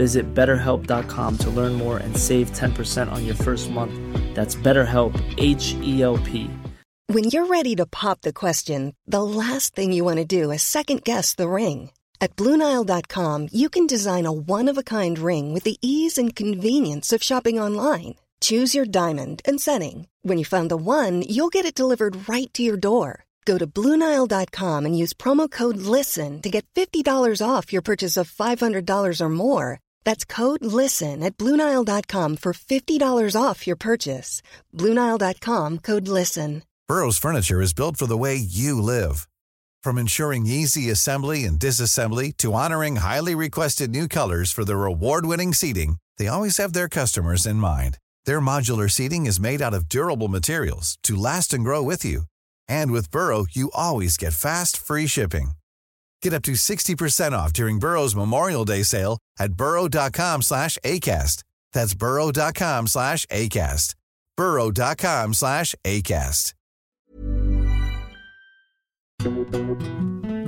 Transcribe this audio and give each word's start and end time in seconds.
Visit 0.00 0.24
betterhelp.com 0.32 1.36
to 1.36 1.50
learn 1.50 1.74
more 1.74 1.98
and 2.04 2.16
save 2.16 2.52
10% 2.52 3.12
on 3.12 3.26
your 3.26 3.34
first 3.46 3.70
month. 3.70 3.92
That's 4.34 4.56
BetterHelp, 4.66 5.12
H 5.36 5.74
E 5.82 6.02
L 6.02 6.16
P. 6.28 6.50
When 7.14 7.24
you're 7.24 7.50
ready 7.58 7.76
to 7.76 7.84
pop 8.00 8.22
the 8.22 8.32
question, 8.32 8.94
the 9.06 9.22
last 9.22 9.74
thing 9.74 9.92
you 9.92 10.04
want 10.04 10.18
to 10.18 10.36
do 10.40 10.52
is 10.52 10.62
second 10.62 11.04
guess 11.04 11.34
the 11.34 11.48
ring. 11.48 11.90
At 12.22 12.34
Bluenile.com, 12.36 13.48
you 13.52 13.68
can 13.68 13.86
design 13.86 14.26
a 14.26 14.32
one 14.32 14.70
of 14.70 14.78
a 14.78 14.90
kind 14.96 15.18
ring 15.18 15.52
with 15.54 15.64
the 15.64 15.76
ease 15.82 16.16
and 16.22 16.36
convenience 16.36 17.12
of 17.12 17.22
shopping 17.22 17.60
online. 17.60 18.14
Choose 18.40 18.74
your 18.76 18.86
diamond 18.86 19.42
and 19.44 19.60
setting. 19.60 20.06
When 20.22 20.38
you 20.38 20.46
find 20.46 20.70
the 20.70 20.76
one, 21.00 21.22
you'll 21.28 21.56
get 21.56 21.66
it 21.66 21.80
delivered 21.80 22.28
right 22.28 22.50
to 22.54 22.62
your 22.62 22.80
door. 22.80 23.24
Go 23.44 23.58
to 23.58 23.66
Bluenile.com 23.66 24.86
and 24.86 24.96
use 25.02 25.12
promo 25.24 25.46
code 25.50 25.78
LISTEN 25.96 26.40
to 26.42 26.48
get 26.48 26.64
$50 26.74 27.42
off 27.46 27.72
your 27.72 27.82
purchase 27.82 28.16
of 28.16 28.30
$500 28.30 29.20
or 29.20 29.28
more. 29.28 29.80
That's 30.04 30.24
code 30.24 30.64
LISTEN 30.64 31.22
at 31.22 31.36
Bluenile.com 31.36 32.36
for 32.36 32.52
$50 32.52 33.36
off 33.40 33.66
your 33.66 33.76
purchase. 33.76 34.42
Bluenile.com 34.74 35.78
code 35.78 36.08
LISTEN. 36.08 36.62
Burrow's 36.88 37.18
furniture 37.18 37.60
is 37.60 37.72
built 37.72 37.96
for 37.96 38.06
the 38.06 38.18
way 38.18 38.34
you 38.34 38.82
live. 38.82 39.28
From 39.84 39.96
ensuring 39.96 40.46
easy 40.46 40.90
assembly 40.90 41.44
and 41.44 41.56
disassembly 41.56 42.36
to 42.38 42.52
honoring 42.52 42.96
highly 42.96 43.36
requested 43.36 43.90
new 43.90 44.08
colors 44.08 44.50
for 44.50 44.64
their 44.64 44.86
award-winning 44.86 45.54
seating, 45.54 45.98
they 46.18 46.26
always 46.26 46.56
have 46.56 46.72
their 46.72 46.88
customers 46.88 47.46
in 47.46 47.56
mind. 47.56 47.98
Their 48.24 48.40
modular 48.40 48.90
seating 48.90 49.26
is 49.26 49.38
made 49.38 49.62
out 49.62 49.72
of 49.72 49.88
durable 49.88 50.28
materials 50.28 50.98
to 51.04 51.16
last 51.16 51.54
and 51.54 51.62
grow 51.62 51.80
with 51.82 52.04
you. 52.04 52.24
And 52.66 52.90
with 52.90 53.12
Burrow, 53.12 53.46
you 53.52 53.70
always 53.72 54.16
get 54.16 54.32
fast, 54.32 54.76
free 54.76 55.06
shipping. 55.06 55.52
Get 56.22 56.34
up 56.34 56.42
to 56.42 56.52
60% 56.52 57.32
off 57.32 57.52
during 57.52 57.78
Burrow's 57.78 58.14
Memorial 58.14 58.64
Day 58.64 58.82
sale 58.82 59.18
at 59.38 59.54
burrow.com 59.54 60.42
slash 60.42 60.78
ACAST. 60.84 61.44
That's 61.72 61.94
burrow.com 61.94 62.86
slash 62.86 63.26
ACAST. 63.26 63.94
burrow.com 64.36 65.34
slash 65.34 65.74
ACAST. 65.84 66.54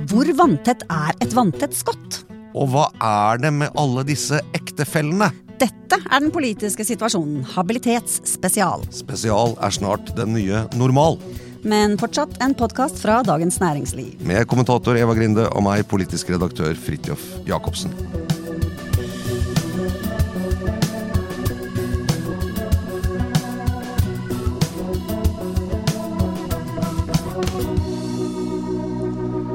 Hvor 0.09 0.29
vanntett 0.37 0.81
er 0.89 1.13
et 1.21 1.33
vanntett 1.33 1.75
skott? 1.77 2.23
Og 2.57 2.69
hva 2.73 2.87
er 3.01 3.41
det 3.41 3.51
med 3.53 3.73
alle 3.77 4.03
disse 4.05 4.39
ektefellene? 4.57 5.29
Dette 5.61 5.99
er 6.01 6.19
den 6.23 6.31
politiske 6.33 6.85
situasjonen. 6.85 7.43
Habilitetsspesial. 7.53 8.85
Spesial 8.93 9.53
er 9.61 9.73
snart 9.73 10.09
den 10.17 10.33
nye 10.37 10.65
normal. 10.77 11.19
Men 11.63 11.95
fortsatt 11.97 12.41
en 12.43 12.53
podkast 12.59 12.99
fra 12.99 13.21
Dagens 13.23 13.59
Næringsliv. 13.61 14.19
Med 14.27 14.43
kommentator 14.51 14.97
Eva 14.99 15.15
Grinde 15.15 15.47
og 15.47 15.63
meg, 15.63 15.85
politisk 15.87 16.33
redaktør 16.33 16.75
Fridtjof 16.75 17.23
Jacobsen. 17.47 17.93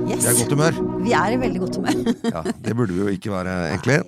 Yes. 0.09 0.25
Vi 0.25 0.25
er 0.25 0.33
i 0.33 0.41
godt 0.41 0.57
humør. 0.57 0.81
Vi 1.05 1.13
er 1.13 1.37
i 1.37 1.39
veldig 1.45 1.61
godt 1.67 1.77
humør. 1.77 2.03
Ja, 2.35 2.43
Det 2.65 2.77
burde 2.77 2.97
vi 2.97 3.05
jo 3.05 3.13
ikke 3.13 3.37
være, 3.37 3.61
egentlig. 3.75 4.01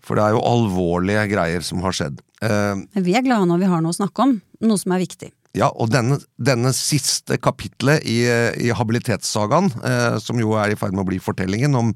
For 0.00 0.16
det 0.16 0.24
er 0.24 0.36
jo 0.38 0.44
alvorlige 0.46 1.28
greier 1.34 1.64
som 1.66 1.84
har 1.84 1.92
skjedd. 2.00 2.22
Uh, 2.40 2.86
vi 2.96 3.12
er 3.16 3.24
glade 3.26 3.48
når 3.50 3.60
vi 3.60 3.68
har 3.74 3.84
noe 3.84 3.92
å 3.92 4.00
snakke 4.00 4.24
om. 4.24 4.38
Noe 4.64 4.80
som 4.80 4.96
er 4.96 5.04
viktig. 5.04 5.35
Ja, 5.56 5.70
og 5.72 5.88
denne, 5.88 6.18
denne 6.36 6.68
siste 6.76 7.38
kapitlet 7.40 8.04
i, 8.04 8.18
i 8.66 8.68
habilitetssagaen, 8.76 9.70
eh, 9.88 10.18
som 10.20 10.36
jo 10.42 10.52
er 10.60 10.74
i 10.74 10.76
ferd 10.76 10.92
med 10.92 11.06
å 11.06 11.08
bli 11.08 11.16
fortellingen 11.22 11.72
om 11.78 11.94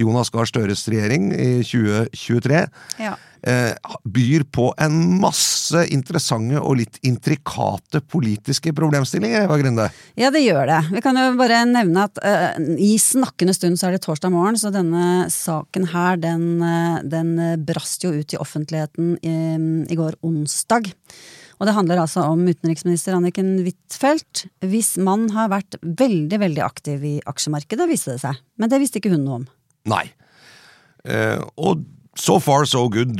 Jonas 0.00 0.32
Gahr 0.32 0.48
Støres 0.48 0.86
regjering 0.88 1.28
i 1.36 1.50
2023, 1.68 2.62
Ja. 3.02 3.12
eh, 3.44 3.74
byr 4.08 4.46
på 4.56 4.70
en 4.80 4.96
masse 5.20 5.84
interessante 5.92 6.56
og 6.62 6.78
litt 6.80 6.96
intrikate 7.04 8.00
politiske 8.08 8.72
problemstillinger, 8.72 9.44
Eva 9.44 9.60
Grinde. 9.60 9.90
Ja, 10.16 10.32
det 10.32 10.40
gjør 10.46 10.64
det. 10.72 10.80
Vi 10.96 11.04
kan 11.04 11.20
jo 11.20 11.28
bare 11.36 11.60
nevne 11.68 12.06
at 12.08 12.24
eh, 12.24 12.56
i 12.80 12.94
snakkende 12.96 13.52
stund 13.56 13.76
så 13.80 13.90
er 13.90 13.98
det 13.98 14.04
torsdag 14.08 14.32
morgen, 14.32 14.56
så 14.56 14.72
denne 14.72 15.28
saken 15.34 15.90
her, 15.92 16.16
den, 16.24 16.48
eh, 16.64 17.00
den 17.04 17.36
brast 17.68 18.08
jo 18.08 18.16
ut 18.16 18.32
i 18.32 18.40
offentligheten 18.40 19.18
i, 19.20 19.38
i 19.92 20.00
går 20.00 20.16
onsdag. 20.24 20.94
Og 21.64 21.68
det 21.70 21.78
handler 21.78 22.02
altså 22.02 22.26
om 22.28 22.42
utenriksminister 22.44 23.14
Anniken 23.16 23.54
Huitfeldt. 23.64 24.42
Hvis 24.68 24.98
mann 25.00 25.30
har 25.32 25.48
vært 25.48 25.78
veldig, 25.80 26.36
veldig 26.42 26.60
aktiv 26.60 27.06
i 27.08 27.12
aksjemarkedet, 27.24 27.86
viste 27.88 28.12
det 28.12 28.20
seg. 28.20 28.42
Men 28.60 28.68
det 28.68 28.82
visste 28.82 29.00
ikke 29.00 29.14
hun 29.14 29.22
noe 29.24 29.38
om. 29.38 29.46
Nei. 29.88 30.02
Eh, 31.08 31.40
og 31.56 31.86
so 32.20 32.36
far 32.44 32.68
so 32.68 32.82
good, 32.92 33.16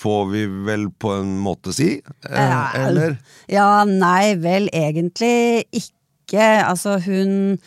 får 0.00 0.24
vi 0.30 0.46
vel 0.70 0.86
på 1.04 1.12
en 1.18 1.34
måte 1.44 1.76
si. 1.76 1.90
Eh, 2.00 2.78
eller? 2.80 3.18
Ja, 3.52 3.84
nei, 3.84 4.38
vel 4.40 4.72
egentlig 4.72 5.66
ikke. 5.68 6.48
Altså, 6.64 6.96
hun 7.04 7.58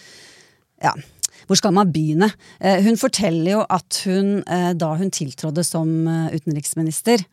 Ja. 0.81 0.97
Hvor 1.45 1.59
skal 1.59 1.73
man 1.75 1.91
begynne? 1.93 2.31
Eh, 2.59 2.81
Hun 2.85 2.97
forteller 2.97 3.51
jo 3.51 3.61
at 3.69 4.01
hun, 4.05 4.43
eh, 4.47 4.71
da 4.73 4.93
hun 4.97 5.11
tiltrådde 5.13 5.63
som 5.65 6.07
eh, 6.07 6.35
utenriksminister, 6.35 7.23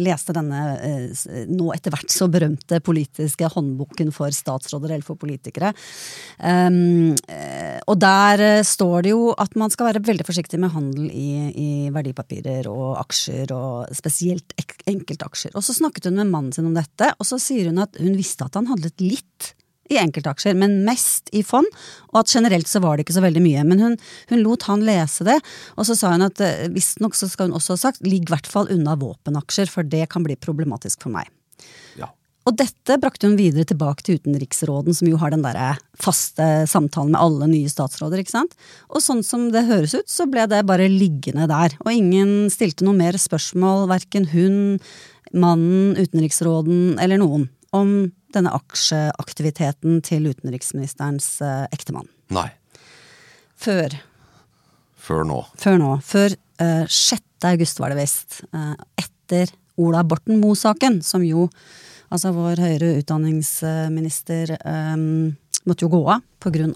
leste 0.00 0.34
denne 0.36 0.60
nå 1.48 1.70
etter 1.72 1.92
hvert 1.94 2.12
så 2.12 2.26
berømte 2.30 2.80
politiske 2.84 3.48
håndboken 3.52 4.10
for 4.14 4.32
statsråder 4.34 4.94
eller 4.94 5.06
for 5.06 5.18
politikere. 5.20 5.72
Um, 6.38 7.14
eh, 7.28 7.78
Og 7.86 7.98
der 8.00 8.62
står 8.66 9.06
det 9.06 9.14
jo 9.14 9.30
at 9.38 9.56
man 9.56 9.72
skal 9.72 9.90
være 9.90 10.04
veldig 10.04 10.26
forsiktig 10.26 10.60
med 10.60 10.74
handel 10.74 11.08
i, 11.10 11.30
i 11.50 11.70
verdipapirer 11.94 12.68
og 12.70 12.98
aksjer, 13.00 13.50
og 13.54 13.94
spesielt 13.96 14.54
enkeltaksjer. 14.90 15.54
Og 15.56 15.64
så 15.64 15.76
snakket 15.76 16.10
hun 16.10 16.20
med 16.20 16.30
mannen 16.30 16.52
sin 16.54 16.68
om 16.68 16.76
dette, 16.76 17.12
og 17.18 17.26
så 17.26 17.40
sier 17.40 17.70
hun 17.70 17.82
at 17.82 17.96
hun 18.00 18.14
visste 18.18 18.46
at 18.46 18.58
han 18.58 18.70
handlet 18.70 19.00
litt 19.02 19.54
i 19.90 19.98
enkeltaksjer, 20.00 20.54
men 20.58 20.80
mest 20.86 21.30
i 21.36 21.42
fond, 21.46 21.66
og 22.12 22.22
at 22.22 22.32
generelt 22.32 22.70
så 22.70 22.82
var 22.82 22.96
det 22.96 23.06
ikke 23.06 23.18
så 23.18 23.24
veldig 23.24 23.42
mye. 23.44 23.66
Men 23.66 23.82
hun, 23.82 23.98
hun 24.30 24.44
lot 24.44 24.68
han 24.70 24.84
lese 24.86 25.26
det, 25.26 25.36
og 25.76 25.88
så 25.88 25.98
sa 25.98 26.14
hun 26.14 26.28
at 26.28 26.40
eh, 26.44 26.70
visstnok 26.72 27.18
så 27.18 27.28
skal 27.30 27.50
hun 27.50 27.58
også 27.58 27.76
ha 27.76 27.84
sagt 27.88 28.06
ligg 28.06 28.28
i 28.28 28.34
hvert 28.34 28.48
fall 28.50 28.70
unna 28.72 28.96
våpenaksjer, 29.00 29.70
for 29.72 29.86
det 29.86 30.06
kan 30.12 30.26
bli 30.26 30.38
problematisk 30.40 31.02
for 31.06 31.14
meg. 31.14 31.30
Ja. 31.98 32.12
Og 32.48 32.56
dette 32.56 32.96
brakte 33.02 33.28
hun 33.28 33.36
videre 33.38 33.66
tilbake 33.68 34.06
til 34.06 34.20
utenriksråden, 34.20 34.94
som 34.96 35.10
jo 35.10 35.18
har 35.20 35.34
den 35.34 35.44
derre 35.44 35.74
faste 36.00 36.46
samtalen 36.70 37.12
med 37.12 37.20
alle 37.20 37.50
nye 37.50 37.70
statsråder, 37.70 38.22
ikke 38.22 38.32
sant. 38.32 38.56
Og 38.88 39.04
sånn 39.04 39.20
som 39.26 39.50
det 39.52 39.66
høres 39.68 39.96
ut, 39.98 40.08
så 40.10 40.26
ble 40.30 40.46
det 40.50 40.62
bare 40.68 40.88
liggende 40.90 41.50
der. 41.50 41.76
Og 41.84 41.92
ingen 41.92 42.48
stilte 42.52 42.86
noe 42.86 42.96
mer 42.96 43.18
spørsmål, 43.20 43.88
verken 43.90 44.30
hun, 44.32 44.78
mannen, 45.36 45.98
utenriksråden 46.00 46.96
eller 47.02 47.20
noen, 47.20 47.50
om 47.76 48.10
denne 48.34 48.52
aksjeaktiviteten 48.56 50.00
til 50.06 50.28
utenriksministerens 50.30 51.40
eh, 51.44 51.66
ektemann. 51.74 52.08
Nei. 52.34 52.48
Før 53.60 53.98
Før 55.00 55.24
nå. 55.24 55.42
før 55.56 55.78
nå, 55.80 55.92
før 56.04 56.34
eh, 56.60 56.84
6. 56.86 57.22
august 57.48 57.80
var 57.80 57.92
det 57.92 58.02
visst, 58.02 58.42
eh, 58.52 58.74
etter 59.00 59.52
Ola 59.80 60.02
Borten 60.04 60.40
Moe-saken, 60.42 61.00
som 61.02 61.24
jo 61.24 61.48
altså 62.10 62.34
vår 62.36 62.60
høyere 62.60 62.98
utdanningsminister 63.00 64.56
eh, 64.58 64.96
måtte 65.68 65.86
jo 65.86 65.92
gå 65.92 66.02
av 66.10 66.26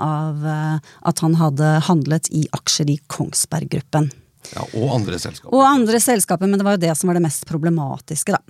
av 0.04 0.46
eh, 0.46 0.90
at 1.08 1.22
han 1.24 1.34
hadde 1.40 1.70
handlet 1.88 2.28
i 2.32 2.44
aksjer 2.52 2.90
i 2.90 2.98
Kongsberg 3.06 3.70
Gruppen. 3.72 4.10
Ja, 4.52 4.64
og 4.76 4.92
andre 4.98 5.18
selskaper. 5.18 5.54
Og 5.56 5.64
andre 5.64 6.00
selskaper, 6.00 6.46
men 6.48 6.60
det 6.60 6.66
var 6.66 6.76
jo 6.76 6.84
det 6.84 6.92
som 6.98 7.08
var 7.08 7.16
det 7.16 7.24
mest 7.24 7.46
problematiske, 7.48 8.36
da. 8.36 8.42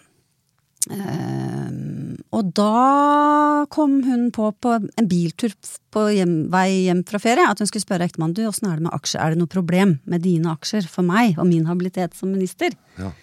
Ehm, 0.93 2.17
og 2.35 2.51
da 2.57 3.65
kom 3.73 4.03
hun 4.05 4.27
på 4.35 4.51
på 4.61 4.75
en 4.77 5.09
biltur 5.09 5.55
på 5.95 6.07
hjem, 6.13 6.35
vei 6.53 6.85
hjem 6.89 7.05
fra 7.09 7.21
ferie 7.23 7.47
at 7.49 7.63
hun 7.63 7.71
skulle 7.71 7.87
spørre 7.87 8.09
ektemannen 8.09 8.37
du, 8.37 8.43
åssen 8.49 8.69
er 8.69 8.81
det 8.81 8.87
med 8.89 8.97
aksjer, 8.97 9.23
er 9.23 9.33
det 9.33 9.41
noe 9.41 9.51
problem 9.51 9.99
med 10.11 10.25
dine 10.27 10.53
aksjer 10.53 10.89
for 10.91 11.07
meg 11.07 11.39
og 11.39 11.49
min 11.49 11.69
habilitet 11.71 12.17
som 12.19 12.35
minister? 12.35 12.77
Ja. 13.01 13.15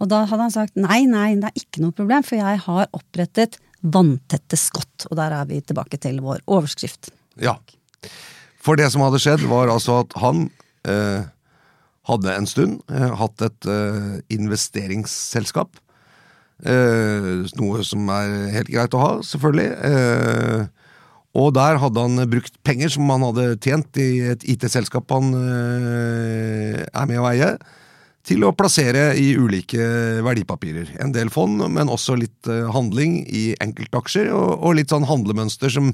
Og 0.00 0.10
da 0.10 0.24
hadde 0.26 0.46
han 0.46 0.54
sagt 0.54 0.80
nei, 0.80 1.04
nei, 1.06 1.34
det 1.38 1.50
er 1.50 1.60
ikke 1.60 1.84
noe 1.84 1.94
problem, 1.94 2.24
for 2.26 2.40
jeg 2.40 2.62
har 2.64 2.88
opprettet 2.96 3.60
vanntette 3.84 4.58
skott. 4.58 5.06
Og 5.10 5.18
der 5.20 5.36
er 5.36 5.46
vi 5.50 5.60
tilbake 5.62 6.00
til 6.02 6.18
vår 6.24 6.42
overskrift. 6.50 7.12
Ja. 7.40 7.58
For 8.64 8.80
det 8.80 8.88
som 8.94 9.04
hadde 9.04 9.20
skjedd, 9.22 9.44
var 9.50 9.70
altså 9.70 10.00
at 10.02 10.16
han 10.22 10.48
eh, 10.88 11.28
hadde 12.08 12.34
en 12.34 12.48
stund 12.48 12.80
eh, 12.90 13.12
hatt 13.20 13.44
et 13.44 13.70
eh, 13.70 14.16
investeringsselskap. 14.34 15.78
Eh, 16.64 17.44
noe 17.60 17.84
som 17.84 18.08
er 18.14 18.32
helt 18.54 18.72
greit 18.72 18.96
å 18.96 19.02
ha, 19.02 19.12
selvfølgelig. 19.26 19.68
Eh, 19.84 20.64
og 21.34 21.50
der 21.56 21.80
hadde 21.82 22.04
han 22.06 22.24
brukt 22.30 22.56
penger 22.64 22.92
som 22.94 23.10
han 23.12 23.24
hadde 23.26 23.48
tjent 23.60 23.98
i 24.00 24.10
et 24.32 24.44
IT-selskap 24.54 25.10
han 25.12 25.32
eh, 25.36 26.84
er 26.86 27.10
med 27.10 27.20
å 27.20 27.28
eie, 27.32 27.54
til 28.24 28.46
å 28.46 28.54
plassere 28.56 29.10
i 29.20 29.34
ulike 29.36 29.84
verdipapirer. 30.24 30.94
En 31.04 31.12
del 31.12 31.28
fond, 31.28 31.60
men 31.68 31.92
også 31.92 32.16
litt 32.16 32.48
handling 32.72 33.18
i 33.28 33.50
enkeltaksjer, 33.60 34.30
og, 34.32 34.62
og 34.64 34.78
litt 34.78 34.94
sånn 34.94 35.04
handlemønster 35.04 35.68
som 35.68 35.92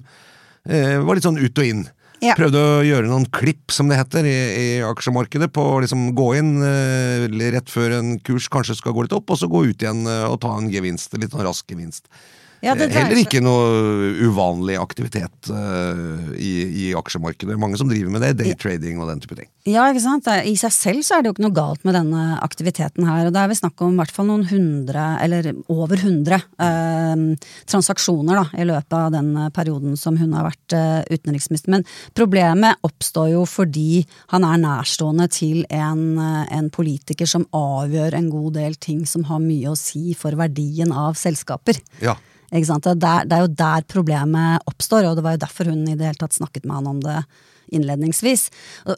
var 0.62 1.16
litt 1.16 1.24
sånn 1.24 1.40
ut 1.40 1.58
og 1.58 1.66
inn. 1.66 1.82
Ja. 2.20 2.34
Prøvde 2.36 2.60
å 2.60 2.80
gjøre 2.84 3.08
noen 3.08 3.24
klipp, 3.32 3.72
som 3.72 3.88
det 3.88 3.96
heter, 3.96 4.26
i, 4.28 4.34
i 4.34 4.66
aksjemarkedet. 4.84 5.48
På 5.56 5.64
å 5.72 5.78
liksom 5.80 6.10
gå 6.16 6.26
inn 6.36 6.58
eh, 6.64 7.24
rett 7.54 7.72
før 7.72 7.96
en 7.96 8.18
kurs 8.24 8.50
kanskje 8.52 8.76
skal 8.76 8.96
gå 8.96 9.06
litt 9.06 9.16
opp, 9.16 9.32
og 9.32 9.40
så 9.40 9.48
gå 9.48 9.64
ut 9.70 9.80
igjen 9.80 10.04
eh, 10.04 10.26
og 10.28 10.40
ta 10.44 10.52
en 10.58 10.68
gevinst. 10.72 11.16
Litt 11.16 11.32
sånn 11.32 11.46
rask 11.46 11.72
gevinst. 11.72 12.10
Ja, 12.60 12.74
det 12.76 12.90
Eh, 12.90 12.96
Heller 12.98 13.20
ikke 13.22 13.40
noe 13.42 14.10
uvanlig 14.26 14.76
aktivitet 14.80 15.50
uh, 15.52 16.32
i, 16.36 16.52
i 16.66 16.86
aksjemarkedet. 16.98 17.56
Mange 17.60 17.78
som 17.80 17.88
driver 17.88 18.12
med 18.12 18.24
det. 18.24 18.34
Daytrading 18.40 19.00
og 19.00 19.08
den 19.10 19.22
type 19.22 19.38
ting. 19.38 19.48
Ja, 19.68 19.86
ikke 19.88 20.02
sant. 20.02 20.28
I 20.28 20.54
seg 20.58 20.74
selv 20.74 21.04
så 21.06 21.16
er 21.16 21.22
det 21.22 21.30
jo 21.30 21.34
ikke 21.36 21.46
noe 21.46 21.56
galt 21.56 21.84
med 21.86 21.96
denne 21.96 22.38
aktiviteten 22.44 23.06
her. 23.08 23.28
Og 23.28 23.34
da 23.36 23.44
er 23.44 23.52
vi 23.52 23.58
snakk 23.60 23.80
om 23.84 23.94
i 23.94 24.00
hvert 24.00 24.14
fall 24.14 24.28
noen 24.28 24.46
hundre, 24.50 25.06
eller 25.24 25.50
over 25.72 26.02
hundre, 26.04 26.40
uh, 26.60 27.24
transaksjoner 27.70 28.42
da, 28.42 28.46
i 28.60 28.68
løpet 28.68 28.98
av 28.98 29.10
den 29.14 29.32
perioden 29.56 29.96
som 30.00 30.18
hun 30.20 30.34
har 30.36 30.48
vært 30.50 30.76
uh, 30.76 31.00
utenriksminister. 31.08 31.72
Men 31.72 31.86
problemet 32.18 32.80
oppstår 32.86 33.32
jo 33.34 33.44
fordi 33.48 34.02
han 34.34 34.44
er 34.48 34.60
nærstående 34.60 35.30
til 35.32 35.62
en, 35.70 36.18
en 36.20 36.72
politiker 36.74 37.28
som 37.28 37.46
avgjør 37.56 38.18
en 38.18 38.32
god 38.32 38.58
del 38.58 38.76
ting 38.80 39.06
som 39.08 39.24
har 39.30 39.40
mye 39.44 39.70
å 39.72 39.78
si 39.78 40.12
for 40.18 40.36
verdien 40.38 40.92
av 40.92 41.16
selskaper. 41.20 41.80
Ja. 42.04 42.18
Det, 42.50 43.06
er 43.06 43.28
det 43.30 43.36
er 43.36 43.44
jo 43.44 43.54
der 43.60 43.86
problemet 43.86 44.66
oppstår, 44.66 45.06
og 45.06 45.16
det 45.16 45.24
var 45.26 45.36
jo 45.36 45.44
derfor 45.44 45.70
hun 45.70 45.86
i 45.86 45.94
det 45.94 46.08
hele 46.08 46.20
tatt 46.20 46.34
snakket 46.34 46.66
med 46.66 46.80
han 46.80 46.90
om 46.90 47.00
det 47.04 47.22
innledningsvis. 47.70 48.48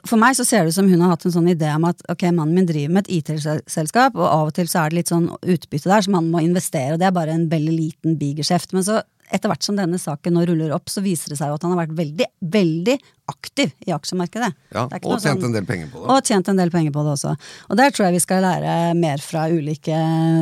For 0.09 0.17
meg 0.21 0.37
så 0.39 0.47
ser 0.49 0.65
det 0.65 0.73
ut 0.73 0.79
som 0.79 0.89
hun 0.89 1.03
har 1.05 1.13
hatt 1.13 1.27
en 1.29 1.35
sånn 1.35 1.51
idé 1.53 1.69
om 1.75 1.85
at 1.91 2.01
ok, 2.13 2.25
mannen 2.33 2.57
min 2.57 2.69
driver 2.69 2.95
med 2.97 3.09
et 3.09 3.21
IT-selskap, 3.21 4.17
og 4.17 4.25
av 4.27 4.51
og 4.51 4.55
til 4.57 4.71
så 4.71 4.83
er 4.83 4.93
det 4.93 5.03
litt 5.03 5.13
sånn 5.13 5.29
utbytte 5.29 5.91
der 5.91 6.07
som 6.07 6.17
han 6.19 6.31
må 6.33 6.41
investere, 6.45 6.95
og 6.95 7.03
det 7.03 7.09
er 7.09 7.17
bare 7.17 7.37
en 7.37 7.51
veldig 7.53 7.75
liten 7.77 8.17
bigeskjeft. 8.21 8.73
Men 8.77 8.87
så 8.89 9.03
etter 9.33 9.51
hvert 9.51 9.65
som 9.65 9.79
denne 9.79 9.99
saken 10.01 10.35
nå 10.37 10.45
ruller 10.49 10.75
opp, 10.77 10.91
så 10.93 11.03
viser 11.05 11.33
det 11.33 11.39
seg 11.41 11.51
jo 11.51 11.57
at 11.57 11.65
han 11.67 11.75
har 11.75 11.83
vært 11.85 11.95
veldig, 11.99 12.29
veldig 12.55 12.97
aktiv 13.33 13.73
i 13.87 13.95
aksjemarkedet. 13.95 14.51
Ja, 14.75 14.85
og 14.87 15.23
tjent 15.23 15.41
sånn- 15.41 15.47
en 15.49 15.57
del 15.57 15.67
penger 15.69 15.89
på 15.93 16.03
det. 16.03 16.11
Og 16.13 16.29
tjent 16.29 16.51
en 16.53 16.61
del 16.61 16.73
penger 16.75 16.93
på 16.93 17.05
det 17.07 17.15
også. 17.15 17.33
Og 17.71 17.81
der 17.81 17.95
tror 17.95 18.07
jeg 18.07 18.19
vi 18.19 18.25
skal 18.25 18.45
lære 18.45 18.75
mer 18.99 19.23
fra 19.25 19.47
ulike 19.49 19.97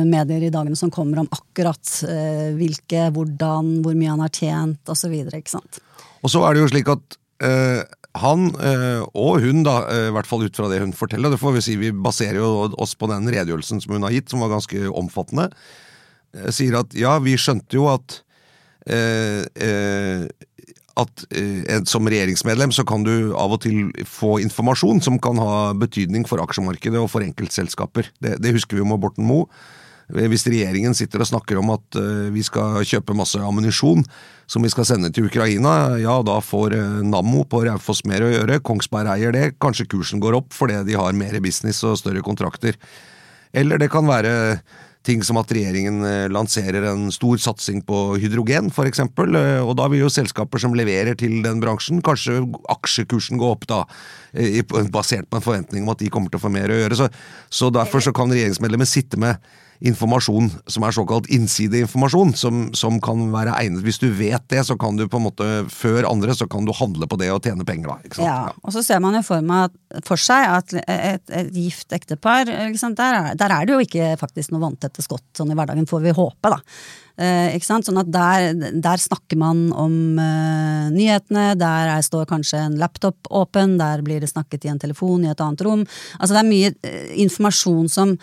medier 0.09 0.43
i 0.47 0.51
dagene 0.53 0.77
som 0.77 0.91
kommer 0.91 1.23
om 1.23 1.31
akkurat 1.31 1.93
eh, 2.09 2.51
hvilke, 2.57 3.07
hvordan, 3.15 3.81
hvor 3.85 3.95
mye 3.95 4.11
han 4.11 4.25
har 4.25 4.33
tjent 4.35 4.91
osv. 4.91 5.15
ikke 5.31 5.55
sant. 5.55 5.81
Og 6.21 6.29
så 6.29 6.43
er 6.45 6.53
det 6.53 6.63
jo 6.65 6.71
slik 6.73 6.91
at 6.91 7.17
eh, 7.41 7.83
han 8.21 8.49
eh, 8.59 9.03
og 9.15 9.39
hun, 9.43 9.63
da, 9.63 9.77
eh, 9.87 10.09
i 10.09 10.15
hvert 10.15 10.27
fall 10.27 10.43
ut 10.43 10.57
fra 10.57 10.67
det 10.71 10.81
hun 10.83 10.91
forteller, 10.95 11.31
det 11.31 11.39
får 11.39 11.55
vi 11.55 11.63
si, 11.63 11.77
vi 11.79 11.93
baserer 11.95 12.41
jo 12.41 12.51
oss 12.81 12.95
på 12.99 13.07
den 13.11 13.29
redegjørelsen 13.31 13.79
som 13.83 13.95
hun 13.95 14.03
har 14.03 14.11
gitt, 14.11 14.29
som 14.29 14.43
var 14.43 14.51
ganske 14.51 14.83
omfattende, 14.89 15.47
eh, 16.35 16.49
sier 16.51 16.75
at 16.81 16.93
ja, 16.97 17.15
vi 17.23 17.37
skjønte 17.39 17.79
jo 17.79 17.87
at 17.93 18.19
at 21.01 21.25
eh, 21.31 21.83
som 21.87 22.07
regjeringsmedlem 22.09 22.71
så 22.75 22.85
kan 22.87 23.05
du 23.05 23.33
av 23.37 23.55
og 23.55 23.61
til 23.65 23.91
få 24.07 24.39
informasjon 24.43 25.01
som 25.03 25.19
kan 25.21 25.39
ha 25.41 25.71
betydning 25.77 26.25
for 26.29 26.41
aksjemarkedet 26.43 26.99
og 26.99 27.09
for 27.13 27.25
enkeltselskaper. 27.25 28.11
Det, 28.23 28.37
det 28.43 28.55
husker 28.55 28.77
vi 28.77 28.83
jo 28.83 28.89
med 28.89 29.01
Borten 29.03 29.27
Moe. 29.27 29.47
Hvis 30.11 30.43
regjeringen 30.49 30.95
sitter 30.97 31.23
og 31.23 31.29
snakker 31.29 31.59
om 31.61 31.71
at 31.71 31.99
eh, 31.99 32.27
vi 32.35 32.43
skal 32.43 32.81
kjøpe 32.87 33.15
masse 33.15 33.39
ammunisjon 33.39 34.03
som 34.51 34.65
vi 34.65 34.71
skal 34.73 34.87
sende 34.89 35.11
til 35.13 35.29
Ukraina, 35.29 35.95
ja 36.01 36.17
da 36.27 36.41
får 36.43 36.75
eh, 36.75 36.99
Nammo 37.07 37.45
på 37.47 37.63
Raufoss 37.67 38.03
mer 38.09 38.25
å 38.25 38.31
gjøre, 38.33 38.59
Kongsberg 38.65 39.13
eier 39.13 39.35
det, 39.35 39.45
kanskje 39.63 39.87
kursen 39.93 40.23
går 40.23 40.41
opp 40.41 40.51
fordi 40.55 40.81
de 40.89 40.99
har 40.99 41.15
mer 41.15 41.39
business 41.43 41.79
og 41.87 41.99
større 42.01 42.23
kontrakter. 42.25 42.75
Eller 43.55 43.79
det 43.79 43.91
kan 43.91 44.07
være 44.07 44.59
ting 45.07 45.23
som 45.25 45.39
at 45.41 45.51
regjeringen 45.53 46.03
eh, 46.05 46.27
lanserer 46.31 46.85
en 46.91 47.07
stor 47.13 47.39
satsing 47.41 47.81
på 47.87 48.01
hydrogen, 48.21 48.69
for 48.73 48.89
eksempel, 48.89 49.33
eh, 49.37 49.59
og 49.61 49.73
da 49.79 49.87
vil 49.91 50.03
jo 50.03 50.11
selskaper 50.13 50.61
som 50.61 50.75
leverer 50.77 51.17
til 51.17 51.39
den 51.45 51.61
bransjen, 51.63 52.03
kanskje 52.05 52.43
aksjekursen 52.73 53.41
gå 53.41 53.49
opp 53.49 53.65
da, 53.69 53.81
eh, 54.33 54.61
basert 54.93 55.29
på 55.29 55.39
en 55.39 55.47
forventning 55.47 55.85
om 55.85 55.93
at 55.95 56.03
de 56.03 56.11
kommer 56.13 56.29
til 56.29 56.41
å 56.41 56.45
få 56.45 56.53
mer 56.53 56.69
å 56.69 56.79
gjøre. 56.83 56.99
Så, 56.99 57.09
så 57.49 57.71
derfor 57.73 58.05
så 58.05 58.13
kan 58.15 58.31
regjeringsmedlemmer 58.33 58.89
sitte 58.89 59.19
med 59.21 59.41
informasjon 59.81 60.49
som 60.69 60.85
er 60.85 60.93
såkalt 60.95 61.29
innsideinformasjon, 61.33 62.33
som, 62.37 62.61
som 62.77 62.99
kan 63.03 63.23
være 63.33 63.55
egnet. 63.57 63.83
Hvis 63.85 64.01
du 64.01 64.07
vet 64.13 64.43
det, 64.53 64.63
så 64.67 64.77
kan 64.79 64.99
du 64.99 65.07
på 65.09 65.17
en 65.17 65.25
måte, 65.25 65.49
før 65.73 66.07
andre, 66.09 66.35
så 66.37 66.47
kan 66.51 66.67
du 66.67 66.73
handle 66.77 67.09
på 67.09 67.17
det 67.21 67.31
og 67.33 67.41
tjene 67.45 67.65
penger, 67.67 67.93
da. 67.93 68.13
Sant? 68.13 68.25
Ja, 68.27 68.39
og 68.61 68.75
så 68.75 68.85
ser 68.85 69.01
man 69.03 69.17
jo 69.17 69.23
for, 69.25 69.45
meg 69.45 69.73
for 70.07 70.21
seg 70.21 70.47
at 70.53 70.75
et, 70.85 71.25
et 71.33 71.53
gift 71.55 71.93
ektepar, 71.97 72.49
liksom, 72.71 72.95
der, 72.97 73.19
er, 73.21 73.39
der 73.39 73.55
er 73.57 73.67
det 73.67 73.77
jo 73.77 73.85
ikke 73.87 74.11
faktisk 74.21 74.53
noe 74.53 74.67
vanntette 74.67 75.05
skott 75.05 75.25
sånn 75.37 75.53
i 75.53 75.57
hverdagen, 75.57 75.89
får 75.89 76.05
vi 76.05 76.17
håpe, 76.17 76.53
da. 76.53 76.61
Eh, 77.21 77.55
ikke 77.57 77.67
sant? 77.67 77.87
Sånn 77.87 77.99
at 78.01 78.09
der, 78.11 78.51
der 78.81 79.01
snakker 79.01 79.39
man 79.39 79.67
om 79.77 80.19
eh, 80.21 80.87
nyhetene, 80.93 81.51
der 81.59 81.95
er, 81.97 82.05
står 82.05 82.29
kanskje 82.29 82.61
en 82.65 82.77
laptop 82.81 83.29
åpen, 83.29 83.75
der 83.81 84.05
blir 84.05 84.23
det 84.23 84.31
snakket 84.31 84.65
i 84.65 84.71
en 84.71 84.81
telefon 84.81 85.25
i 85.25 85.31
et 85.33 85.43
annet 85.43 85.65
rom. 85.67 85.83
Altså 86.17 86.37
det 86.37 86.41
er 86.41 86.49
mye 86.49 86.71
eh, 86.87 87.11
informasjon 87.25 87.91
som 87.91 88.15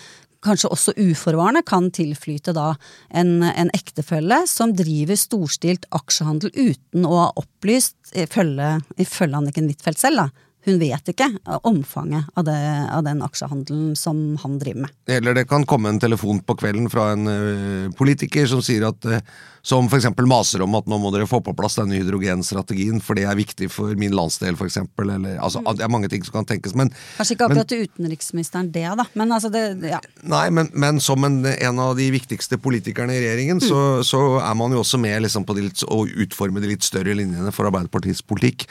kanskje 0.44 0.70
også 0.72 0.94
uforvarende 1.02 1.64
kan 1.66 1.90
tilflyte 1.94 2.54
da 2.56 2.72
en, 3.10 3.42
en 3.42 3.70
ektefelle 3.76 4.44
som 4.50 4.74
driver 4.76 5.18
storstilt 5.18 5.88
aksjehandel 5.94 6.52
uten 6.54 7.06
å 7.08 7.14
ha 7.24 7.28
opplyst, 7.40 7.96
ifølge, 8.14 8.76
ifølge 9.00 9.42
Anniken 9.42 9.70
Huitfeldt 9.70 10.02
selv, 10.02 10.24
da. 10.24 10.47
Hun 10.66 10.80
vet 10.80 11.12
ikke 11.12 11.28
omfanget 11.62 12.26
av, 12.34 12.44
det, 12.44 12.56
av 12.92 13.04
den 13.06 13.22
aksjehandelen 13.22 13.94
som 13.96 14.36
han 14.42 14.58
driver 14.58 14.86
med. 14.86 14.96
Eller 15.18 15.36
det 15.38 15.46
kan 15.48 15.66
komme 15.68 15.92
en 15.92 16.00
telefon 16.02 16.42
på 16.44 16.56
kvelden 16.58 16.90
fra 16.90 17.12
en 17.14 17.30
eh, 17.30 17.92
politiker 17.96 18.48
som 18.50 18.60
sier 18.64 18.88
at 18.88 19.06
eh, 19.06 19.22
som 19.68 19.88
eksempel 19.92 20.26
maser 20.30 20.62
om 20.64 20.74
at 20.78 20.86
nå 20.90 20.98
må 21.00 21.12
dere 21.14 21.28
få 21.28 21.40
på 21.44 21.54
plass 21.56 21.78
denne 21.78 21.98
hydrogenstrategien, 21.98 23.02
for 23.04 23.18
det 23.18 23.26
er 23.28 23.38
viktig 23.38 23.70
for 23.72 23.94
min 24.00 24.14
landsdel, 24.16 24.58
eksempel. 24.66 25.14
Eller, 25.14 25.38
altså, 25.44 25.62
Det 25.76 25.84
er 25.84 25.92
mange 25.92 26.10
ting 26.10 26.24
som 26.26 26.38
kan 26.40 26.48
tenkes, 26.48 26.74
men 26.78 26.92
Kanskje 27.16 27.36
ikke 27.36 27.48
akkurat 27.50 27.74
men, 27.74 27.88
utenriksministeren 27.88 28.70
det, 28.74 28.86
da, 28.98 29.06
men 29.18 29.34
altså 29.34 29.52
det, 29.54 29.64
ja. 29.92 30.02
Nei, 30.26 30.46
men, 30.54 30.70
men 30.74 31.02
som 31.04 31.24
en, 31.28 31.42
en 31.46 31.82
av 31.84 31.96
de 31.98 32.10
viktigste 32.14 32.58
politikerne 32.58 33.14
i 33.14 33.22
regjeringen, 33.22 33.60
så, 33.62 34.00
så 34.06 34.22
er 34.42 34.54
man 34.58 34.74
jo 34.74 34.82
også 34.84 35.00
med 35.00 35.22
liksom, 35.26 35.46
på 35.48 35.58
å 35.86 36.04
utforme 36.24 36.64
de 36.64 36.72
litt 36.74 36.86
større 36.86 37.16
linjene 37.18 37.52
for 37.54 37.68
Arbeiderpartiets 37.68 38.24
politikk. 38.26 38.66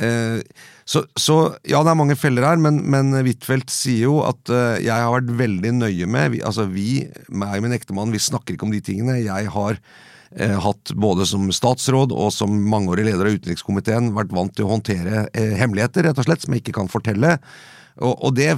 Eh, 0.00 0.40
så, 0.88 1.02
så 1.20 1.36
ja, 1.68 1.82
det 1.84 1.92
er 1.92 1.98
mange 1.98 2.16
feller 2.18 2.46
her, 2.46 2.60
men, 2.60 2.80
men 2.90 3.12
Huitfeldt 3.14 3.72
sier 3.72 4.08
jo 4.08 4.20
at 4.26 4.52
eh, 4.52 4.80
jeg 4.84 4.94
har 4.94 5.12
vært 5.14 5.34
veldig 5.38 5.74
nøye 5.78 6.08
med 6.10 6.32
vi, 6.34 6.40
Altså 6.44 6.66
vi, 6.70 7.04
meg 7.28 7.60
og 7.60 7.66
min 7.66 7.76
ektemann, 7.76 8.14
vi 8.14 8.22
snakker 8.22 8.56
ikke 8.56 8.66
om 8.68 8.74
de 8.74 8.82
tingene. 8.84 9.20
Jeg 9.22 9.52
har 9.54 9.78
eh, 9.78 10.56
hatt 10.64 10.94
både 10.98 11.28
som 11.28 11.46
statsråd 11.54 12.14
og 12.16 12.32
som 12.34 12.56
mangeårig 12.72 13.06
leder 13.10 13.28
av 13.28 13.38
utenrikskomiteen 13.38 14.12
vært 14.16 14.34
vant 14.34 14.54
til 14.56 14.66
å 14.66 14.74
håndtere 14.74 15.26
eh, 15.30 15.54
hemmeligheter, 15.60 16.08
rett 16.08 16.18
og 16.18 16.28
slett, 16.28 16.44
som 16.44 16.56
jeg 16.56 16.64
ikke 16.64 16.80
kan 16.80 16.92
fortelle. 16.92 17.36
Og, 18.00 18.14
og 18.24 18.34
det 18.36 18.54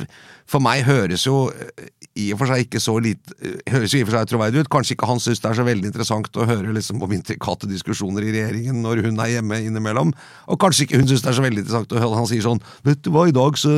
for 0.49 0.63
meg 0.63 0.85
høres 0.85 1.25
jo 1.25 1.49
eh, 1.51 1.89
i 2.21 2.29
og 2.35 2.39
for 2.39 2.51
seg 2.51 2.67
ikke 2.67 2.81
så 2.83 2.95
lite 3.03 3.35
eh, 3.41 3.57
Høres 3.73 3.95
jo 3.95 3.99
i 3.99 4.05
og 4.05 4.11
for 4.11 4.19
seg 4.19 4.29
troverdig 4.31 4.63
ut. 4.63 4.71
Kanskje 4.73 4.95
ikke 4.95 5.09
han 5.09 5.23
syns 5.23 5.41
det 5.43 5.51
er 5.51 5.59
så 5.59 5.65
veldig 5.67 5.89
interessant 5.91 6.39
å 6.39 6.47
høre 6.49 6.75
liksom 6.77 7.01
om 7.03 7.15
intrikate 7.17 7.69
diskusjoner 7.71 8.27
i 8.27 8.35
regjeringen 8.35 8.83
når 8.85 9.03
hun 9.09 9.23
er 9.25 9.33
hjemme 9.37 9.61
innimellom. 9.65 10.13
Og 10.53 10.61
kanskje 10.61 10.87
ikke 10.87 11.01
hun 11.01 11.09
syns 11.11 11.25
det 11.25 11.33
er 11.33 11.39
så 11.41 11.47
veldig 11.47 11.65
interessant 11.65 11.97
å 11.97 12.05
høre 12.05 12.21
han 12.21 12.31
sier 12.31 12.45
sånn 12.45 12.63
Vet 12.85 13.03
du 13.07 13.11
hva, 13.15 13.27
i 13.29 13.35
dag 13.35 13.59
så 13.59 13.73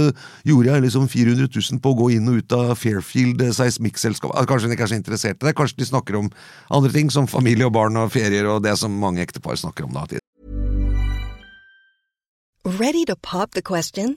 gjorde 0.48 0.74
jeg 0.74 0.86
liksom 0.88 1.08
400 1.12 1.48
000 1.54 1.82
på 1.84 1.94
å 1.94 1.98
gå 2.02 2.10
inn 2.18 2.28
og 2.32 2.42
ut 2.42 2.58
av 2.58 2.74
Fairfield 2.80 3.46
eh, 3.46 3.54
seismikkselskap. 3.56 4.34
Kanskje 4.50 4.68
hun 4.68 4.76
ikke 4.76 4.88
er 4.88 4.92
så 4.92 5.00
interessert 5.00 5.40
i 5.40 5.48
det. 5.48 5.56
Kanskje 5.56 5.80
de 5.80 5.90
snakker 5.92 6.20
om 6.20 6.30
andre 6.74 6.92
ting, 6.92 7.10
som 7.14 7.30
familie 7.30 7.68
og 7.68 7.74
barn 7.78 7.96
og 8.00 8.12
ferier 8.12 8.48
og 8.50 8.62
det 8.66 8.74
som 8.80 8.92
mange 9.00 9.22
ektepar 9.22 9.56
snakker 9.60 9.86
om 9.86 9.96
da. 9.96 10.06
Ready 12.66 13.04
to 13.06 13.14
pop 13.14 13.52
the 13.52 13.62
question? 13.62 14.16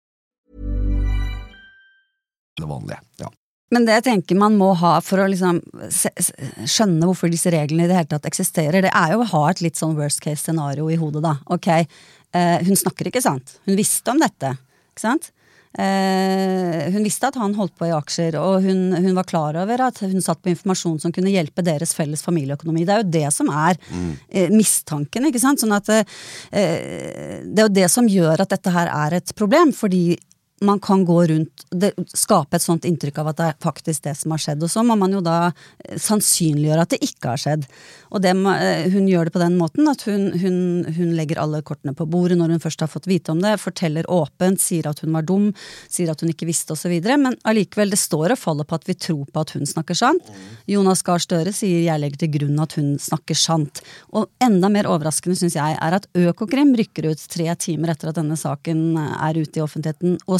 Det 2.61 2.69
vanlige. 2.69 3.01
Ja. 3.21 3.31
Men 3.71 3.85
det 3.87 3.99
jeg 4.01 4.07
tenker 4.09 4.39
man 4.39 4.57
må 4.59 4.73
ha 4.81 4.97
for 5.03 5.23
å 5.23 5.29
liksom 5.31 5.61
skjønne 5.87 7.07
hvorfor 7.07 7.31
disse 7.31 7.53
reglene 7.53 7.87
i 7.87 7.91
det 7.91 7.99
hele 8.01 8.11
tatt 8.11 8.27
eksisterer, 8.27 8.83
det 8.83 8.91
er 8.91 9.13
jo 9.15 9.21
å 9.23 9.29
ha 9.31 9.43
et 9.49 9.61
litt 9.63 9.79
sånn 9.79 9.95
worst 9.99 10.19
case 10.23 10.43
scenario 10.43 10.89
i 10.91 10.99
hodet, 10.99 11.23
da. 11.23 11.37
Ok, 11.55 11.69
eh, 11.71 12.57
hun 12.67 12.79
snakker 12.79 13.07
ikke 13.07 13.23
sant. 13.23 13.55
Hun 13.69 13.79
visste 13.79 14.11
om 14.11 14.19
dette, 14.19 14.57
ikke 14.91 15.05
sant? 15.05 15.31
Eh, 15.79 16.91
hun 16.91 17.05
visste 17.05 17.29
at 17.29 17.37
han 17.39 17.53
holdt 17.55 17.77
på 17.79 17.87
i 17.87 17.93
aksjer, 17.95 18.35
og 18.35 18.65
hun, 18.65 18.91
hun 18.91 19.13
var 19.15 19.27
klar 19.29 19.55
over 19.61 19.85
at 19.85 20.01
hun 20.03 20.19
satt 20.23 20.41
på 20.43 20.51
informasjon 20.51 20.97
som 20.99 21.13
kunne 21.15 21.31
hjelpe 21.31 21.63
deres 21.63 21.95
felles 21.95 22.25
familieøkonomi. 22.25 22.83
Det 22.83 22.95
er 22.95 23.05
jo 23.05 23.13
det 23.13 23.29
som 23.31 23.51
er 23.55 23.79
eh, 23.87 24.51
mistanken, 24.51 25.29
ikke 25.29 25.39
sant. 25.39 25.63
Sånn 25.63 25.77
at 25.77 25.87
eh, 25.95 26.03
det 26.51 27.55
er 27.55 27.69
jo 27.69 27.71
det 27.79 27.87
som 27.93 28.09
gjør 28.11 28.43
at 28.43 28.51
dette 28.51 28.75
her 28.75 28.91
er 28.91 29.21
et 29.21 29.31
problem, 29.39 29.71
fordi 29.71 30.19
man 30.61 30.79
kan 30.79 31.05
gå 31.05 31.17
rundt 31.27 31.65
det, 31.71 31.91
Skape 32.13 32.57
et 32.57 32.63
sånt 32.63 32.85
inntrykk 32.85 33.21
av 33.21 33.31
at 33.31 33.39
det 33.39 33.47
er 33.49 33.57
faktisk 33.63 34.03
det 34.05 34.13
som 34.19 34.33
har 34.33 34.41
skjedd. 34.41 34.61
Og 34.65 34.69
så 34.69 34.83
må 34.85 34.97
man 34.99 35.13
jo 35.15 35.21
da 35.25 35.37
eh, 35.49 35.97
sannsynliggjøre 35.97 36.85
at 36.85 36.93
det 36.93 36.99
ikke 37.07 37.33
har 37.33 37.41
skjedd. 37.41 37.65
Og 38.11 38.21
det, 38.21 38.33
eh, 38.35 38.85
hun 38.93 39.07
gjør 39.09 39.27
det 39.27 39.33
på 39.35 39.41
den 39.41 39.57
måten 39.57 39.89
at 39.89 40.05
hun, 40.05 40.27
hun, 40.41 40.57
hun 40.97 41.15
legger 41.17 41.41
alle 41.41 41.63
kortene 41.65 41.95
på 41.97 42.05
bordet 42.09 42.37
når 42.37 42.55
hun 42.55 42.63
først 42.63 42.83
har 42.85 42.91
fått 42.91 43.09
vite 43.09 43.33
om 43.33 43.41
det, 43.41 43.55
forteller 43.61 44.09
åpent, 44.11 44.61
sier 44.61 44.89
at 44.91 45.01
hun 45.01 45.15
var 45.17 45.25
dum, 45.27 45.49
sier 45.89 46.11
at 46.13 46.21
hun 46.21 46.33
ikke 46.33 46.49
visste 46.49 46.75
osv. 46.75 46.93
Men 47.09 47.37
allikevel, 47.47 47.95
det 47.95 48.01
står 48.01 48.35
og 48.35 48.41
faller 48.41 48.67
på 48.67 48.77
at 48.77 48.87
vi 48.89 48.97
tror 49.07 49.25
på 49.31 49.45
at 49.45 49.55
hun 49.57 49.65
snakker 49.69 49.97
sant. 49.97 50.29
Jonas 50.69 51.01
Gahr 51.07 51.21
Støre 51.21 51.53
sier 51.55 51.81
'jeg 51.85 52.01
legger 52.01 52.21
til 52.21 52.33
grunn 52.37 52.61
at 52.61 52.77
hun 52.77 52.97
snakker 53.01 53.37
sant'. 53.37 53.81
Og 54.13 54.29
enda 54.41 54.69
mer 54.69 54.85
overraskende 54.85 55.37
syns 55.37 55.55
jeg 55.57 55.77
er 55.79 55.97
at 55.97 56.07
Økokrim 56.13 56.75
rykker 56.77 57.09
ut 57.09 57.27
tre 57.31 57.49
timer 57.55 57.93
etter 57.93 58.09
at 58.09 58.19
denne 58.19 58.37
saken 58.37 58.97
er 58.97 59.37
ute 59.39 59.57
i 59.59 59.63
offentligheten 59.63 60.19
og 60.27 60.39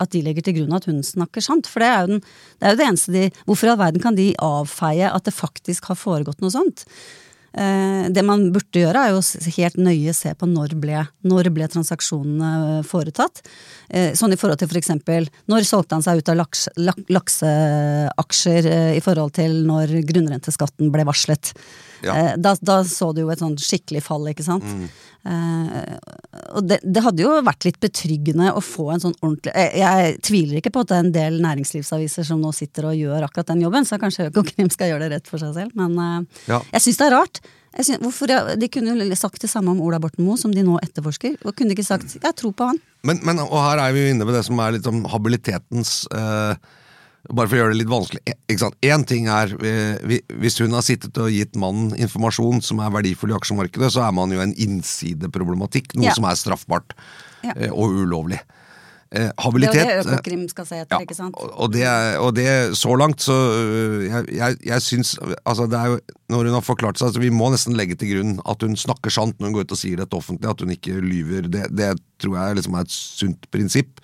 at 0.00 0.12
de 0.14 0.22
legger 0.26 0.46
til 0.46 0.60
grunn 0.60 0.76
at 0.76 0.86
hun 0.90 1.00
snakker 1.06 1.44
sant. 1.44 1.68
For 1.70 1.82
det 1.82 1.88
er 1.90 2.04
jo, 2.04 2.12
den, 2.12 2.22
det, 2.58 2.62
er 2.62 2.76
jo 2.76 2.80
det 2.80 2.86
eneste 2.90 3.16
de 3.16 3.24
Hvorfor 3.48 3.68
i 3.68 3.72
all 3.72 3.80
verden 3.80 4.04
kan 4.04 4.18
de 4.18 4.28
avfeie 4.44 5.10
at 5.10 5.26
det 5.26 5.36
faktisk 5.36 5.90
har 5.90 5.98
foregått 5.98 6.44
noe 6.44 6.54
sånt? 6.54 6.86
Eh, 7.50 8.06
det 8.14 8.22
man 8.22 8.46
burde 8.54 8.78
gjøre, 8.78 9.00
er 9.08 9.16
jo 9.16 9.50
helt 9.56 9.78
nøye 9.82 10.14
se 10.14 10.30
på 10.38 10.46
når 10.46 10.76
ble, 10.78 11.02
når 11.26 11.50
ble 11.54 11.66
transaksjonene 11.72 12.50
eh, 12.78 12.86
foretatt. 12.86 13.42
Eh, 13.88 14.12
sånn 14.18 14.36
i 14.36 14.38
forhold 14.38 14.62
til 14.62 14.70
for 14.70 14.78
eksempel 14.78 15.26
når 15.50 15.66
solgte 15.66 15.98
han 15.98 16.06
seg 16.06 16.22
ut 16.22 16.30
av 16.30 16.38
laks, 16.44 16.68
lakseaksjer 17.10 18.70
i 18.94 19.02
forhold 19.02 19.34
til 19.40 19.64
når 19.66 19.98
grunnrenteskatten 20.12 20.92
ble 20.94 21.06
varslet. 21.08 21.54
Ja. 22.04 22.16
Eh, 22.16 22.34
da, 22.40 22.54
da 22.60 22.80
så 22.86 23.10
du 23.14 23.22
jo 23.24 23.30
et 23.32 23.42
sånn 23.42 23.58
skikkelig 23.60 24.02
fall, 24.06 24.28
ikke 24.30 24.46
sant. 24.46 24.66
Eh, 25.20 25.96
og 26.56 26.64
det, 26.64 26.80
det 26.80 27.02
hadde 27.04 27.24
jo 27.26 27.34
vært 27.44 27.66
litt 27.68 27.80
betryggende 27.82 28.54
å 28.56 28.62
få 28.64 28.86
en 28.94 29.02
sånn 29.02 29.16
ordentlig 29.20 29.52
jeg, 29.52 29.82
jeg 29.82 30.14
tviler 30.24 30.60
ikke 30.62 30.72
på 30.72 30.80
at 30.80 30.88
det 30.88 30.96
er 30.96 31.04
en 31.04 31.12
del 31.12 31.36
næringslivsaviser 31.44 32.24
som 32.24 32.40
nå 32.40 32.54
sitter 32.56 32.88
og 32.88 32.96
gjør 32.96 33.26
akkurat 33.26 33.50
den 33.52 33.66
jobben, 33.66 33.84
så 33.84 34.00
kanskje 34.00 34.30
Økokrim 34.30 34.70
skal 34.72 34.94
gjøre 34.94 35.04
det 35.10 35.18
rett 35.18 35.28
for 35.28 35.42
seg 35.42 35.52
selv, 35.58 35.76
men 35.76 35.98
uh, 36.00 36.44
Ja. 36.48 36.62
jeg 36.72 36.86
syns 36.86 37.02
det 37.02 37.10
er 37.10 37.16
rart. 37.18 37.42
Jeg 37.76 37.86
synes, 37.86 38.00
hvorfor, 38.02 38.32
de 38.58 38.68
kunne 38.72 38.96
jo 38.96 39.16
sagt 39.18 39.44
det 39.44 39.50
samme 39.52 39.70
om 39.70 39.82
Ola 39.84 40.00
Borten 40.02 40.24
Moe, 40.26 40.40
som 40.40 40.50
de 40.50 40.64
nå 40.66 40.80
etterforsker. 40.82 41.36
Og 41.44 41.54
kunne 41.54 41.70
de 41.70 41.76
ikke 41.76 41.86
sagt 41.86 42.16
'jeg 42.16 42.34
tror 42.36 42.52
på 42.56 42.66
han'? 42.66 42.80
Men, 43.06 43.20
men, 43.22 43.38
og 43.38 43.60
her 43.62 43.78
er 43.78 43.92
vi 43.92 44.02
jo 44.02 44.14
inne 44.14 44.26
på 44.26 44.34
det 44.34 44.42
som 44.44 44.58
er 44.58 44.72
litt 44.72 44.86
om 44.90 45.04
habilitetens 45.04 46.08
eh, 46.10 46.54
Bare 47.28 47.50
for 47.50 47.56
å 47.58 47.60
gjøre 47.60 47.74
det 47.74 47.80
litt 47.82 47.90
vanskelig. 47.92 48.22
Én 48.88 49.02
ting 49.06 49.26
er 49.28 49.52
eh, 49.60 50.20
Hvis 50.40 50.56
hun 50.62 50.72
har 50.72 50.80
sittet 50.86 51.18
og 51.20 51.28
gitt 51.30 51.54
mannen 51.60 51.92
informasjon 52.00 52.62
som 52.64 52.80
er 52.80 52.90
verdifull 52.94 53.34
i 53.34 53.36
aksjemarkedet, 53.36 53.90
så 53.92 54.06
er 54.06 54.14
man 54.16 54.32
jo 54.32 54.40
en 54.40 54.54
innsideproblematikk, 54.56 55.94
noe 55.98 56.08
Ja. 56.08 56.14
som 56.16 56.24
er 56.24 56.38
straffbart 56.40 56.96
Ja. 57.44 57.52
eh, 57.56 57.70
og 57.70 57.92
ulovlig. 57.92 58.40
Eh, 59.12 59.26
Det 59.26 59.32
habilitet 59.42 59.74
er 59.84 59.96
jo 59.98 60.02
det 60.06 60.18
Økokrim 60.20 60.48
skal 60.48 60.64
se 60.66 60.76
etter, 60.76 60.96
ja, 60.96 61.04
ikke 61.04 61.16
sant? 61.16 61.34
og- 61.36 61.72
det, 61.72 61.84
og 62.20 62.32
det 62.34 62.76
så 62.78 62.96
langt, 62.96 63.18
så 63.18 63.34
jeg, 64.06 64.26
jeg, 64.36 64.56
jeg 64.64 64.80
syns 64.80 65.18
Altså, 65.44 65.68
det 65.68 65.78
er 65.78 65.86
jo 65.86 65.98
Når 66.30 66.44
hun 66.44 66.54
har 66.54 66.60
forklart 66.62 66.96
seg, 66.96 67.08
altså, 67.08 67.20
vi 67.20 67.28
må 67.30 67.50
nesten 67.50 67.74
legge 67.76 67.98
til 67.98 68.14
grunn 68.14 68.40
at 68.46 68.60
hun 68.62 68.76
snakker 68.76 69.10
sant 69.10 69.36
når 69.40 69.46
hun 69.48 69.54
går 69.54 69.60
ut 69.66 69.72
og 69.72 69.78
sier 69.78 69.96
dette 69.96 70.14
offentlig, 70.16 70.48
at 70.48 70.60
hun 70.60 70.70
ikke 70.70 71.00
lyver. 71.02 71.50
Det, 71.50 71.74
det 71.74 71.98
tror 72.22 72.36
jeg 72.38 72.56
liksom 72.56 72.74
er 72.76 72.80
et 72.82 72.90
sunt 72.90 73.50
prinsipp. 73.50 73.98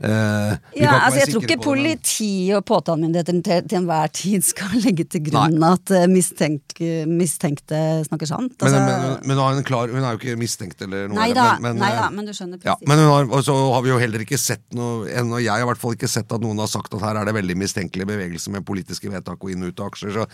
Eh, 0.00 0.52
Ja, 0.80 1.04
altså 1.04 1.20
Jeg 1.20 1.28
tror 1.34 1.42
ikke 1.44 1.58
politiet 1.60 2.00
politi 2.02 2.30
og 2.56 2.64
påtalemyndigheten 2.64 3.42
til, 3.44 3.66
til 3.68 3.78
enhver 3.82 4.08
tid 4.16 4.44
skal 4.46 4.72
legge 4.86 5.04
til 5.04 5.20
grunn 5.28 5.58
at 5.68 5.92
eh, 5.92 6.06
mistenk, 6.10 6.80
mistenkte 7.06 7.80
snakker 8.08 8.30
sant. 8.30 8.56
Men, 8.62 8.72
men, 8.72 8.86
men, 8.88 9.18
men 9.28 9.42
hun, 9.42 9.60
en 9.60 9.66
klar, 9.68 9.92
hun 9.92 10.00
er 10.00 10.16
jo 10.16 10.20
ikke 10.22 10.38
mistenkt 10.40 10.80
eller 10.86 11.10
noe. 11.12 11.18
nei 11.20 11.28
da, 11.36 11.44
men, 11.60 11.76
men, 11.76 11.84
nei 11.84 11.92
eh, 11.92 12.08
men 12.16 12.30
du 12.30 12.32
skjønner 12.34 12.64
Ja, 12.66 12.78
men 12.88 13.04
har, 13.04 13.28
og 13.28 13.44
så 13.46 13.54
har 13.76 13.84
vi 13.84 13.92
jo 13.92 14.00
heller 14.00 14.24
ikke 14.24 14.40
sett 14.40 14.64
noe 14.76 15.06
ennå 15.12 15.42
Jeg 15.44 15.52
har 15.52 15.62
i 15.66 15.68
hvert 15.70 15.82
fall 15.84 15.94
ikke 15.98 16.10
sett 16.10 16.32
at 16.32 16.42
noen 16.42 16.64
har 16.64 16.72
sagt 16.72 16.96
at 16.96 17.04
her 17.04 17.20
er 17.20 17.28
det 17.28 17.36
veldig 17.36 17.58
mistenkelige 17.60 18.08
bevegelser 18.08 18.56
med 18.56 18.66
politiske 18.66 19.12
vedtak 19.12 19.44
og 19.44 19.52
inn 19.52 19.68
og 19.68 19.74
ut 19.74 19.84
av 19.84 19.92
aksjer. 19.92 20.16
Så, 20.16 20.26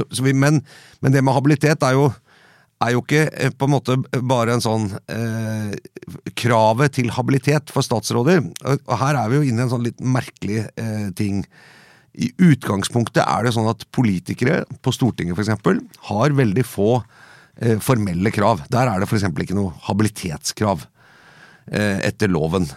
så, 0.00 0.08
så 0.10 0.24
vi, 0.26 0.32
men, 0.32 0.62
men 1.04 1.14
det 1.14 1.22
med 1.22 1.36
habilitet 1.36 1.84
er 1.86 1.98
jo, 2.00 2.08
er 2.82 2.94
jo 2.94 3.02
ikke 3.04 3.26
eh, 3.30 3.52
på 3.54 3.68
en 3.68 3.74
måte 3.74 3.98
bare 4.24 4.56
en 4.56 4.64
sånn 4.64 4.88
eh, 5.12 5.74
Kravet 6.36 6.98
til 6.98 7.12
habilitet 7.14 7.70
for 7.72 7.86
statsråder. 7.86 8.42
Og, 8.68 8.90
her 9.00 9.18
er 9.20 9.30
vi 9.30 9.38
jo 9.38 9.46
inne 9.48 9.62
i 9.62 9.66
en 9.66 9.72
sånn 9.72 9.86
litt 9.86 10.02
merkelig 10.04 10.64
eh, 10.80 11.08
ting. 11.16 11.44
I 12.14 12.30
utgangspunktet 12.46 13.24
er 13.24 13.46
det 13.46 13.54
sånn 13.56 13.70
at 13.70 13.86
politikere 13.94 14.62
på 14.84 14.92
Stortinget 14.94 15.40
eksempel, 15.40 15.80
har 16.10 16.36
veldig 16.36 16.64
få 16.66 16.90
eh, 17.00 17.78
formelle 17.82 18.30
krav. 18.34 18.62
Der 18.70 18.90
er 18.90 19.02
det 19.02 19.08
f.eks. 19.08 19.26
ikke 19.30 19.58
noe 19.58 19.74
habilitetskrav 19.88 20.84
eh, 21.72 22.04
etter 22.06 22.30
loven. 22.30 22.68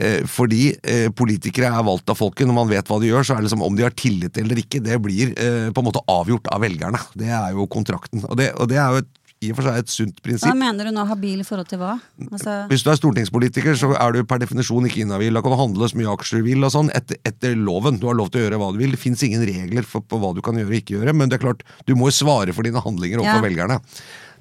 Eh, 0.00 0.22
fordi 0.24 0.70
politikere 1.18 1.68
er 1.68 1.84
valgt 1.84 2.08
av 2.08 2.16
folket, 2.16 2.46
når 2.48 2.58
man 2.62 2.70
vet 2.70 2.88
hva 2.88 3.00
de 3.02 3.10
gjør, 3.10 3.26
så 3.26 3.34
er 3.34 3.42
det 3.42 3.50
liksom 3.50 3.66
om 3.66 3.76
de 3.76 3.84
har 3.84 3.96
tillit 3.98 4.38
eller 4.40 4.62
ikke, 4.62 4.80
det 4.84 4.96
blir 5.04 5.34
på 5.34 5.82
en 5.82 5.88
måte 5.90 6.04
avgjort 6.08 6.48
av 6.54 6.62
velgerne. 6.64 7.02
Det 7.18 7.28
er 7.28 7.58
jo 7.58 7.68
kontrakten. 7.70 8.24
Og 8.28 8.38
det, 8.40 8.54
og 8.56 8.70
det 8.72 8.80
er 8.80 8.94
jo 8.94 9.02
et, 9.04 9.12
i 9.42 9.50
og 9.52 9.58
for 9.58 9.66
seg 9.66 9.78
et 9.82 9.90
sunt 9.92 10.20
prinsipp. 10.22 10.46
Hva 10.48 10.54
mener 10.58 10.88
du 10.88 10.92
nå, 10.94 11.04
habil 11.08 11.42
i 11.42 11.46
forhold 11.46 11.68
til 11.70 11.80
hva? 11.82 11.96
Altså, 12.30 12.54
Hvis 12.70 12.84
du 12.86 12.90
er 12.92 12.98
stortingspolitiker, 13.00 13.74
så 13.78 13.90
er 13.98 14.14
du 14.16 14.22
per 14.28 14.38
definisjon 14.42 14.86
ikke 14.88 15.02
inhabil. 15.04 15.34
Da 15.34 15.42
kan 15.44 15.54
du 15.54 15.58
handle 15.60 15.88
så 15.90 15.98
mye 15.98 16.12
aksjer 16.14 16.40
du 16.42 16.48
vil 16.48 16.62
og 16.68 16.72
sånn, 16.74 16.90
etter, 16.96 17.18
etter 17.28 17.56
loven. 17.58 17.98
Du 18.02 18.06
har 18.10 18.18
lov 18.18 18.30
til 18.30 18.42
å 18.42 18.46
gjøre 18.46 18.60
hva 18.62 18.70
du 18.72 18.78
vil. 18.82 18.94
Det 18.94 19.02
fins 19.02 19.22
ingen 19.26 19.44
regler 19.48 19.82
for, 19.88 20.00
på 20.06 20.20
hva 20.22 20.32
du 20.36 20.42
kan 20.46 20.58
gjøre 20.60 20.70
og 20.70 20.78
ikke 20.80 20.96
gjøre, 20.98 21.14
men 21.18 21.28
det 21.32 21.40
er 21.40 21.44
klart, 21.48 21.66
du 21.88 21.94
må 21.98 22.10
jo 22.12 22.16
svare 22.22 22.54
for 22.54 22.62
dine 22.66 22.82
handlinger 22.82 23.22
overfor 23.24 23.42
Ja. 23.42 23.46
velgerne. 23.48 23.80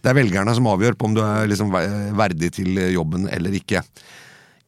Det 0.01 0.09
er 0.09 0.17
velgerne 0.17 0.55
som 0.57 0.65
avgjør 0.65 0.95
på 0.97 1.05
om 1.09 1.13
du 1.17 1.21
er 1.21 1.49
liksom 1.49 1.69
verdig 2.17 2.51
til 2.57 2.77
jobben 2.93 3.27
eller 3.29 3.53
ikke. 3.57 3.83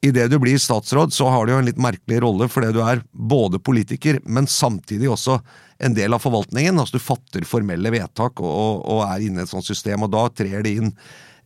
Idet 0.04 0.28
du 0.34 0.36
blir 0.42 0.60
statsråd, 0.60 1.14
så 1.16 1.30
har 1.32 1.46
du 1.46 1.54
jo 1.54 1.60
en 1.62 1.68
litt 1.70 1.80
merkelig 1.80 2.18
rolle 2.26 2.50
fordi 2.52 2.74
du 2.76 2.82
er 2.84 3.04
både 3.12 3.62
politiker, 3.64 4.20
men 4.26 4.50
samtidig 4.52 5.08
også 5.14 5.38
en 5.84 5.96
del 5.96 6.16
av 6.16 6.20
forvaltningen. 6.24 6.76
Altså 6.80 7.00
du 7.00 7.04
fatter 7.04 7.48
formelle 7.48 7.92
vedtak 7.94 8.42
og, 8.44 8.52
og, 8.52 8.84
og 8.84 9.06
er 9.08 9.24
inne 9.24 9.44
i 9.44 9.48
et 9.48 9.54
sånt 9.54 9.68
system, 9.68 10.04
og 10.04 10.12
da 10.12 10.26
trer 10.36 10.66
det 10.66 10.76
inn 10.82 10.92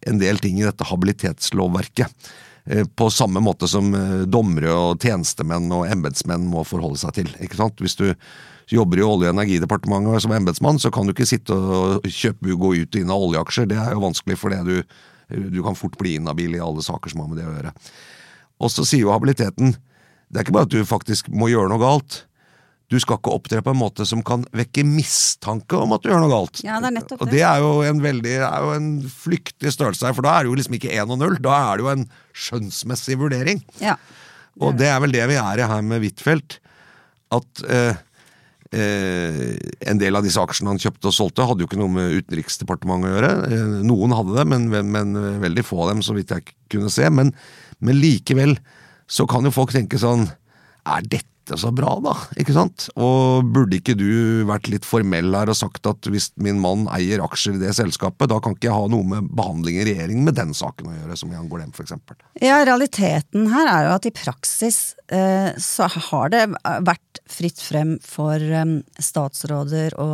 en 0.10 0.22
del 0.22 0.42
ting 0.42 0.58
i 0.58 0.66
dette 0.66 0.88
habilitetslovverket. 0.90 2.30
Eh, 2.66 2.86
På 2.98 3.12
samme 3.14 3.42
måte 3.46 3.70
som 3.70 3.94
eh, 3.94 4.26
dommere 4.26 4.74
og 4.74 5.06
tjenestemenn 5.06 5.70
og 5.74 5.88
embetsmenn 5.90 6.50
må 6.50 6.66
forholde 6.68 7.00
seg 7.02 7.16
til. 7.20 7.32
ikke 7.38 7.62
sant? 7.62 7.82
Hvis 7.84 7.98
du 8.00 8.10
jobber 8.74 9.00
i 9.00 9.06
Olje- 9.06 9.30
og 9.30 9.38
energidepartementet 9.38 10.26
som 10.26 10.34
embetsmann, 10.36 10.82
så 10.82 10.92
kan 10.92 11.08
du 11.08 11.14
ikke 11.14 11.30
sitte 11.30 11.56
og 11.56 12.10
kjøpe, 12.10 12.58
gå 12.58 12.74
ut 12.82 12.90
og 12.90 13.02
inn 13.02 13.14
av 13.14 13.30
oljeaksjer. 13.30 13.70
Det 13.70 13.80
er 13.80 13.94
jo 13.96 14.04
vanskelig, 14.04 14.42
fordi 14.42 14.60
du, 14.68 15.00
du 15.54 15.62
kan 15.64 15.78
fort 15.78 15.96
bli 16.02 16.18
inhabil 16.18 16.58
i 16.58 16.64
alle 16.64 16.84
saker 16.84 17.14
som 17.14 17.24
har 17.24 17.32
med 17.32 17.40
det 17.40 17.48
å 17.48 17.56
gjøre. 17.56 17.76
Og 18.64 18.74
så 18.74 18.86
sier 18.88 19.06
jo 19.06 19.14
habiliteten 19.14 19.76
det 20.28 20.42
er 20.42 20.44
ikke 20.44 20.58
bare 20.58 20.68
at 20.68 20.74
du 20.74 20.82
faktisk 20.88 21.30
må 21.32 21.48
gjøre 21.52 21.72
noe 21.72 21.80
galt. 21.80 22.24
Du 22.92 22.96
skal 23.04 23.18
ikke 23.20 23.34
opptre 23.36 23.60
på 23.64 23.72
en 23.74 23.80
måte 23.80 24.06
som 24.08 24.22
kan 24.28 24.46
vekke 24.56 24.84
mistanke 24.88 25.76
om 25.80 25.92
at 25.96 26.04
du 26.04 26.10
gjør 26.12 26.22
noe 26.24 26.32
galt. 26.32 26.62
Ja, 26.64 26.80
det 26.84 26.90
er 26.92 26.96
nettopp 26.98 27.24
Og 27.24 27.28
det. 27.28 27.36
det 27.36 27.44
er 27.48 27.64
jo 27.64 27.72
en 27.88 28.02
veldig, 28.04 28.36
er 28.48 28.64
jo 28.64 28.74
en 28.78 28.90
flyktig 29.12 29.74
størrelse 29.76 30.08
her, 30.08 30.16
for 30.16 30.28
da 30.28 30.36
er 30.36 30.46
det 30.46 30.52
jo 30.52 30.58
liksom 30.60 30.78
ikke 30.80 30.94
1 30.96 31.12
og 31.16 31.20
0. 31.20 31.38
Da 31.44 31.58
er 31.66 31.80
det 31.80 31.86
jo 31.86 31.92
en 31.94 32.06
skjønnsmessig 32.46 33.20
vurdering. 33.20 33.64
Ja. 33.84 33.98
Og 34.64 34.76
det 34.80 34.88
er 34.92 35.00
vel 35.04 35.16
det 35.16 35.28
vi 35.32 35.40
er 35.40 35.64
i 35.64 35.68
her 35.68 35.84
med 35.86 36.04
Huitfeldt. 36.04 36.60
At 37.36 37.64
eh, 37.68 38.00
eh, 38.72 39.44
en 39.92 40.00
del 40.00 40.16
av 40.16 40.24
disse 40.24 40.40
aksjene 40.40 40.72
han 40.72 40.82
kjøpte 40.82 41.12
og 41.12 41.16
solgte, 41.16 41.48
hadde 41.48 41.64
jo 41.64 41.70
ikke 41.70 41.80
noe 41.80 41.92
med 41.92 42.20
Utenriksdepartementet 42.24 43.12
å 43.12 43.16
gjøre. 43.16 43.32
Eh, 43.52 43.80
noen 43.92 44.16
hadde 44.16 44.40
det, 44.40 44.48
men, 44.48 44.68
men, 44.72 44.92
men 44.96 45.40
veldig 45.44 45.68
få 45.68 45.84
av 45.86 45.92
dem, 45.92 46.04
så 46.08 46.16
vidt 46.16 46.36
jeg 46.36 46.56
kunne 46.72 46.92
se. 46.92 47.08
Men, 47.12 47.36
men 47.84 48.00
likevel 48.02 48.58
så 49.08 49.28
kan 49.30 49.48
jo 49.48 49.54
folk 49.56 49.74
tenke 49.76 50.00
sånn 50.02 50.28
Er 50.88 51.04
dette 51.08 51.56
så 51.60 51.70
bra, 51.72 51.94
da? 52.04 52.14
Ikke 52.40 52.52
sant? 52.56 52.90
Og 53.00 53.48
burde 53.56 53.78
ikke 53.78 53.96
du 53.96 54.44
vært 54.48 54.68
litt 54.72 54.88
formell 54.88 55.32
her 55.36 55.48
og 55.52 55.56
sagt 55.56 55.88
at 55.88 56.10
hvis 56.12 56.30
min 56.44 56.60
mann 56.60 56.86
eier 56.92 57.24
aksjer 57.24 57.56
i 57.56 57.62
det 57.62 57.72
selskapet, 57.78 58.28
da 58.32 58.40
kan 58.44 58.56
ikke 58.56 58.68
jeg 58.68 58.76
ha 58.76 58.90
noe 58.92 59.08
med 59.08 59.30
behandling 59.36 59.80
i 59.80 59.86
regjeringen 59.88 60.28
med 60.28 60.36
den 60.40 60.52
saken 60.56 60.92
å 60.92 60.96
gjøre, 60.98 61.20
som 61.20 61.32
Golem 61.48 61.72
for 61.76 61.86
eksempel. 61.86 62.20
Ja, 62.44 62.60
realiteten 62.68 63.48
her 63.54 63.72
er 63.72 63.88
jo 63.88 63.96
at 63.96 64.10
i 64.10 64.16
praksis 64.16 64.82
eh, 65.08 65.54
så 65.56 65.88
har 65.88 66.34
det 66.36 66.44
vært 66.88 67.24
fritt 67.32 67.64
frem 67.64 67.96
for 68.04 68.44
eh, 68.44 68.76
statsråder 69.00 69.96
å 70.04 70.10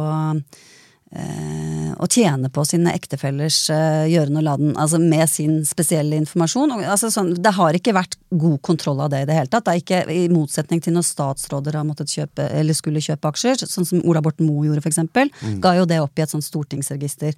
eh, 1.16 1.92
å 1.98 2.08
tjene 2.10 2.50
på 2.54 2.66
sine 2.68 2.94
ektefellers 2.98 3.58
eh, 3.74 4.06
gjøren 4.12 4.40
og 4.42 4.46
laden, 4.48 4.72
altså 4.80 5.00
med 5.02 5.26
sin 5.32 5.60
spesielle 5.68 6.18
informasjon. 6.22 6.76
Altså 6.82 7.12
sånn, 7.14 7.34
det 7.40 7.56
har 7.58 7.78
ikke 7.78 7.96
vært 7.96 8.18
god 8.30 8.60
kontroll 8.66 9.04
av 9.06 9.14
det 9.14 9.24
i 9.24 9.28
det 9.30 9.38
hele 9.38 9.52
tatt. 9.52 9.68
Det 9.68 9.76
er 9.76 9.84
ikke, 9.84 10.02
I 10.14 10.32
motsetning 10.34 10.84
til 10.84 10.98
når 10.98 11.08
statsråder 11.10 11.80
har 11.80 11.88
måttet 11.88 12.14
kjøpe, 12.14 12.48
eller 12.54 12.78
skulle 12.78 13.04
kjøpe 13.04 13.34
aksjer, 13.34 13.68
sånn 13.68 13.90
som 13.90 14.04
Ola 14.08 14.24
Borten 14.26 14.50
Moe 14.50 14.68
gjorde 14.68 14.86
for 14.86 14.94
eksempel, 14.94 15.32
ga 15.64 15.78
jo 15.80 15.88
det 15.90 16.02
opp 16.04 16.20
i 16.20 16.26
et 16.26 16.34
sånt 16.34 16.46
stortingsregister 16.46 17.38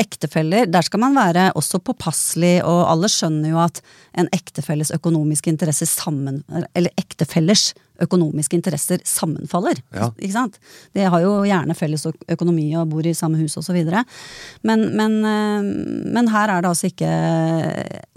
ektefeller, 0.00 0.68
der 0.70 0.86
skal 0.86 1.02
man 1.02 1.16
være 1.16 1.50
også 1.58 1.80
påpasselig, 1.84 2.60
og 2.64 2.82
alle 2.88 3.10
skjønner 3.12 3.52
jo 3.52 3.60
at 3.62 3.80
en 4.18 4.30
ektefelles 4.34 4.90
økonomiske 4.96 5.52
interesser 5.52 5.88
sammen 5.88 6.42
Eller 6.74 6.90
ektefellers 6.98 7.70
økonomiske 8.00 8.56
interesser 8.56 9.02
sammenfaller. 9.04 9.80
Ja. 9.92 10.08
Ikke 10.16 10.32
sant? 10.32 10.56
De 10.96 11.04
har 11.04 11.20
jo 11.20 11.34
gjerne 11.44 11.76
felles 11.76 12.06
økonomi 12.08 12.70
og 12.80 12.88
bor 12.94 13.06
i 13.06 13.12
samme 13.16 13.36
hus 13.42 13.58
osv. 13.60 13.76
Men, 14.64 14.86
men, 14.96 15.18
men 15.20 16.30
her 16.32 16.48
er 16.54 16.64
det 16.64 16.70
altså 16.70 16.88
ikke 16.88 17.10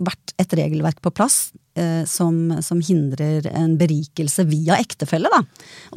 vært 0.07 0.35
et 0.39 0.55
regelverk 0.55 1.03
på 1.03 1.11
plass. 1.11 1.49
Som, 2.05 2.51
som 2.61 2.83
hindrer 2.85 3.47
en 3.49 3.71
berikelse 3.79 4.43
via 4.45 4.75
ektefelle, 4.77 5.25
da. 5.33 5.39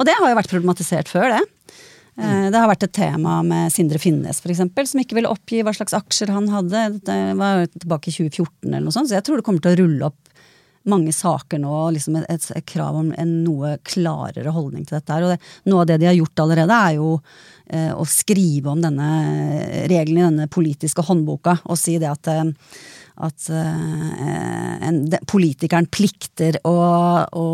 Og 0.01 0.07
det 0.09 0.15
har 0.17 0.31
jo 0.31 0.37
vært 0.39 0.49
problematisert 0.49 1.11
før, 1.11 1.35
det. 1.35 1.43
Eh, 2.17 2.49
Det 2.49 2.57
har 2.57 2.69
vært 2.69 2.87
et 2.87 2.95
tema 2.97 3.41
med 3.45 3.71
Sindre 3.73 3.99
Finnes 4.01 4.41
eksempel, 4.41 4.87
som 4.87 5.01
ikke 5.01 5.17
ville 5.19 5.29
oppgi 5.29 5.61
hva 5.63 5.73
slags 5.75 5.93
aksjer 5.93 6.33
han 6.33 6.49
hadde. 6.49 7.01
Det 7.05 7.19
var 7.37 7.67
tilbake 7.67 8.09
i 8.09 8.15
2014 8.15 8.71
eller 8.71 8.87
noe 8.87 8.95
sånt, 8.95 9.11
så 9.11 9.19
jeg 9.19 9.27
tror 9.27 9.37
det 9.37 9.45
kommer 9.45 9.61
til 9.61 9.75
å 9.75 9.79
rulle 9.83 10.09
opp 10.09 10.23
mange 10.87 11.11
saker 11.11 11.59
nå, 11.59 11.69
og 11.69 11.93
liksom 11.97 12.15
et, 12.21 12.45
et, 12.55 12.65
krav 12.65 12.95
om 12.95 13.09
en 13.19 13.33
noe 13.43 13.75
klarere 13.83 14.53
holdning 14.55 14.85
til 14.87 14.97
dette. 14.97 15.17
og 15.19 15.33
det, 15.33 15.39
Noe 15.67 15.83
av 15.83 15.89
det 15.89 15.97
de 15.99 16.07
har 16.07 16.15
gjort 16.15 16.43
allerede, 16.45 16.77
er 16.77 16.95
jo 16.95 17.09
eh, 17.67 17.91
å 17.91 18.05
skrive 18.07 18.71
om 18.71 18.81
denne 18.81 19.09
regelen 19.91 20.21
i 20.21 20.25
denne 20.29 20.47
politiske 20.47 21.03
håndboka, 21.03 21.59
og 21.67 21.79
si 21.79 21.97
det 21.99 22.09
at 22.11 22.31
eh, 22.31 22.45
at 23.17 23.47
eh, 23.49 24.87
en, 24.87 24.99
de, 25.09 25.19
politikeren 25.29 25.87
plikter 25.89 26.59
å, 26.67 26.73
å, 27.33 27.45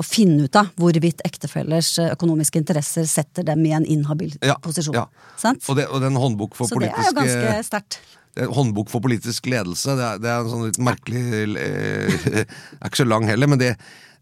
å 0.00 0.04
finne 0.06 0.48
ut 0.48 0.58
av 0.58 0.72
hvorvidt 0.80 1.22
ektefellers 1.26 1.92
eh, 2.02 2.12
økonomiske 2.16 2.58
interesser 2.62 3.06
setter 3.10 3.46
dem 3.46 3.62
i 3.68 3.74
en 3.76 3.86
inhabil 3.86 4.34
Ja, 4.42 4.56
posisjon. 4.62 4.96
ja. 4.98 5.06
Og, 5.54 5.72
det, 5.78 5.86
og 5.88 6.02
den 6.02 6.18
håndbok 6.18 6.56
for 6.58 6.70
Så 6.70 6.80
det 6.82 6.90
er 6.90 7.10
jo 7.10 7.16
ganske 7.20 7.54
sterkt. 7.68 8.00
er 8.36 8.50
håndbok 8.52 8.90
for 8.92 9.04
politisk 9.04 9.46
ledelse, 9.52 9.94
det 9.96 10.08
er, 10.10 10.18
det 10.24 10.32
er 10.32 10.42
en 10.42 10.52
sånn 10.52 10.66
litt 10.68 10.82
merkelig 10.82 11.22
eh, 11.62 12.42
er 12.42 12.90
ikke 12.90 13.04
så 13.04 13.08
lang 13.08 13.28
heller, 13.30 13.52
men 13.54 13.62
det, 13.62 13.74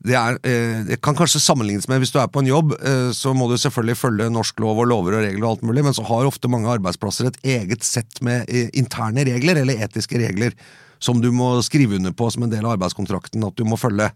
det, 0.05 0.15
er, 0.19 0.39
eh, 0.45 0.81
det 0.85 0.99
kan 1.05 1.17
kanskje 1.17 1.41
sammenlignes 1.41 1.89
med 1.89 2.03
hvis 2.03 2.13
du 2.13 2.19
er 2.21 2.29
på 2.29 2.43
en 2.43 2.49
jobb, 2.49 2.75
eh, 2.77 3.11
så 3.17 3.33
må 3.37 3.49
du 3.49 3.57
selvfølgelig 3.61 3.97
følge 3.97 4.31
norsk 4.33 4.61
lov 4.61 4.83
og 4.83 4.89
lover 4.91 5.19
og 5.19 5.25
regler 5.25 5.47
og 5.47 5.55
alt 5.55 5.65
mulig, 5.65 5.85
men 5.87 5.97
så 5.97 6.05
har 6.05 6.29
ofte 6.29 6.51
mange 6.53 6.69
arbeidsplasser 6.75 7.31
et 7.31 7.39
eget 7.57 7.87
sett 7.89 8.21
med 8.25 8.45
eh, 8.53 8.69
interne 8.77 9.25
regler, 9.25 9.63
eller 9.63 9.81
etiske 9.87 10.21
regler, 10.21 10.57
som 11.01 11.23
du 11.25 11.31
må 11.33 11.57
skrive 11.65 11.97
under 11.97 12.13
på 12.17 12.29
som 12.33 12.45
en 12.45 12.53
del 12.53 12.67
av 12.67 12.77
arbeidskontrakten 12.77 13.47
at 13.49 13.57
du 13.57 13.65
må 13.69 13.81
følge. 13.81 14.11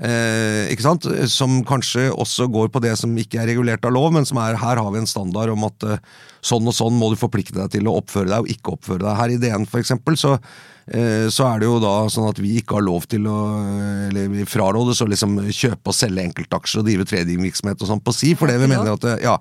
Eh, 0.00 0.70
ikke 0.72 0.86
sant? 0.86 1.10
Som 1.28 1.60
kanskje 1.68 2.06
også 2.08 2.48
går 2.54 2.72
på 2.72 2.82
det 2.84 2.94
som 3.00 3.12
ikke 3.20 3.42
er 3.42 3.52
regulert 3.52 3.84
av 3.84 3.92
lov, 3.92 4.08
men 4.16 4.24
som 4.28 4.40
er 4.40 4.56
her 4.56 4.80
har 4.80 4.90
vi 4.94 5.02
en 5.02 5.10
standard 5.10 5.52
om 5.52 5.68
at 5.68 5.90
sånn 6.40 6.72
og 6.72 6.76
sånn 6.76 6.96
må 6.96 7.12
du 7.12 7.20
forplikte 7.20 7.58
deg 7.60 7.76
til 7.76 7.90
å 7.90 7.98
oppføre 8.00 8.32
deg 8.32 8.46
og 8.46 8.52
ikke 8.56 8.78
oppføre 8.78 9.04
deg. 9.04 9.16
Her 9.20 9.36
i 9.36 9.40
DN 9.44 9.68
for 9.68 9.84
eksempel, 9.84 10.16
så, 10.16 10.38
så 11.28 11.44
er 11.50 11.60
det 11.60 11.68
jo 11.68 11.78
da 11.82 11.94
sånn 12.08 12.30
at 12.30 12.38
vi 12.40 12.54
ikke 12.62 12.78
har 12.78 12.84
lov 12.86 13.04
til 13.10 13.26
å 13.28 13.36
Eller 14.08 14.28
vi 14.32 14.44
frarådes 14.48 15.02
å 15.04 15.08
liksom 15.10 15.36
kjøpe 15.52 15.92
og 15.92 15.96
selge 15.96 16.24
enkeltaksjer 16.24 16.80
og 16.80 16.86
drive 16.88 17.04
tradingvirksomhet 17.10 17.82
og 17.84 17.90
sånn 17.90 18.00
på 18.04 18.14
si, 18.16 18.34
fordi 18.38 18.56
vi 18.62 18.70
mener 18.70 18.94
at 18.94 19.04
det, 19.04 19.16
ja, 19.26 19.34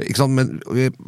ikke 0.00 0.20
sant? 0.22 0.32
Men 0.36 0.54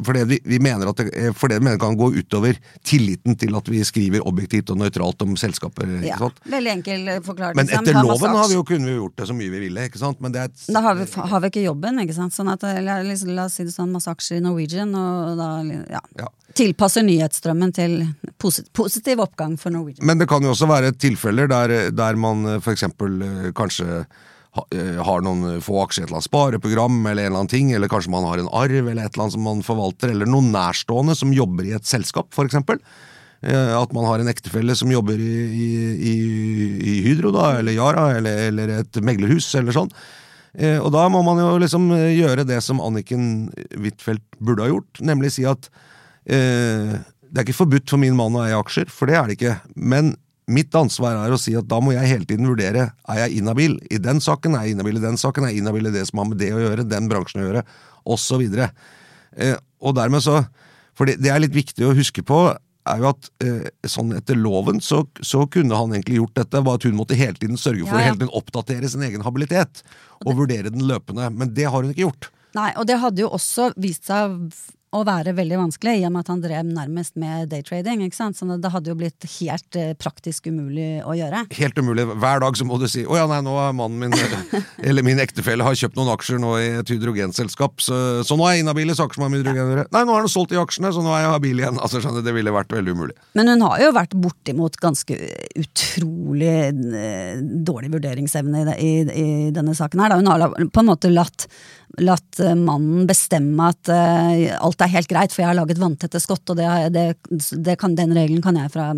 fordi 0.05 0.23
vi, 0.29 0.39
vi 0.45 0.59
mener 0.61 0.91
at 0.91 0.99
det, 0.99 1.07
eh, 1.17 1.31
fordi 1.35 1.57
vi 1.59 1.65
mener 1.67 1.79
kan 1.81 1.95
gå 1.97 2.11
utover 2.19 2.59
tilliten 2.85 3.37
til 3.39 3.55
at 3.57 3.71
vi 3.71 3.81
skriver 3.87 4.25
objektivt 4.27 4.69
og 4.73 4.77
nøytralt 4.83 5.23
om 5.25 5.33
selskaper. 5.39 5.87
ikke 5.97 6.11
Ja, 6.11 6.19
sant? 6.21 6.39
veldig 6.53 6.73
enkel 6.75 7.07
eh, 7.15 7.21
forklaring. 7.25 7.57
Men 7.59 7.71
etter 7.79 7.97
loven 8.01 8.35
har 8.37 8.47
vi 8.51 8.59
jo, 8.59 8.63
kunne 8.67 8.91
vi 8.91 8.97
gjort 8.99 9.17
det 9.21 9.29
så 9.31 9.37
mye 9.37 9.53
vi 9.55 9.63
ville. 9.67 9.87
ikke 9.89 10.01
sant? 10.01 10.21
Men 10.21 10.35
det 10.35 10.43
er 10.43 10.51
et, 10.51 10.65
Da 10.75 10.83
har 10.85 10.99
vi, 10.99 11.07
har 11.33 11.41
vi 11.45 11.53
ikke 11.53 11.65
jobben, 11.65 11.99
ikke 12.05 12.17
sant. 12.19 12.35
Sånn 12.35 12.51
at, 12.53 12.63
eller, 12.67 13.03
la, 13.07 13.17
la 13.39 13.47
oss 13.49 13.57
si 13.57 13.65
det 13.67 13.73
sånn, 13.73 13.93
masse 13.95 14.11
aksjer 14.11 14.41
i 14.41 14.45
Norwegian, 14.45 14.93
og 14.95 15.37
da 15.39 15.49
ja, 15.89 16.03
Ja. 16.19 16.29
Tilpasser 16.55 17.03
nyhetsstrømmen 17.05 17.73
til 17.75 17.97
posit 18.41 18.71
positiv 18.75 19.21
oppgang 19.23 19.57
for 19.59 19.73
Norwegian. 19.75 20.05
Men 20.07 20.21
det 20.21 20.29
kan 20.31 20.43
jo 20.45 20.53
også 20.53 20.69
være 20.69 20.93
tilfeller 20.99 21.49
der, 21.51 21.75
der 21.95 22.19
man 22.19 22.45
f.eks. 22.59 22.85
eh, 22.87 23.49
kanskje 23.57 23.87
eh, 24.01 25.01
har 25.07 25.25
noen 25.25 25.59
få 25.63 25.81
aksjer 25.83 26.03
i 26.03 26.05
et 26.05 26.09
eller 26.09 26.21
annet 26.21 26.29
spareprogram, 26.29 26.99
eller 27.03 27.25
en 27.25 27.31
eller 27.31 27.41
annen 27.41 27.51
ting, 27.51 27.73
eller 27.75 27.91
kanskje 27.91 28.13
man 28.13 28.27
har 28.29 28.41
en 28.41 28.51
arv 28.51 28.77
eller 28.81 29.03
et 29.03 29.11
eller 29.11 29.25
annet 29.25 29.37
som 29.37 29.47
man 29.47 29.65
forvalter, 29.67 30.13
eller 30.13 30.29
noen 30.29 30.53
nærstående 30.55 31.17
som 31.19 31.33
jobber 31.35 31.67
i 31.67 31.75
et 31.77 31.89
selskap, 31.89 32.31
eksempel. 32.45 32.79
Eh, 33.43 33.73
At 33.75 33.95
man 33.95 34.07
har 34.07 34.23
en 34.23 34.31
ektefelle 34.31 34.77
som 34.79 34.91
jobber 34.93 35.19
i, 35.19 35.33
i, 35.95 36.13
i, 36.79 36.93
Hydro, 37.09 37.33
da, 37.35 37.57
eller 37.59 37.75
Yara, 37.75 38.13
eller, 38.19 38.45
eller 38.51 38.77
et 38.79 39.01
meglerhus, 39.03 39.51
eller 39.59 39.75
sånn. 39.75 39.91
Og 40.55 40.87
da 40.87 41.01
må 41.11 41.19
man 41.19 41.35
jo 41.35 41.57
liksom 41.59 41.89
gjøre 41.91 42.45
det 42.47 42.61
som 42.63 42.77
Anniken 42.79 43.49
Huitfeldt 43.73 44.37
burde 44.39 44.63
ha 44.63 44.69
gjort, 44.69 45.01
nemlig 45.03 45.33
si 45.35 45.43
at 45.43 45.67
det 46.25 47.37
er 47.37 47.43
ikke 47.45 47.57
forbudt 47.57 47.91
for 47.91 48.01
min 48.01 48.15
mann 48.17 48.35
å 48.37 48.43
eie 48.45 48.57
aksjer, 48.57 48.89
for 48.89 49.09
det 49.09 49.17
er 49.19 49.27
det 49.29 49.37
ikke. 49.37 49.55
Men 49.75 50.13
mitt 50.51 50.75
ansvar 50.77 51.17
er 51.23 51.33
å 51.33 51.39
si 51.41 51.55
at 51.57 51.67
da 51.69 51.79
må 51.81 51.95
jeg 51.95 52.09
hele 52.09 52.27
tiden 52.29 52.49
vurdere 52.49 52.89
er 53.09 53.21
jeg 53.23 53.39
inhabil 53.39 53.79
i 53.93 53.97
den 54.01 54.21
saken, 54.21 54.57
er 54.57 54.67
jeg 54.67 54.75
inhabil 54.75 54.99
i 54.99 55.05
den 55.05 55.17
saken, 55.17 55.45
er 55.45 55.53
jeg 55.53 55.63
inhabil 55.63 55.89
i 55.89 55.93
det 55.95 56.05
som 56.09 56.21
har 56.21 56.29
med 56.29 56.39
det 56.41 56.51
å 56.53 56.61
gjøre, 56.61 56.85
den 56.89 57.09
bransjen 57.09 57.41
å 57.41 57.47
gjøre, 57.47 57.63
osv. 58.13 58.43
Eh, 58.61 59.57
og 59.81 59.97
dermed 59.97 60.23
så 60.25 60.43
For 60.95 61.09
det, 61.09 61.17
det 61.19 61.27
er 61.27 61.41
litt 61.43 61.51
viktig 61.51 61.83
å 61.83 61.91
huske 61.91 62.23
på, 62.23 62.37
er 62.87 63.01
jo 63.01 63.09
at 63.09 63.27
eh, 63.43 63.65
sånn 63.89 64.13
etter 64.15 64.37
loven 64.39 64.77
så, 64.79 65.01
så 65.19 65.41
kunne 65.51 65.75
han 65.75 65.91
egentlig 65.91 66.21
gjort 66.21 66.37
dette, 66.39 66.61
bare 66.63 66.79
at 66.79 66.85
hun 66.87 66.95
måtte 66.95 67.17
hele 67.19 67.35
tiden 67.35 67.59
sørge 67.59 67.83
for 67.83 67.97
Ja, 67.97 67.99
ja. 67.99 68.05
å 68.05 68.07
hele 68.13 68.19
tiden 68.21 68.31
oppdatere 68.39 68.91
sin 68.93 69.03
egen 69.03 69.25
habilitet. 69.25 69.81
Og 70.23 70.37
vurdere 70.39 70.71
den 70.71 70.85
løpende. 70.87 71.27
Men 71.35 71.51
det 71.57 71.67
har 71.67 71.83
hun 71.83 71.91
ikke 71.91 72.05
gjort. 72.05 72.29
Nei, 72.55 72.69
og 72.79 72.87
det 72.87 73.01
hadde 73.01 73.25
jo 73.25 73.33
også 73.35 73.73
vist 73.75 74.07
seg 74.07 74.37
å 74.95 75.03
være 75.07 75.33
veldig 75.35 75.59
vanskelig, 75.59 75.97
i 75.99 76.05
og 76.07 76.13
med 76.15 76.25
at 76.25 76.31
han 76.31 76.43
drev 76.43 76.67
nærmest 76.69 77.15
med 77.19 77.49
daytrading. 77.51 78.03
ikke 78.05 78.17
sant? 78.17 78.37
Så 78.37 78.47
det 78.47 78.71
hadde 78.71 78.91
jo 78.91 78.97
blitt 78.99 79.27
helt 79.37 79.79
eh, 79.79 79.93
praktisk 79.99 80.47
umulig 80.47 81.03
å 81.03 81.15
gjøre. 81.17 81.45
Helt 81.57 81.79
umulig. 81.79 82.07
Hver 82.13 82.41
dag 82.43 82.57
så 82.57 82.67
må 82.67 82.79
du 82.81 82.87
si 82.91 83.05
'Å 83.05 83.17
ja, 83.19 83.25
nei, 83.29 83.41
nå 83.45 83.55
har 83.57 83.75
mannen 83.75 83.99
min 83.99 84.15
eller 84.87 85.05
min 85.05 85.19
ektefelle 85.21 85.65
har 85.65 85.75
kjøpt 85.77 85.97
noen 85.99 86.13
aksjer 86.15 86.39
nå 86.41 86.55
i 86.61 86.69
et 86.81 86.93
hydrogenselskap, 86.93 87.81
så, 87.83 87.99
så 88.25 88.37
nå 88.39 88.47
er 88.47 88.57
jeg 88.57 88.65
inhabil 88.65 88.91
i 88.91 88.97
saker 88.97 89.17
som 89.17 89.25
har 89.27 89.33
med 89.33 89.43
hydrogen 89.43 89.65
å 89.65 89.73
gjøre'. 89.73 89.87
Nei, 89.95 90.03
nå 90.07 90.15
har 90.15 90.25
han 90.25 90.31
solgt 90.31 90.53
de 90.55 90.61
aksjene, 90.61 90.93
så 90.95 91.03
nå 91.05 91.13
er 91.15 91.25
jeg 91.25 91.33
habil 91.35 91.63
igjen. 91.63 91.81
Altså, 91.81 92.01
skjønner 92.03 92.25
Det 92.25 92.35
ville 92.35 92.55
vært 92.55 92.73
veldig 92.73 92.95
umulig. 92.95 93.15
Men 93.37 93.51
hun 93.53 93.65
har 93.67 93.83
jo 93.83 93.93
vært 93.95 94.15
bortimot 94.17 94.79
ganske 94.81 95.19
utrolig 95.61 96.53
eh, 96.71 97.41
dårlig 97.41 97.91
vurderingsevne 97.95 98.65
i, 98.65 98.75
i, 98.75 98.93
i 99.05 99.27
denne 99.55 99.75
saken 99.77 100.03
her. 100.03 100.13
Da. 100.13 100.21
Hun 100.21 100.31
har 100.31 100.69
på 100.71 100.83
en 100.83 100.89
måte 100.89 101.11
latt 101.11 101.47
latt 102.01 102.39
eh, 102.39 102.55
mannen 102.55 103.05
bestemme 103.07 103.69
at 103.71 103.89
uh, 103.91 104.55
alt 104.65 104.81
er 104.83 104.91
helt 104.91 105.09
greit, 105.09 105.33
for 105.33 105.43
jeg 105.43 105.49
har 105.49 105.57
laget 105.57 105.79
vanntette 105.79 106.19
skott, 106.21 106.43
og 106.51 106.57
det, 106.59 106.67
det, 106.95 107.05
det 107.65 107.75
kan, 107.79 107.95
den 107.97 108.13
regelen 108.15 108.43
kan 108.43 108.57
jeg 108.59 108.71
fra 108.73 108.89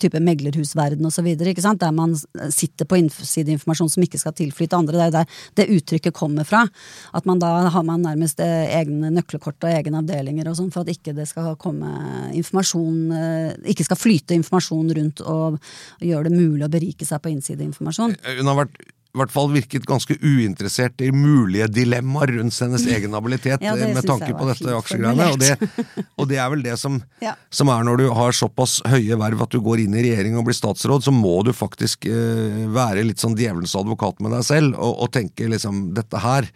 type 0.00 0.20
meglerhusverden 0.24 1.04
osv., 1.08 1.28
der 1.34 1.92
man 1.94 2.16
sitter 2.52 2.88
på 2.88 2.98
innsideinformasjon 3.00 3.92
som 3.92 4.06
ikke 4.06 4.20
skal 4.20 4.36
tilflyte 4.36 4.78
andre. 4.78 4.96
Det 4.96 5.06
er 5.06 5.14
der 5.18 5.42
det 5.60 5.68
uttrykket 5.76 6.16
kommer 6.16 6.48
fra. 6.48 6.64
At 7.16 7.28
man 7.28 7.42
da 7.42 7.52
har 7.74 7.86
man 7.86 8.04
nærmest 8.06 8.40
eh, 8.44 8.72
egne 8.78 9.12
nøkkelkort 9.14 9.66
og 9.66 9.74
egne 9.74 10.00
avdelinger 10.00 10.50
og 10.50 10.58
sånn, 10.58 10.72
for 10.74 10.84
at 10.84 10.94
ikke 10.94 11.16
det 11.16 11.28
skal 11.30 11.54
komme 11.60 11.90
informasjon 12.34 13.12
Ikke 13.70 13.84
skal 13.86 13.98
flyte 13.98 14.36
informasjon 14.36 14.90
rundt 14.96 15.22
og, 15.24 15.58
og 15.58 16.04
gjøre 16.04 16.30
det 16.30 16.36
mulig 16.36 16.66
å 16.66 16.72
berike 16.72 17.06
seg 17.06 17.22
på 17.22 17.32
innsideinformasjon. 17.34 18.16
Hun 18.38 18.50
har 18.50 18.64
vært 18.64 18.80
i 19.14 19.20
hvert 19.20 19.30
fall 19.30 19.52
virket 19.54 19.84
ganske 19.86 20.16
uinteressert 20.18 20.98
i 21.06 21.12
mulige 21.14 21.68
dilemmaer 21.70 22.32
rundt 22.34 22.56
hennes 22.64 22.82
egen 22.96 23.14
habilitet 23.14 23.62
Ja, 23.62 23.76
eh, 23.78 23.92
med 23.94 24.06
tanke 24.08 24.32
på 24.34 24.48
dette 24.48 24.74
aksjegreiene. 24.74 25.28
Og 25.30 25.38
det, 25.38 25.54
og 26.18 26.28
det 26.30 26.40
er 26.42 26.50
vel 26.50 26.64
det 26.66 26.74
som, 26.82 26.98
Ja. 27.24 27.36
som 27.54 27.70
er 27.70 27.86
når 27.86 28.02
du 28.02 28.06
har 28.18 28.34
såpass 28.34 28.80
høye 28.90 29.18
verv 29.20 29.46
at 29.46 29.54
du 29.54 29.60
går 29.62 29.84
inn 29.84 29.94
i 29.94 30.02
regjering 30.08 30.38
og 30.40 30.48
blir 30.48 30.58
statsråd, 30.58 31.06
så 31.06 31.14
må 31.14 31.36
du 31.46 31.52
faktisk 31.54 32.08
eh, 32.10 32.64
være 32.74 33.06
litt 33.06 33.22
sånn 33.22 33.38
djevelens 33.38 33.76
advokat 33.78 34.18
med 34.24 34.34
deg 34.34 34.46
selv 34.50 34.74
og, 34.82 34.98
og 35.06 35.14
tenke 35.14 35.46
liksom 35.52 35.92
dette 35.94 36.24
her. 36.24 36.50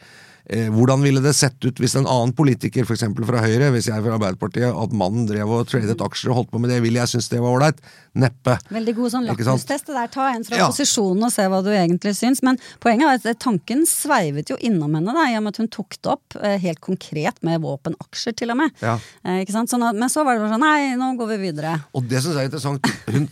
Eh, 0.48 0.70
hvordan 0.72 1.02
ville 1.04 1.20
det 1.20 1.34
sett 1.36 1.60
ut 1.66 1.76
hvis 1.82 1.94
en 2.00 2.06
annen 2.08 2.32
politiker, 2.32 2.86
f.eks. 2.88 3.02
fra 3.28 3.42
Høyre, 3.44 3.68
hvis 3.74 3.90
jeg 3.90 3.98
er 3.98 4.04
fra 4.06 4.14
Arbeiderpartiet, 4.16 4.70
at 4.72 4.94
mannen 4.96 5.26
drev 5.28 5.50
og 5.58 5.66
tradet 5.68 6.00
aksjer 6.00 6.32
og 6.32 6.38
holdt 6.42 6.52
på 6.54 6.60
med 6.62 6.72
det, 6.72 6.78
ville 6.84 7.02
jeg 7.02 7.10
synes 7.12 7.28
det 7.28 7.40
var 7.44 7.52
ålreit? 7.58 7.82
Neppe. 8.18 8.54
Veldig 8.72 8.94
god 8.96 9.12
sånn 9.12 9.26
lakmustest. 9.28 9.86
det 9.90 9.94
der. 9.94 10.08
Ta 10.10 10.30
en 10.32 10.46
fra 10.48 10.56
Ja. 10.56 10.68
posisjonen 10.72 11.26
og 11.28 11.30
se 11.34 11.44
hva 11.52 11.60
du 11.62 11.68
egentlig 11.70 12.14
syns. 12.16 12.40
Men 12.42 12.56
poenget 12.80 13.26
er 13.26 13.30
at 13.34 13.38
tanken 13.44 13.84
sveivet 13.86 14.48
jo 14.50 14.56
innom 14.64 14.96
henne, 14.96 15.12
da, 15.14 15.26
i 15.28 15.36
og 15.36 15.44
med 15.44 15.52
at 15.54 15.60
hun 15.62 15.68
tok 15.68 15.98
det 16.00 16.10
opp 16.16 16.38
eh, 16.40 16.56
helt 16.64 16.80
konkret 16.80 17.36
med 17.46 17.60
våpenaksjer, 17.62 18.34
til 18.40 18.50
og 18.50 18.56
med. 18.62 18.72
Ja. 18.82 18.96
Eh? 19.28 19.44
Sånn 19.52 19.84
at, 19.84 19.94
men 19.94 20.08
så 20.08 20.24
var 20.24 20.34
det 20.38 20.42
bare 20.46 20.54
sånn 20.56 20.64
nei, 20.64 20.96
nå 20.98 21.12
går 21.20 21.30
vi 21.34 21.38
videre. 21.44 21.76
Og 21.94 22.08
det 22.08 22.22
syns 22.24 22.34
jeg 22.40 22.48
er 22.48 22.50
interessant. 22.50 22.90
Hun, 23.12 23.28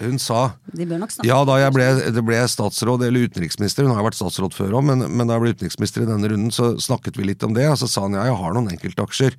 hun 0.00 0.18
sa 0.18 0.40
De 0.80 0.88
bør 0.88 1.04
nok 1.04 1.12
snakke. 1.12 1.28
Ja, 1.28 1.38
da 1.44 1.60
jeg 1.60 1.76
ble, 1.76 1.86
det 2.16 2.24
ble 2.26 2.40
statsråd 2.50 3.04
eller 3.06 3.28
utenriksminister, 3.28 3.84
hun 3.86 3.92
har 3.94 4.02
jo 4.02 4.08
vært 4.08 4.18
statsråd 4.18 4.56
før 4.56 4.78
òg, 4.80 4.88
men, 4.88 5.06
men 5.12 5.28
da 5.28 5.36
jeg 5.36 5.44
ble 5.44 5.54
utenriksminister 5.58 6.06
i 6.06 6.10
denne 6.10 6.32
runden, 6.32 6.50
så 6.54 6.72
snakket 6.80 7.18
vi 7.18 7.28
litt 7.28 7.44
om 7.46 7.54
det, 7.56 7.66
og 7.70 7.76
så 7.80 7.90
sa 7.90 8.06
han 8.06 8.16
ja, 8.16 8.28
jeg 8.30 8.38
har 8.40 8.56
noen 8.56 8.72
enkeltaksjer. 8.74 9.36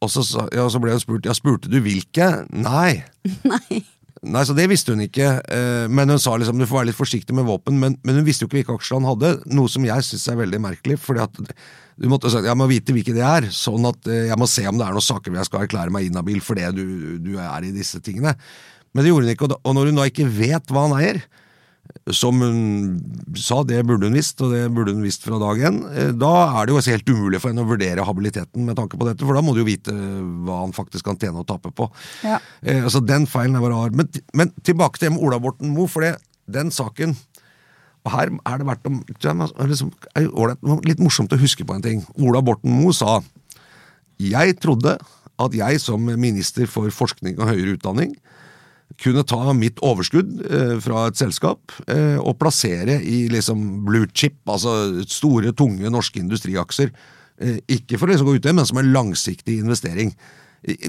Og 0.00 0.10
så, 0.12 0.24
ja, 0.56 0.66
så 0.72 0.80
ble 0.80 0.94
hun 0.96 1.02
spurt 1.02 1.28
ja, 1.28 1.36
spurte 1.36 1.70
du 1.70 1.80
hvilke? 1.84 2.28
Nei. 2.50 3.02
Nei. 3.52 3.82
Nei, 4.20 4.42
så 4.44 4.52
Det 4.52 4.66
visste 4.68 4.92
hun 4.92 5.00
ikke, 5.00 5.28
eh, 5.48 5.86
men 5.88 6.12
hun 6.12 6.20
sa 6.20 6.34
liksom 6.36 6.58
du 6.60 6.66
får 6.68 6.82
være 6.82 6.88
litt 6.90 6.98
forsiktig 6.98 7.36
med 7.36 7.46
våpen. 7.48 7.78
Men, 7.80 7.96
men 8.04 8.18
hun 8.18 8.26
visste 8.26 8.44
jo 8.44 8.50
ikke 8.50 8.58
hvilke 8.58 8.76
aksjer 8.76 8.98
han 8.98 9.08
hadde, 9.08 9.30
noe 9.48 9.70
som 9.72 9.86
jeg 9.86 10.04
syns 10.04 10.26
er 10.28 10.40
veldig 10.42 10.60
merkelig. 10.60 10.98
fordi 11.00 11.24
at 11.24 11.40
du 12.00 12.08
måtte 12.08 12.32
si 12.32 12.40
Jeg 12.44 12.56
må 12.56 12.68
vite 12.68 12.92
hvilke 12.96 13.14
det 13.16 13.24
er, 13.24 13.48
sånn 13.52 13.88
at 13.88 14.08
eh, 14.08 14.28
jeg 14.28 14.40
må 14.40 14.48
se 14.48 14.66
om 14.68 14.76
det 14.76 14.86
er 14.86 14.96
noen 14.96 15.08
saker 15.08 15.32
hvor 15.32 15.40
jeg 15.40 15.48
skal 15.48 15.64
erklære 15.64 15.94
meg 15.94 16.08
inhabil 16.08 16.40
fordi 16.44 16.68
du, 16.76 16.84
du 17.20 17.32
er 17.40 17.64
i 17.64 17.72
disse 17.72 18.00
tingene. 18.04 18.36
Men 18.92 19.04
det 19.04 19.12
gjorde 19.12 19.28
hun 19.28 19.34
ikke, 19.34 19.50
og 19.56 19.76
når 19.76 19.88
hun 19.88 20.00
da 20.00 20.08
ikke 20.10 20.28
vet 20.28 20.72
hva 20.72 20.84
han 20.88 20.96
eier, 20.98 21.22
som 22.08 22.40
hun 22.40 23.34
sa, 23.36 23.60
det 23.62 23.82
burde 23.86 24.08
hun 24.08 24.16
visst, 24.16 24.40
og 24.40 24.54
det 24.54 24.62
burde 24.72 24.94
hun 24.96 25.04
visst 25.04 25.22
fra 25.26 25.38
dag 25.38 25.60
én. 25.68 25.80
eh, 25.92 26.12
Da 26.16 26.30
er 26.60 26.66
det 26.66 26.74
jo 26.74 26.80
helt 26.90 27.10
umulig 27.12 27.40
for 27.40 27.50
henne 27.52 27.62
å 27.62 27.68
vurdere 27.68 28.06
habiliteten 28.06 28.64
med 28.64 28.76
tanke 28.76 28.96
på 28.98 29.06
dette, 29.06 29.24
for 29.26 29.34
da 29.36 29.42
må 29.44 29.52
du 29.54 29.60
jo 29.60 29.68
vite 29.68 29.92
hva 29.92 30.62
han 30.64 30.72
faktisk 30.72 31.04
kan 31.04 31.18
tjene 31.20 31.42
og 31.42 31.46
tape 31.46 31.70
på. 31.70 31.90
Ja. 32.24 32.40
Eh, 32.62 32.82
altså 32.82 33.04
Den 33.04 33.26
feilen 33.26 33.56
er 33.56 33.60
bare 33.60 33.76
rar. 33.76 33.90
Men, 33.92 34.08
men 34.34 34.50
tilbake 34.64 34.98
til 34.98 35.12
Ola 35.20 35.38
Borten 35.38 35.70
Moe, 35.70 35.86
for 35.88 36.00
det, 36.00 36.16
den 36.50 36.70
saken 36.70 37.16
og 38.00 38.12
Her 38.14 38.30
er 38.32 38.58
det 38.58 38.64
verdt 38.66 38.86
å 38.88 39.66
liksom, 39.68 39.90
Litt 40.88 41.02
morsomt 41.04 41.32
å 41.36 41.38
huske 41.40 41.66
på 41.68 41.74
en 41.76 41.82
ting. 41.84 42.04
Ola 42.16 42.40
Borten 42.40 42.72
Moe 42.72 42.94
sa 42.96 43.18
Jeg 44.16 44.56
trodde 44.56 44.96
at 45.40 45.52
jeg 45.56 45.80
som 45.80 46.00
minister 46.20 46.64
for 46.68 46.88
forskning 46.92 47.38
og 47.38 47.48
høyere 47.52 47.76
utdanning 47.76 48.16
kunne 49.00 49.24
ta 49.28 49.54
mitt 49.56 49.80
overskudd 49.86 50.42
eh, 50.44 50.74
fra 50.84 51.06
et 51.08 51.20
selskap 51.20 51.72
eh, 51.88 52.18
og 52.18 52.36
plassere 52.40 52.98
i 53.00 53.22
liksom 53.32 53.84
blue 53.86 54.08
chip, 54.12 54.40
altså 54.50 55.04
store, 55.08 55.54
tunge 55.56 55.90
norske 55.92 56.20
industriaksjer. 56.20 56.92
Eh, 57.40 57.58
ikke 57.78 57.98
for 57.98 58.08
å 58.08 58.12
liksom 58.12 58.28
gå 58.28 58.36
ut 58.36 58.46
det, 58.46 58.54
men 58.56 58.68
som 58.68 58.80
en 58.82 58.92
langsiktig 58.92 59.60
investering. 59.62 60.12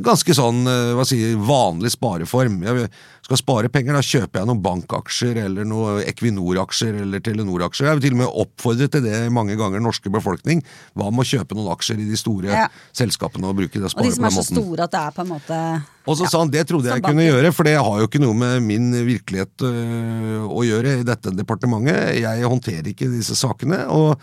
Ganske 0.04 0.34
sånn 0.36 0.66
eh, 0.68 0.90
hva 0.98 1.06
sier, 1.08 1.38
vanlig 1.48 1.94
spareform. 1.94 2.58
Jeg 2.66 2.90
skal 3.24 3.40
spare 3.40 3.70
penger, 3.72 3.96
da 3.96 4.02
kjøper 4.04 4.42
jeg 4.42 4.50
noen 4.50 4.60
bankaksjer 4.66 5.38
eller 5.46 5.64
noen 5.70 6.02
Equinor-aksjer 6.12 6.98
eller 7.06 7.24
Telenor-aksjer. 7.24 7.88
Jeg 7.88 8.00
vil 8.00 8.04
til 8.04 8.18
og 8.18 8.20
med 8.20 8.36
oppfordre 8.44 8.90
til 8.92 9.06
det 9.06 9.22
mange 9.32 9.56
ganger 9.56 9.80
norske 9.80 10.12
befolkning. 10.12 10.60
Hva 11.00 11.08
med 11.08 11.24
å 11.24 11.30
kjøpe 11.30 11.56
noen 11.56 11.72
aksjer 11.72 12.04
i 12.04 12.10
de 12.10 12.20
store 12.20 12.52
Ja. 12.52 12.68
selskapene 12.92 13.48
og 13.48 13.56
bruke 13.62 13.80
det 13.80 13.88
og 13.88 13.96
Og 13.96 14.04
de 14.10 14.12
som 14.12 14.28
er 14.28 14.36
så 14.36 14.44
måten? 14.44 14.60
store 14.60 14.84
at 14.84 14.92
det 14.92 15.00
er 15.06 15.12
på 15.16 15.22
en 15.22 15.32
måte 15.32 15.62
Og 16.08 16.18
så 16.18 16.28
sa 16.28 16.40
han 16.44 16.52
det 16.52 16.68
trodde 16.68 16.92
jeg 16.92 17.04
kunne 17.08 17.30
gjøre, 17.32 17.54
for 17.56 17.64
det 17.64 17.78
har 17.80 18.00
jo 18.02 18.08
ikke 18.12 18.20
noe 18.26 18.34
med 18.36 18.62
min 18.68 18.92
virkelighet 19.08 19.56
øh, 19.64 20.48
å 20.52 20.68
gjøre 20.68 21.00
i 21.00 21.04
dette 21.08 21.32
departementet. 21.32 22.20
Jeg 22.20 22.44
håndterer 22.44 22.92
ikke 22.92 23.08
disse 23.08 23.40
sakene, 23.40 23.86
og, 23.88 24.20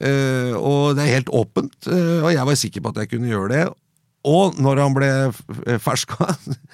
Uh, 0.00 0.56
og 0.56 0.96
det 0.96 1.02
er 1.04 1.16
helt 1.18 1.28
åpent. 1.28 1.74
uh, 1.84 2.24
og 2.24 2.30
jeg 2.32 2.46
var 2.48 2.54
sikker 2.56 2.80
på 2.80 2.88
at 2.88 3.02
jeg 3.02 3.10
kunne 3.10 3.28
gjøre 3.28 3.48
det. 3.52 3.64
Og 4.28 4.58
når 4.60 4.80
han 4.82 4.94
ble 4.96 5.10
f- 5.30 5.80
ferska, 5.80 6.26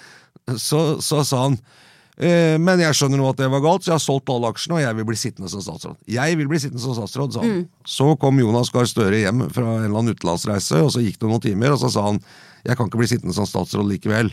så, 0.69 0.97
så 1.03 1.23
sa 1.27 1.45
han 1.49 1.59
«Eh, 2.17 2.57
men 2.57 2.81
jeg 2.81 2.97
skjønner 2.97 3.21
nå 3.21 3.27
at 3.29 3.37
det 3.43 3.47
var 3.53 3.61
galt, 3.61 3.85
så 3.85 3.91
jeg 3.91 3.99
har 3.99 4.01
solgt 4.07 4.31
alle 4.33 4.49
aksjene, 4.49 4.79
og 4.79 4.81
jeg 4.81 4.97
vil 4.97 5.05
bli 5.05 5.17
sittende 5.21 5.51
som 5.53 5.61
statsråd. 5.61 5.99
Jeg 6.09 6.39
vil 6.41 6.49
bli 6.49 6.57
sittende 6.63 6.81
som 6.81 6.95
statsråd, 6.97 7.35
sa 7.37 7.43
han. 7.45 7.67
Så 7.85 8.07
kom 8.23 8.41
Jonas 8.41 8.71
Gahr 8.73 8.89
Støre 8.89 9.19
hjem 9.21 9.43
fra 9.53 9.67
en 9.75 9.85
eller 9.85 9.99
annen 10.01 10.17
utenlandsreise, 10.17 10.81
og 10.81 10.89
så 10.95 11.03
gikk 11.05 11.19
det 11.21 11.29
noen 11.29 11.45
timer, 11.45 11.75
og 11.77 11.83
så 11.83 11.91
sa 11.93 12.07
han 12.09 12.23
jeg 12.65 12.79
kan 12.81 12.89
ikke 12.89 13.03
bli 13.03 13.11
sittende 13.13 13.37
som 13.37 13.45
statsråd 13.47 13.85
likevel. 13.93 14.33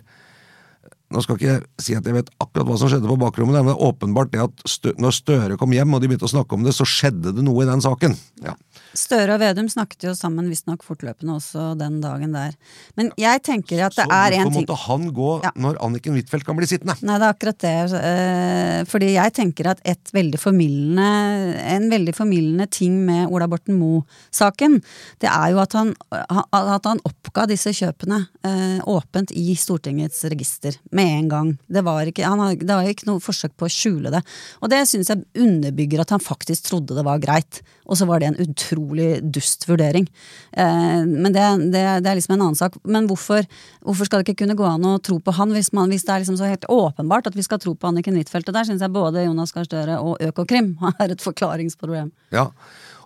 Nå 1.13 1.21
skal 1.23 1.37
ikke 1.37 1.51
jeg 1.51 1.63
si 1.81 1.95
at 1.97 2.07
jeg 2.09 2.17
vet 2.17 2.31
akkurat 2.41 2.67
hva 2.67 2.77
som 2.81 2.89
skjedde 2.91 3.09
på 3.09 3.17
bakrommet, 3.21 3.59
men 3.59 3.69
det 3.71 3.75
er 3.75 3.87
åpenbart 3.87 4.31
det 4.33 4.41
at 4.43 4.63
Stø 4.69 4.93
når 4.97 5.15
Støre 5.15 5.57
kom 5.61 5.73
hjem 5.75 5.93
og 5.93 6.01
de 6.03 6.09
begynte 6.09 6.27
å 6.27 6.33
snakke 6.33 6.57
om 6.57 6.65
det, 6.65 6.73
så 6.75 6.87
skjedde 6.89 7.35
det 7.37 7.45
noe 7.45 7.63
i 7.63 7.69
den 7.69 7.83
saken. 7.83 8.17
Ja. 8.43 8.55
Støre 8.97 9.35
og 9.37 9.41
Vedum 9.41 9.69
snakket 9.71 10.05
jo 10.07 10.13
sammen 10.17 10.49
visstnok 10.51 10.83
fortløpende 10.85 11.37
også 11.37 11.71
den 11.79 11.99
dagen 12.03 12.33
der. 12.35 12.53
Men 12.99 13.11
jeg 13.17 13.41
tenker 13.45 13.85
at 13.87 13.95
det 13.95 14.05
Så 14.05 14.09
er 14.09 14.35
en 14.37 14.47
hvorfor 14.47 14.57
ting 14.57 14.67
måtte 14.67 14.79
han 14.83 15.07
gå 15.13 15.29
Ja. 15.43 15.51
når 15.55 15.79
Anniken 15.85 16.17
Huitfeldt 16.17 16.45
kan 16.45 16.57
bli 16.57 16.67
sittende? 16.69 16.95
Nei, 17.01 17.17
det 17.17 17.25
er 17.27 17.33
akkurat 17.33 17.59
det. 17.63 17.73
eh, 18.01 18.83
Fordi 18.89 19.13
jeg 19.13 19.33
tenker 19.33 19.71
at 19.71 19.81
et 19.85 20.13
veldig 20.13 20.39
en 20.43 21.89
veldig 21.89 22.13
formildende 22.15 22.69
ting 22.69 22.99
med 23.05 23.29
Ola 23.33 23.47
Borten 23.47 23.77
Moe-saken, 23.79 24.79
det 25.19 25.29
er 25.29 25.51
jo 25.53 25.59
at 25.63 25.73
han, 25.73 25.93
at 26.11 26.85
han 26.85 27.01
oppga 27.05 27.47
disse 27.49 27.73
kjøpene 27.73 28.27
eh, 28.45 28.79
åpent 28.85 29.31
i 29.31 29.55
Stortingets 29.55 30.23
register 30.29 30.77
med 30.91 31.02
en 31.03 31.29
gang. 31.31 31.51
Det 31.67 31.83
var 31.85 32.09
ikke, 32.09 32.25
har, 32.25 32.55
det 32.59 32.69
var 32.69 32.89
ikke 32.89 33.07
noe 33.09 33.23
forsøk 33.23 33.53
på 33.59 33.67
å 33.67 33.71
skjule 33.71 34.11
det. 34.13 34.23
Og 34.63 34.71
det 34.71 34.83
syns 34.89 35.11
jeg 35.11 35.23
underbygger 35.39 36.03
at 36.03 36.13
han 36.15 36.23
faktisk 36.23 36.69
trodde 36.69 36.97
det 36.97 37.05
var 37.05 37.21
greit. 37.23 37.61
Og 37.83 37.99
så 37.99 38.07
var 38.07 38.21
det 38.21 38.29
en 38.31 38.39
utrolig 38.43 39.09
dust 39.35 39.67
vurdering. 39.67 40.07
Eh, 40.51 41.01
men 41.03 41.35
det, 41.35 41.43
det, 41.73 41.83
det 42.05 42.11
er 42.11 42.19
liksom 42.19 42.37
en 42.37 42.45
annen 42.47 42.59
sak. 42.59 42.77
Men 42.87 43.09
hvorfor, 43.09 43.45
hvorfor 43.83 44.09
skal 44.09 44.21
det 44.21 44.31
ikke 44.31 44.43
kunne 44.45 44.57
gå 44.59 44.67
an 44.67 44.87
å 44.87 44.95
tro 45.03 45.19
på 45.23 45.35
han, 45.35 45.53
hvis, 45.55 45.73
man, 45.75 45.91
hvis 45.91 46.07
det 46.07 46.15
er 46.15 46.23
liksom 46.23 46.39
så 46.39 46.49
helt 46.49 46.67
åpenbart 46.71 47.27
at 47.29 47.37
vi 47.37 47.45
skal 47.45 47.61
tro 47.63 47.75
på 47.75 47.91
Anniken 47.91 48.17
Huitfeldt? 48.19 48.49
Og 48.49 48.57
der 48.57 48.69
syns 48.69 48.85
jeg 48.85 48.95
både 48.95 49.27
Jonas 49.27 49.55
Gahr 49.55 49.67
Støre 49.67 49.99
og 49.99 50.23
Økokrim 50.23 50.75
har 50.85 51.11
et 51.11 51.23
forklaringsproblem. 51.23 52.13
Ja, 52.35 52.49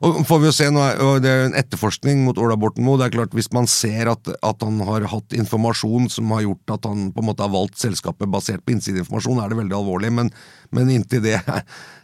og 0.05 0.19
får 0.29 0.41
vi 0.41 0.49
jo 0.49 0.53
se 0.53 0.67
nå, 0.69 0.83
Det 1.23 1.29
er 1.29 1.39
jo 1.41 1.47
en 1.49 1.57
etterforskning 1.57 2.21
mot 2.25 2.37
Ola 2.41 2.57
Borten 2.59 2.85
Moe. 2.85 2.99
Det 2.99 3.07
er 3.07 3.15
klart 3.17 3.33
Hvis 3.33 3.49
man 3.55 3.69
ser 3.71 4.11
at, 4.11 4.29
at 4.29 4.65
han 4.65 4.81
har 4.85 5.07
hatt 5.09 5.33
informasjon 5.33 6.09
som 6.13 6.33
har 6.35 6.45
gjort 6.45 6.75
at 6.77 6.89
han 6.89 7.09
på 7.15 7.23
en 7.23 7.29
måte 7.31 7.45
har 7.45 7.53
valgt 7.53 7.79
selskapet 7.81 8.29
basert 8.29 8.63
på 8.65 8.75
innsideinformasjon, 8.75 9.41
er 9.41 9.49
det 9.49 9.61
veldig 9.61 9.77
alvorlig. 9.77 10.11
Men, 10.13 10.31
men 10.75 10.91
inntil 10.93 11.23
det, 11.25 11.39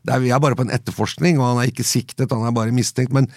det 0.06 0.15
er, 0.15 0.23
Vi 0.23 0.34
er 0.34 0.41
bare 0.41 0.58
på 0.58 0.65
en 0.65 0.73
etterforskning, 0.73 1.38
og 1.38 1.51
han 1.51 1.63
er 1.63 1.73
ikke 1.73 1.86
siktet, 1.86 2.32
han 2.34 2.47
er 2.49 2.56
bare 2.56 2.73
mistenkt. 2.73 3.13
Men, 3.13 3.29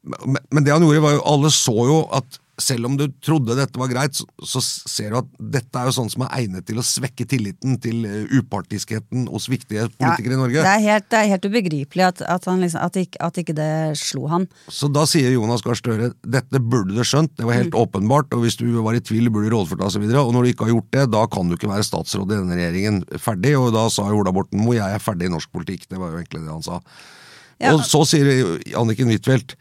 men, 0.00 0.40
men 0.48 0.64
det 0.64 0.72
han 0.72 0.86
gjorde, 0.86 1.04
var 1.04 1.18
jo 1.18 1.26
Alle 1.28 1.52
så 1.52 1.76
jo 1.90 2.04
at 2.16 2.40
selv 2.62 2.88
om 2.88 2.96
du 2.98 3.06
trodde 3.24 3.56
dette 3.58 3.80
var 3.80 3.90
greit, 3.90 4.16
så, 4.16 4.26
så 4.46 4.62
ser 4.62 5.12
du 5.12 5.20
at 5.20 5.30
dette 5.56 5.80
er 5.80 5.88
jo 5.88 5.94
sånn 5.96 6.10
som 6.12 6.24
er 6.26 6.34
egnet 6.40 6.66
til 6.68 6.80
å 6.80 6.84
svekke 6.86 7.26
tilliten 7.28 7.78
til 7.82 8.04
eh, 8.08 8.34
upartiskheten 8.38 9.26
hos 9.30 9.48
viktige 9.50 9.88
politikere 9.96 10.36
i 10.36 10.40
Norge. 10.40 10.64
Det 10.64 10.74
er 10.74 10.84
helt, 10.86 11.08
det 11.12 11.20
er 11.20 11.30
helt 11.32 11.48
ubegripelig 11.48 12.06
at, 12.06 12.24
at, 12.26 12.48
han 12.50 12.62
liksom, 12.64 12.84
at, 12.84 13.00
ikke, 13.00 13.20
at 13.26 13.40
ikke 13.42 13.56
det 13.58 13.70
slo 14.00 14.26
han. 14.30 14.46
Så 14.72 14.90
da 14.92 15.06
sier 15.08 15.32
Jonas 15.34 15.64
Gahr 15.66 15.78
Støre 15.80 16.10
dette 16.20 16.60
burde 16.60 16.96
du 16.96 17.04
skjønt, 17.06 17.32
det 17.38 17.48
var 17.48 17.56
helt 17.56 17.76
åpenbart, 17.78 18.34
og 18.36 18.44
hvis 18.44 18.58
du 18.60 18.66
var 18.84 18.98
i 18.98 19.04
tvil, 19.04 19.30
burde 19.32 19.48
du 19.48 19.56
rådført 19.56 19.80
deg 19.80 19.88
osv. 19.88 20.06
Og, 20.10 20.20
og 20.22 20.34
når 20.36 20.44
du 20.46 20.52
ikke 20.52 20.68
har 20.68 20.74
gjort 20.74 20.92
det, 20.96 21.06
da 21.16 21.24
kan 21.32 21.48
du 21.48 21.56
ikke 21.56 21.70
være 21.70 21.86
statsråd 21.86 22.34
i 22.34 22.38
denne 22.38 22.58
regjeringen. 22.58 23.02
Ferdig. 23.20 23.56
Og 23.58 23.72
da 23.74 23.86
sa 23.92 24.08
Ola 24.10 24.34
Borten 24.34 24.60
Moe 24.60 24.76
jeg 24.76 24.96
er 24.96 25.02
ferdig 25.02 25.30
i 25.30 25.32
norsk 25.32 25.50
politikk. 25.54 25.88
Det 25.90 26.00
var 26.00 26.12
jo 26.12 26.20
egentlig 26.20 26.44
det 26.44 26.52
han 26.52 26.66
sa. 26.66 26.80
Ja. 27.60 27.74
Og 27.74 27.84
så 27.84 28.02
sier 28.08 28.58
Anniken 28.80 29.10
Huitfeldt 29.12 29.56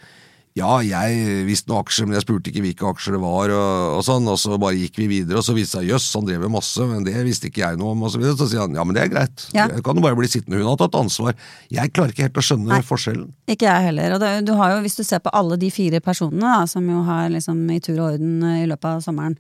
ja, 0.60 0.72
jeg 0.86 1.45
visste 1.48 1.72
noen 1.72 1.82
aksjer, 1.86 2.08
men 2.10 2.17
jeg 2.17 2.26
spurte 2.26 2.52
ikke 2.52 2.63
hvilke 2.65 2.88
aksjer 2.91 3.15
det 3.15 3.22
var, 3.24 3.54
og, 3.56 3.95
og 3.98 4.04
sånn, 4.06 4.28
og 4.30 4.38
så 4.41 4.58
bare 4.62 4.78
gikk 4.78 5.00
vi 5.02 5.08
videre, 5.12 5.39
og 5.39 5.45
så 5.48 5.56
viste 5.56 5.80
det 5.80 5.86
seg 5.86 5.89
jøss, 5.93 6.08
han 6.17 6.28
drev 6.28 6.43
med 6.45 6.54
masse, 6.58 6.86
men 6.89 7.06
det 7.08 7.15
visste 7.28 7.50
ikke 7.50 7.63
jeg 7.63 7.80
noe 7.80 7.93
om, 7.95 8.04
og 8.06 8.13
så 8.13 8.22
videre. 8.22 8.38
Så 8.39 8.50
sier 8.52 8.63
han 8.65 8.76
ja, 8.78 8.86
men 8.86 8.98
det 8.98 9.06
er 9.06 9.12
greit, 9.13 9.48
Ja. 9.56 9.65
jeg 9.72 9.84
kan 9.86 9.98
jo 9.98 10.04
bare 10.06 10.19
bli 10.19 10.30
sittende, 10.32 10.60
hun 10.62 10.69
har 10.72 10.80
tatt 10.82 11.00
ansvar. 11.00 11.36
Jeg 11.74 11.93
klarer 11.95 12.13
ikke 12.13 12.28
helt 12.28 12.41
å 12.41 12.45
skjønne 12.45 12.72
Nei. 12.76 12.82
forskjellen. 12.86 13.30
Ikke 13.50 13.67
jeg 13.69 13.88
heller. 13.89 14.15
Og 14.17 14.24
det, 14.24 14.32
du 14.50 14.54
har 14.60 14.76
jo, 14.76 14.82
hvis 14.86 15.00
du 15.00 15.04
ser 15.08 15.24
på 15.26 15.34
alle 15.34 15.58
de 15.62 15.72
fire 15.74 16.02
personene 16.04 16.43
da, 16.45 16.63
som 16.69 16.86
jo 16.89 17.04
har 17.08 17.30
liksom 17.34 17.63
i 17.74 17.80
tur 17.84 17.98
og 18.00 18.08
orden 18.13 18.43
eh, 18.43 18.63
i 18.63 18.69
løpet 18.69 18.89
av 18.93 19.04
sommeren 19.06 19.38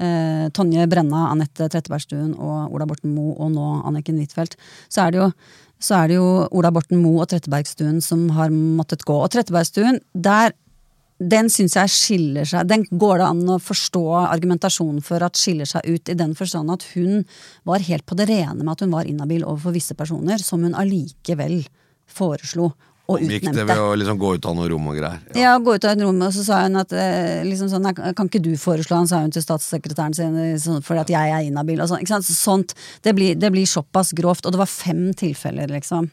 eh, 0.00 0.46
Tonje 0.56 0.86
Brenna, 0.90 1.26
Anette 1.32 1.68
Trettebergstuen 1.72 2.32
og 2.38 2.72
Ola 2.74 2.86
Borten 2.88 3.12
Moe 3.14 3.36
og 3.38 3.52
nå 3.54 3.68
Anniken 3.88 4.18
Huitfeldt, 4.22 4.56
så 4.92 5.06
er 5.06 5.14
det 5.14 5.22
jo 5.24 5.28
så 5.82 5.96
er 5.98 6.12
det 6.12 6.14
jo 6.20 6.26
Ola 6.54 6.70
Borten 6.70 7.00
Moe 7.02 7.24
og 7.24 7.30
Trettebergstuen 7.32 7.96
som 8.06 8.28
har 8.36 8.52
måttet 8.54 9.02
gå. 9.02 9.16
Og 9.18 9.32
Trettebergstuen, 9.34 9.96
der 10.14 10.52
den 11.22 11.50
syns 11.52 11.76
jeg 11.78 11.92
skiller 11.92 12.48
seg 12.48 12.68
Den 12.70 12.84
går 12.90 13.20
det 13.20 13.26
an 13.28 13.42
å 13.54 13.58
forstå 13.62 14.04
argumentasjonen 14.24 15.02
for 15.04 15.22
at 15.24 15.38
skiller 15.38 15.68
seg 15.68 15.86
ut 15.86 16.12
i 16.12 16.18
den 16.18 16.34
forstand 16.38 16.72
at 16.74 16.86
hun 16.96 17.22
var 17.68 17.84
helt 17.86 18.06
på 18.08 18.18
det 18.18 18.28
rene 18.30 18.62
med 18.62 18.74
at 18.74 18.84
hun 18.84 18.94
var 18.94 19.08
inhabil 19.08 19.44
overfor 19.44 19.76
visse 19.76 19.94
personer, 19.98 20.42
som 20.42 20.64
hun 20.66 20.78
allikevel 20.78 21.60
foreslo 22.10 22.72
og 23.10 23.22
Gikk 23.26 23.48
det 23.50 23.64
ved 23.66 23.80
å 23.82 23.92
liksom 23.98 24.18
gå 24.20 24.36
ut 24.38 24.46
av 24.46 24.54
noe 24.56 24.68
rom 24.70 24.86
og 24.92 24.96
greier. 24.96 25.18
Ja, 25.36 25.56
gå 25.58 25.74
ut 25.74 25.84
av 25.84 25.96
et 25.96 26.04
rom, 26.04 26.20
og 26.22 26.30
så 26.34 26.44
sa 26.46 26.60
hun 26.62 26.78
at 26.80 26.94
eh, 26.94 27.42
liksom 27.44 27.68
sånn, 27.72 27.88
Kan 27.98 28.30
ikke 28.30 28.42
du 28.44 28.52
foreslå 28.60 29.00
han, 29.00 29.10
sa 29.10 29.24
hun 29.24 29.34
til 29.34 29.44
statssekretæren 29.44 30.14
sin, 30.16 30.38
eh, 30.38 30.54
sånn, 30.62 30.84
fordi 30.86 31.02
at 31.02 31.12
jeg 31.12 31.34
er 31.34 31.48
inhabil 31.48 31.82
og 31.82 31.90
sånn. 31.90 32.22
Sånt. 32.22 32.76
Det 33.02 33.14
blir, 33.16 33.34
det 33.36 33.50
blir 33.52 33.66
såpass 33.68 34.14
grovt. 34.16 34.46
Og 34.46 34.54
det 34.54 34.62
var 34.62 34.70
fem 34.70 35.08
tilfeller, 35.18 35.72
liksom. 35.74 36.08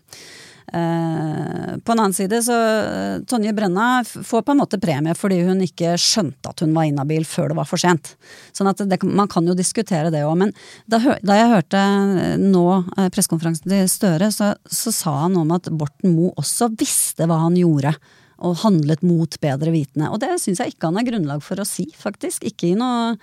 På 1.85 1.93
en 1.93 2.01
annen 2.03 2.15
side 2.15 2.41
så 2.45 2.55
eh, 2.55 3.21
Tonje 3.29 3.53
Brenna 3.55 4.03
får 4.05 4.43
på 4.45 4.53
en 4.53 4.61
måte 4.61 4.79
premie 4.81 5.15
fordi 5.17 5.41
hun 5.47 5.63
ikke 5.65 5.95
skjønte 6.01 6.51
at 6.51 6.63
hun 6.63 6.73
var 6.75 6.87
inhabil 6.89 7.25
før 7.27 7.51
det 7.51 7.59
var 7.59 7.69
for 7.69 7.81
sent. 7.81 8.13
Sånn 8.55 8.69
at 8.71 8.81
det, 8.89 9.01
man 9.03 9.29
kan 9.31 9.47
jo 9.47 9.57
diskutere 9.57 10.11
det 10.13 10.23
òg. 10.27 10.35
Men 10.43 10.53
da, 10.89 11.01
da 11.25 11.37
jeg 11.39 11.51
hørte 11.53 11.83
eh, 11.83 12.39
nå 12.41 12.65
eh, 12.97 13.11
pressekonferansen 13.13 13.69
til 13.71 13.91
Støre, 13.91 14.31
så, 14.35 14.53
så 14.65 14.93
sa 14.95 15.15
han 15.25 15.37
om 15.39 15.53
at 15.55 15.71
Borten 15.71 16.15
Moe 16.15 16.33
også 16.39 16.71
visste 16.79 17.29
hva 17.29 17.41
han 17.45 17.57
gjorde. 17.59 17.95
Og 18.39 18.61
handlet 18.61 19.01
mot 19.03 19.33
bedre 19.43 19.73
vitende. 19.73 20.07
Og 20.13 20.21
det 20.23 20.37
syns 20.39 20.61
jeg 20.63 20.71
ikke 20.71 20.87
han 20.87 20.99
har 21.01 21.09
grunnlag 21.09 21.41
for 21.43 21.59
å 21.59 21.67
si, 21.67 21.89
faktisk. 21.99 22.45
Ikke 22.47 22.69
i 22.69 22.77
noe 22.79 23.17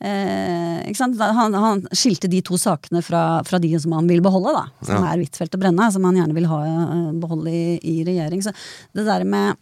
Eh? 0.00 0.92
Han, 1.18 1.54
han 1.54 1.82
skilte 1.92 2.30
de 2.30 2.40
to 2.46 2.58
sakene 2.60 3.02
fra, 3.02 3.42
fra 3.46 3.58
de 3.62 3.72
som 3.80 3.92
han 3.96 4.08
vil 4.10 4.22
beholde, 4.24 4.54
da. 4.54 4.64
Som 4.86 5.02
Ja. 5.04 5.12
er 5.12 5.22
Huitfeldt 5.24 5.54
og 5.54 5.60
Brenna, 5.64 5.90
som 5.92 6.04
han 6.04 6.16
gjerne 6.16 6.36
vil 6.36 6.46
ha, 6.50 6.62
eh, 6.66 7.12
beholde 7.18 7.50
i, 7.50 7.78
i 7.82 7.96
regjering. 8.06 8.42
Så 8.42 8.54
det 8.94 9.04
der 9.08 9.24
med 9.24 9.56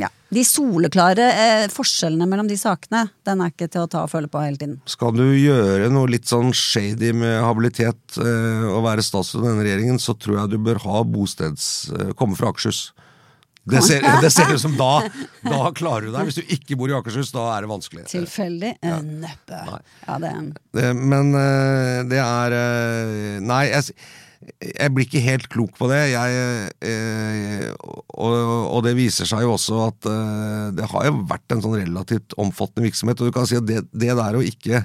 ja, 0.00 0.08
de 0.32 0.40
soleklare 0.48 1.26
eh, 1.28 1.66
forskjellene 1.68 2.24
mellom 2.28 2.48
de 2.48 2.56
sakene, 2.56 3.04
den 3.28 3.42
er 3.44 3.52
ikke 3.52 3.68
til 3.68 3.84
å 3.84 3.90
ta 3.92 4.06
og 4.06 4.10
føle 4.14 4.30
på 4.32 4.40
hele 4.40 4.56
tiden. 4.56 4.78
Skal 4.88 5.12
du 5.12 5.26
gjøre 5.36 5.90
noe 5.92 6.08
litt 6.08 6.30
sånn 6.30 6.52
shady 6.56 7.12
med 7.12 7.42
habilitet 7.44 8.16
eh, 8.16 8.64
og 8.72 8.86
være 8.88 9.04
statsråd 9.04 9.44
i 9.44 9.48
denne 9.50 9.66
regjeringen, 9.68 10.00
så 10.00 10.16
tror 10.16 10.40
jeg 10.40 10.54
du 10.54 10.58
bør 10.70 10.80
ha 10.88 11.04
bosteds... 11.04 11.68
Komme 12.16 12.36
fra 12.38 12.48
Akershus. 12.52 12.92
Det 13.64 13.82
ser, 13.86 14.02
det 14.24 14.30
ser 14.34 14.50
ut 14.50 14.60
som 14.60 14.74
da 14.78 15.04
Da 15.44 15.70
klarer 15.76 16.08
du 16.08 16.14
deg. 16.14 16.26
Hvis 16.28 16.40
du 16.40 16.54
ikke 16.56 16.78
bor 16.78 16.90
i 16.90 16.96
Akershus, 16.96 17.30
da 17.34 17.44
er 17.56 17.66
det 17.66 17.70
vanskelig. 17.70 18.08
Tilfeldig? 18.10 18.74
Ja. 18.82 18.98
Neppe. 19.02 19.60
Ja, 20.08 20.18
det 20.22 20.34
Det, 20.74 20.88
men 20.98 21.30
eh, 21.38 22.02
det 22.10 22.20
er 22.22 22.56
eh, 22.58 23.38
Nei, 23.44 23.62
jeg, 23.70 23.94
jeg 24.66 24.94
blir 24.94 25.06
ikke 25.06 25.22
helt 25.22 25.48
klok 25.52 25.76
på 25.78 25.88
det. 25.92 26.00
Jeg, 26.10 26.68
eh, 26.82 27.68
og, 28.18 28.36
og 28.72 28.80
det 28.86 28.96
viser 28.98 29.28
seg 29.28 29.44
jo 29.46 29.54
også 29.54 29.82
at 29.86 30.10
eh, 30.10 30.68
det 30.78 30.88
har 30.90 31.08
jo 31.08 31.20
vært 31.30 31.54
en 31.54 31.62
sånn 31.64 31.78
relativt 31.78 32.34
omfattende 32.42 32.88
virksomhet. 32.88 33.22
Og 33.22 33.30
du 33.30 33.36
kan 33.36 33.46
si 33.48 33.58
at 33.58 33.68
det, 33.68 33.84
det 33.92 34.14
der 34.18 34.38
å 34.38 34.42
ikke 34.42 34.84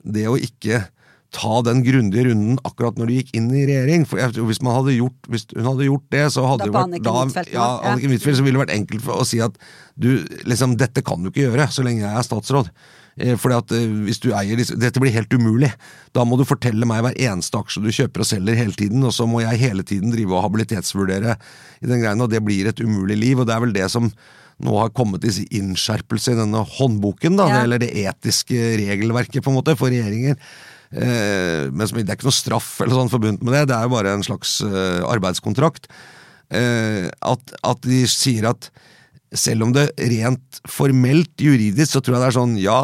Det 0.00 0.24
å 0.30 0.38
ikke 0.40 0.86
ta 1.34 1.60
den 1.66 1.82
grundige 1.86 2.26
runden 2.28 2.58
akkurat 2.66 2.96
når 2.98 3.10
du 3.10 3.16
gikk 3.16 3.34
inn 3.38 3.50
i 3.54 3.66
regjering. 3.68 4.06
For 4.08 4.18
jeg, 4.22 4.34
hvis, 4.48 4.62
man 4.66 4.78
hadde 4.80 4.96
gjort, 4.96 5.28
hvis 5.30 5.46
hun 5.54 5.68
hadde 5.68 5.86
gjort 5.86 6.06
det, 6.14 6.24
så 6.34 6.46
hadde 6.48 6.66
det 6.68 6.74
vært 6.74 7.10
Huitfeldt 7.10 7.52
ja. 7.54 7.66
Anniken 7.90 8.14
Huitfeldt, 8.14 8.40
så 8.40 8.46
ville 8.46 8.58
det 8.58 8.64
vært 8.64 8.78
enkelt 8.78 9.12
å 9.14 9.26
si 9.28 9.42
at 9.44 9.60
du, 10.00 10.10
liksom, 10.48 10.74
dette 10.80 11.04
kan 11.06 11.22
du 11.22 11.30
ikke 11.30 11.46
gjøre 11.46 11.68
så 11.70 11.86
lenge 11.86 12.02
jeg 12.02 12.10
er 12.10 12.26
statsråd. 12.26 12.72
Eh, 13.20 13.36
Fordi 13.38 13.58
at 13.58 13.74
eh, 13.76 13.86
hvis 14.06 14.20
du 14.22 14.30
eier 14.36 14.58
Dette 14.58 15.02
blir 15.02 15.14
helt 15.14 15.32
umulig. 15.34 15.70
Da 16.16 16.24
må 16.26 16.38
du 16.38 16.46
fortelle 16.48 16.88
meg 16.88 17.04
hver 17.04 17.16
eneste 17.30 17.58
aksje 17.60 17.82
du 17.84 17.90
kjøper 17.94 18.24
og 18.24 18.30
selger 18.30 18.58
hele 18.58 18.76
tiden, 18.76 19.04
og 19.06 19.14
så 19.14 19.26
må 19.30 19.42
jeg 19.44 19.62
hele 19.62 19.86
tiden 19.86 20.14
drive 20.14 20.34
og 20.36 20.44
habilitetsvurdere 20.48 21.36
i 21.80 21.90
den 21.90 22.02
greien, 22.02 22.20
og 22.22 22.30
det 22.32 22.42
blir 22.46 22.70
et 22.70 22.82
umulig 22.82 23.18
liv. 23.20 23.40
Og 23.40 23.48
det 23.48 23.56
er 23.56 23.64
vel 23.66 23.76
det 23.76 23.88
som 23.92 24.10
nå 24.60 24.74
har 24.76 24.90
kommet 24.92 25.24
i 25.24 25.46
innskjerpelse 25.56 26.34
i 26.34 26.40
denne 26.40 26.60
håndboken, 26.76 27.38
da, 27.38 27.48
Ja. 27.48 27.62
eller 27.64 27.80
det 27.80 27.94
etiske 27.96 28.76
regelverket 28.76 29.42
på 29.42 29.48
en 29.52 29.56
måte 29.56 29.76
for 29.76 29.88
regjeringer. 29.88 30.36
Eh, 30.90 31.68
men 31.70 31.86
som, 31.86 32.00
det 32.00 32.10
er 32.10 32.18
ikke 32.18 32.26
noe 32.30 32.34
straff 32.34 32.70
eller 32.82 32.96
sånn 32.98 33.12
forbundet 33.12 33.44
med 33.46 33.54
det, 33.54 33.66
det 33.70 33.76
er 33.78 33.86
jo 33.86 33.94
bare 33.94 34.14
en 34.16 34.26
slags 34.26 34.58
eh, 34.66 35.02
arbeidskontrakt. 35.06 35.86
Eh, 36.50 37.06
at, 37.22 37.58
at 37.62 37.84
de 37.86 38.04
sier 38.10 38.48
at 38.50 38.72
selv 39.30 39.62
om 39.62 39.70
det 39.70 39.84
rent 40.10 40.58
formelt 40.66 41.38
juridisk, 41.38 41.92
så 41.92 42.00
tror 42.02 42.16
jeg 42.16 42.22
det 42.24 42.28
er 42.32 42.34
sånn 42.34 42.54
ja, 42.58 42.78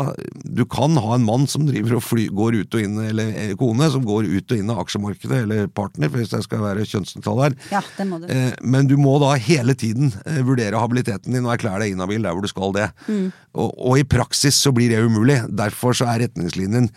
du 0.47 0.63
kan 0.71 0.95
ha 1.03 1.17
en 1.17 1.25
mann 1.27 1.49
som 1.51 1.65
driver 1.67 1.97
og 1.99 2.05
fly, 2.07 2.29
går 2.31 2.61
ut 2.61 2.77
og 2.79 2.85
inn, 2.85 3.01
eller 3.03 3.33
kone 3.59 3.89
som 3.91 4.05
går 4.07 4.29
ut 4.31 4.55
og 4.55 4.61
inn 4.63 4.71
av 4.71 4.85
aksjemarkedet, 4.85 5.41
eller 5.43 5.67
partner, 5.75 6.13
hvis 6.15 6.37
jeg 6.37 6.47
skal 6.47 6.63
være 6.63 6.87
kjønnsnøytral 6.87 7.43
her. 7.49 7.59
Ja, 7.75 7.83
det 7.97 8.07
må 8.07 8.21
du. 8.23 8.29
Eh, 8.31 8.55
Men 8.63 8.87
du 8.87 8.95
må 8.95 9.17
da 9.25 9.33
hele 9.43 9.75
tiden 9.75 10.15
vurdere 10.47 10.79
habiliteten 10.79 11.35
din 11.35 11.51
og 11.51 11.57
erklære 11.57 11.83
deg 11.83 11.97
inhabil 11.97 12.23
der 12.23 12.39
hvor 12.39 12.47
du 12.47 12.53
skal 12.55 12.79
det. 12.79 12.87
Og, 13.11 13.75
og 13.75 13.99
i 13.99 14.07
praksis 14.07 14.63
så 14.63 14.71
blir 14.77 14.95
det 14.95 15.03
umulig. 15.03 15.41
Derfor 15.51 15.99
så 15.99 16.07
er 16.15 16.29
retningslinjen 16.29 16.93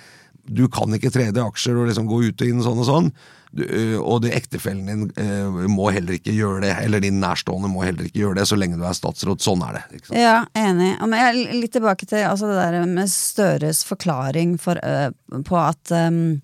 du 0.45 0.67
kan 0.71 0.93
ikke 0.95 1.11
trede 1.13 1.43
aksjer 1.43 1.77
og 1.77 1.89
liksom 1.89 2.07
gå 2.09 2.21
ut 2.29 2.41
og 2.41 2.47
inn 2.49 2.63
sånn 2.65 2.81
og 2.81 2.87
sånn. 2.87 3.11
Du, 3.49 3.63
eh, 3.65 3.95
og 3.97 4.21
det 4.21 4.35
ektefellen 4.37 4.89
din 4.89 5.07
uh, 5.17 5.63
må 5.71 5.87
heller 5.93 6.19
ikke 6.19 6.35
gjøre 6.35 6.61
det, 6.67 6.73
eller 6.83 7.01
din 7.01 7.17
nærstående 7.21 7.71
må 7.71 7.81
heller 7.81 8.05
ikke 8.05 8.21
gjøre 8.21 8.37
det, 8.37 8.45
så 8.49 8.59
lenge 8.59 8.77
du 8.77 8.85
er 8.85 8.97
statsråd. 8.97 9.41
Sånn 9.41 9.63
er 9.65 9.79
det. 9.79 10.03
Ja, 10.13 10.35
enig. 10.57 10.91
Og 11.01 11.15
jeg 11.17 11.25
er 11.31 11.57
litt 11.57 11.73
tilbake 11.73 12.09
til 12.09 12.27
altså 12.27 12.51
det 12.51 12.59
der 12.61 12.85
med 12.89 13.09
Støres 13.09 13.81
forklaring 13.87 14.59
for, 14.61 14.77
uh, 14.85 15.09
på 15.47 15.59
at 15.61 15.95
um, 15.95 16.39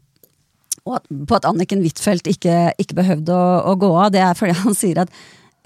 på 0.86 1.34
at 1.38 1.48
Anniken 1.50 1.82
Huitfeldt 1.82 2.28
ikke, 2.30 2.76
ikke 2.82 3.00
behøvde 3.00 3.34
å, 3.34 3.46
å 3.72 3.74
gå 3.82 3.90
av. 3.98 4.12
Det 4.14 4.22
er 4.22 4.38
fordi 4.38 4.58
han 4.60 4.78
sier 4.78 5.02
at 5.02 5.14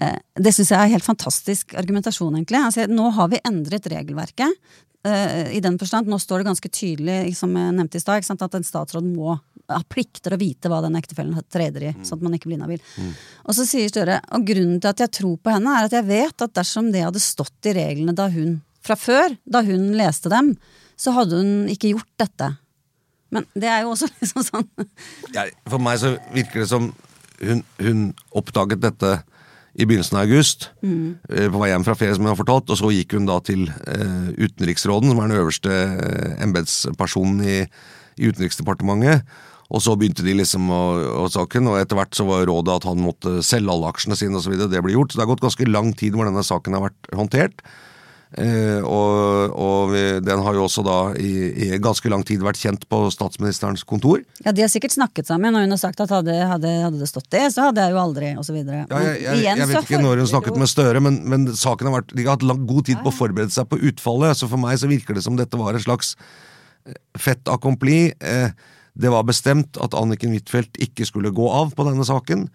Det 0.00 0.52
syns 0.56 0.70
jeg 0.72 0.80
er 0.80 0.94
helt 0.94 1.04
fantastisk 1.04 1.74
argumentasjon, 1.76 2.38
egentlig. 2.38 2.60
Altså, 2.64 2.86
nå 2.88 3.10
har 3.16 3.28
vi 3.32 3.42
endret 3.44 3.88
regelverket. 3.92 4.54
eh, 5.04 5.52
I 5.56 5.60
den 5.60 5.78
forstand, 5.78 6.08
Nå 6.08 6.18
står 6.18 6.40
det 6.40 6.50
ganske 6.50 6.68
tydelig, 6.68 7.36
som 7.36 7.52
jeg 7.56 7.74
nevnte 7.76 7.96
i 7.96 8.00
stad, 8.00 8.24
at 8.24 8.54
en 8.54 8.64
statsråd 8.64 9.04
må 9.04 9.38
ha 9.70 9.82
plikter 9.88 10.34
å 10.34 10.40
vite 10.40 10.70
hva 10.70 10.80
den 10.82 10.96
ektefellen 10.98 11.36
treder 11.52 11.84
i, 11.90 11.92
sånn 12.02 12.18
at 12.18 12.24
man 12.26 12.34
ikke 12.34 12.50
blir 12.50 12.58
mm. 12.60 13.12
Og 13.44 13.54
så 13.54 13.66
sier 13.68 13.88
Støre 13.90 14.18
og 14.34 14.46
grunnen 14.46 14.80
til 14.80 14.90
at 14.90 15.04
jeg 15.04 15.12
tror 15.20 15.36
på 15.38 15.52
henne, 15.54 15.76
er 15.76 15.86
at 15.86 15.94
jeg 15.94 16.08
vet 16.08 16.42
at 16.42 16.56
dersom 16.56 16.90
det 16.92 17.04
hadde 17.06 17.22
stått 17.22 17.70
i 17.70 17.76
reglene 17.76 18.16
da 18.16 18.28
hun 18.32 18.60
fra 18.82 18.96
før, 18.96 19.36
da 19.44 19.62
hun 19.62 19.92
leste 19.98 20.32
dem, 20.32 20.54
så 20.96 21.12
hadde 21.16 21.38
hun 21.38 21.68
ikke 21.70 21.92
gjort 21.92 22.10
dette. 22.20 22.50
Men 23.30 23.46
det 23.54 23.70
er 23.70 23.84
jo 23.84 23.92
også 23.94 24.08
liksom 24.20 24.46
sånn 24.46 24.68
ja, 25.36 25.46
For 25.68 25.82
meg 25.82 26.00
så 26.02 26.16
virker 26.34 26.64
det 26.64 26.70
som 26.70 26.90
hun, 27.40 27.62
hun 27.78 28.08
oppdaget 28.36 28.82
dette 28.82 29.20
i 29.74 29.86
begynnelsen 29.86 30.18
av 30.18 30.26
august, 30.26 30.70
mm. 30.82 31.04
på 31.52 31.60
vei 31.62 31.70
hjem 31.70 31.84
fra 31.86 31.94
ferie, 31.98 32.16
som 32.16 32.26
hun 32.26 32.32
har 32.32 32.40
fortalt, 32.40 32.72
og 32.72 32.80
så 32.80 32.90
gikk 32.94 33.14
hun 33.16 33.28
da 33.28 33.38
til 33.44 33.68
eh, 33.68 34.32
utenriksråden, 34.40 35.12
som 35.12 35.20
er 35.22 35.30
den 35.30 35.42
øverste 35.42 35.76
eh, 35.76 36.32
embetspersonen 36.42 37.44
i, 37.46 37.60
i 38.18 38.32
Utenriksdepartementet. 38.32 39.22
Og 39.70 39.82
så 39.84 39.94
begynte 39.94 40.24
de 40.26 40.34
liksom 40.34 40.66
å, 40.74 40.82
å 41.22 41.28
saken, 41.30 41.68
og 41.70 41.78
etter 41.78 41.98
hvert 41.98 42.16
så 42.18 42.26
var 42.26 42.42
rådet 42.48 42.80
at 42.80 42.88
han 42.90 43.04
måtte 43.04 43.36
selge 43.46 43.70
alle 43.70 43.92
aksjene 43.92 44.18
sine 44.18 44.40
osv. 44.40 44.56
Det 44.66 44.82
ble 44.82 44.96
gjort. 44.96 45.12
Så 45.12 45.20
det 45.20 45.22
har 45.22 45.30
gått 45.30 45.44
ganske 45.44 45.68
lang 45.70 45.92
tid 45.94 46.18
hvor 46.18 46.26
denne 46.26 46.42
saken 46.42 46.74
har 46.74 46.88
vært 46.88 47.12
håndtert. 47.14 47.62
Eh, 48.38 48.78
og, 48.86 49.54
og 49.58 49.94
den 50.22 50.42
har 50.44 50.54
jo 50.54 50.62
også 50.68 50.84
da 50.86 50.98
i, 51.18 51.30
i 51.66 51.78
ganske 51.82 52.06
lang 52.12 52.22
tid 52.26 52.44
vært 52.44 52.60
kjent 52.60 52.84
på 52.90 53.00
statsministerens 53.10 53.82
kontor. 53.82 54.22
Ja, 54.44 54.52
de 54.54 54.62
har 54.62 54.70
sikkert 54.70 54.94
snakket 54.94 55.26
sammen, 55.26 55.56
og 55.58 55.64
hun 55.66 55.74
har 55.74 55.80
sagt 55.82 56.02
at 56.04 56.12
hadde, 56.14 56.36
hadde, 56.46 56.74
hadde 56.84 57.00
det 57.02 57.10
stått 57.10 57.26
det, 57.34 57.48
så 57.54 57.68
hadde 57.68 57.82
jeg 57.82 57.96
jo 57.96 58.02
aldri, 58.02 58.30
videre. 58.54 58.84
Ja, 58.86 59.00
jeg, 59.08 59.24
jeg, 59.24 59.58
jeg 59.62 59.70
vet 59.72 59.88
ikke 59.88 60.02
når 60.04 60.22
hun 60.22 60.30
snakket 60.30 60.60
med 60.62 60.70
Støre, 60.70 61.02
men, 61.02 61.18
men 61.26 61.48
saken 61.58 61.90
har 61.90 61.98
vært, 62.00 62.14
de 62.14 62.26
har 62.26 62.38
hatt 62.38 62.46
lang, 62.46 62.62
god 62.70 62.86
tid 62.86 63.02
på 63.02 63.10
å 63.10 63.18
forberede 63.18 63.54
seg 63.54 63.66
på 63.70 63.80
utfallet. 63.90 64.38
Så 64.38 64.50
for 64.50 64.62
meg 64.62 64.78
så 64.78 64.90
virker 64.90 65.18
det 65.18 65.26
som 65.26 65.38
dette 65.38 65.58
var 65.58 65.74
en 65.74 65.88
slags 65.88 66.14
Fett 66.80 67.42
fait 67.44 67.48
accompli. 67.52 67.98
Eh, 68.24 68.50
Det 69.00 69.10
var 69.12 69.22
bestemt 69.28 69.76
at 69.80 69.94
Anniken 69.94 70.32
Huitfeldt 70.34 70.78
ikke 70.82 71.06
skulle 71.06 71.30
gå 71.30 71.46
av 71.52 71.74
på 71.76 71.84
denne 71.86 72.04
saken. 72.04 72.48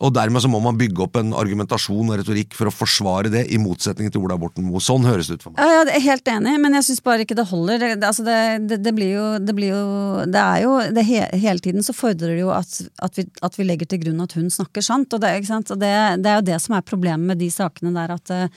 Og 0.00 0.12
dermed 0.16 0.40
så 0.40 0.48
må 0.48 0.62
man 0.64 0.78
bygge 0.80 1.02
opp 1.04 1.18
en 1.20 1.34
argumentasjon 1.36 2.08
og 2.08 2.20
retorikk 2.22 2.54
for 2.56 2.70
å 2.70 2.72
forsvare 2.72 3.28
det, 3.32 3.42
i 3.52 3.58
motsetning 3.60 4.08
til 4.12 4.22
Ola 4.24 4.38
Borten 4.40 4.64
Moe. 4.64 4.80
Sånn 4.80 5.04
høres 5.04 5.28
det 5.28 5.36
ut 5.36 5.44
for 5.44 5.52
meg. 5.52 5.60
Ja, 5.60 5.82
det 5.84 5.96
er 5.98 6.04
helt 6.06 6.30
enig, 6.32 6.54
men 6.62 6.76
jeg 6.78 6.86
syns 6.88 7.02
bare 7.04 7.26
ikke 7.26 7.36
det 7.36 7.44
holder. 7.50 7.82
Det, 7.82 7.90
det, 8.00 8.08
altså 8.08 8.24
det, 8.24 8.38
det, 8.70 8.78
det, 8.86 8.94
blir 8.96 9.12
jo, 9.12 9.26
det 9.44 9.54
blir 9.56 9.74
jo 9.74 9.82
Det 10.24 10.40
er 10.40 10.64
jo 10.64 10.72
det 10.96 11.04
he, 11.04 11.20
Hele 11.42 11.64
tiden 11.64 11.84
så 11.84 11.94
fordrer 11.96 12.32
det 12.32 12.40
jo 12.40 12.52
at, 12.54 12.72
at, 13.04 13.20
vi, 13.20 13.26
at, 13.44 13.58
vi, 13.60 13.68
legger 13.68 13.90
til 13.92 14.00
grunn 14.06 14.24
at 14.24 14.36
hun 14.38 14.48
snakker 14.52 14.84
sant. 14.84 15.12
Og 15.12 15.20
det, 15.20 15.34
og 15.60 15.82
det, 15.84 15.92
er 15.92 16.40
jo 16.40 16.46
det 16.48 16.58
som 16.64 16.78
er 16.78 16.86
problemet 16.86 17.34
med 17.34 17.42
de 17.42 17.50
sakene 17.52 17.92
der 17.92 18.16
at 18.16 18.32
uh, 18.32 18.48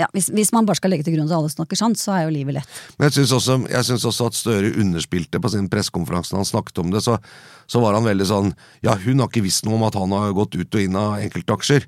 ja, 0.00 0.08
hvis, 0.16 0.32
hvis, 0.32 0.54
man 0.56 0.68
bare 0.68 0.80
skal 0.80 0.94
legge 0.94 1.06
til 1.08 1.18
grunn 1.18 1.28
at 1.28 1.36
alle 1.36 1.52
snakker 1.52 1.78
sant, 1.78 2.00
så 2.00 2.16
er 2.16 2.26
jo 2.26 2.36
livet 2.38 2.56
lett. 2.56 2.78
Men 2.96 3.10
jeg 3.10 3.20
syns 3.20 3.36
også, 3.36 3.60
også, 4.00 4.30
at 4.32 4.40
Støre 4.42 4.72
underspilte 4.80 5.38
på 5.42 5.52
sin 5.52 5.68
pressekonferanse 5.70 6.32
når 6.32 6.42
han 6.42 6.48
snakket 6.54 6.80
om 6.80 6.94
det. 6.94 7.04
så 7.04 7.20
så 7.72 7.80
var 7.80 7.96
han 7.96 8.08
veldig 8.08 8.28
sånn 8.28 8.50
Ja, 8.84 8.96
hun 9.00 9.22
har 9.22 9.30
ikke 9.30 9.44
visst 9.46 9.64
noe 9.64 9.78
om 9.78 9.86
at 9.88 9.96
han 9.96 10.12
har 10.12 10.34
gått 10.36 10.58
ut 10.58 10.68
og 10.68 10.82
inn 10.82 10.98
av 10.98 11.20
enkeltaksjer. 11.22 11.86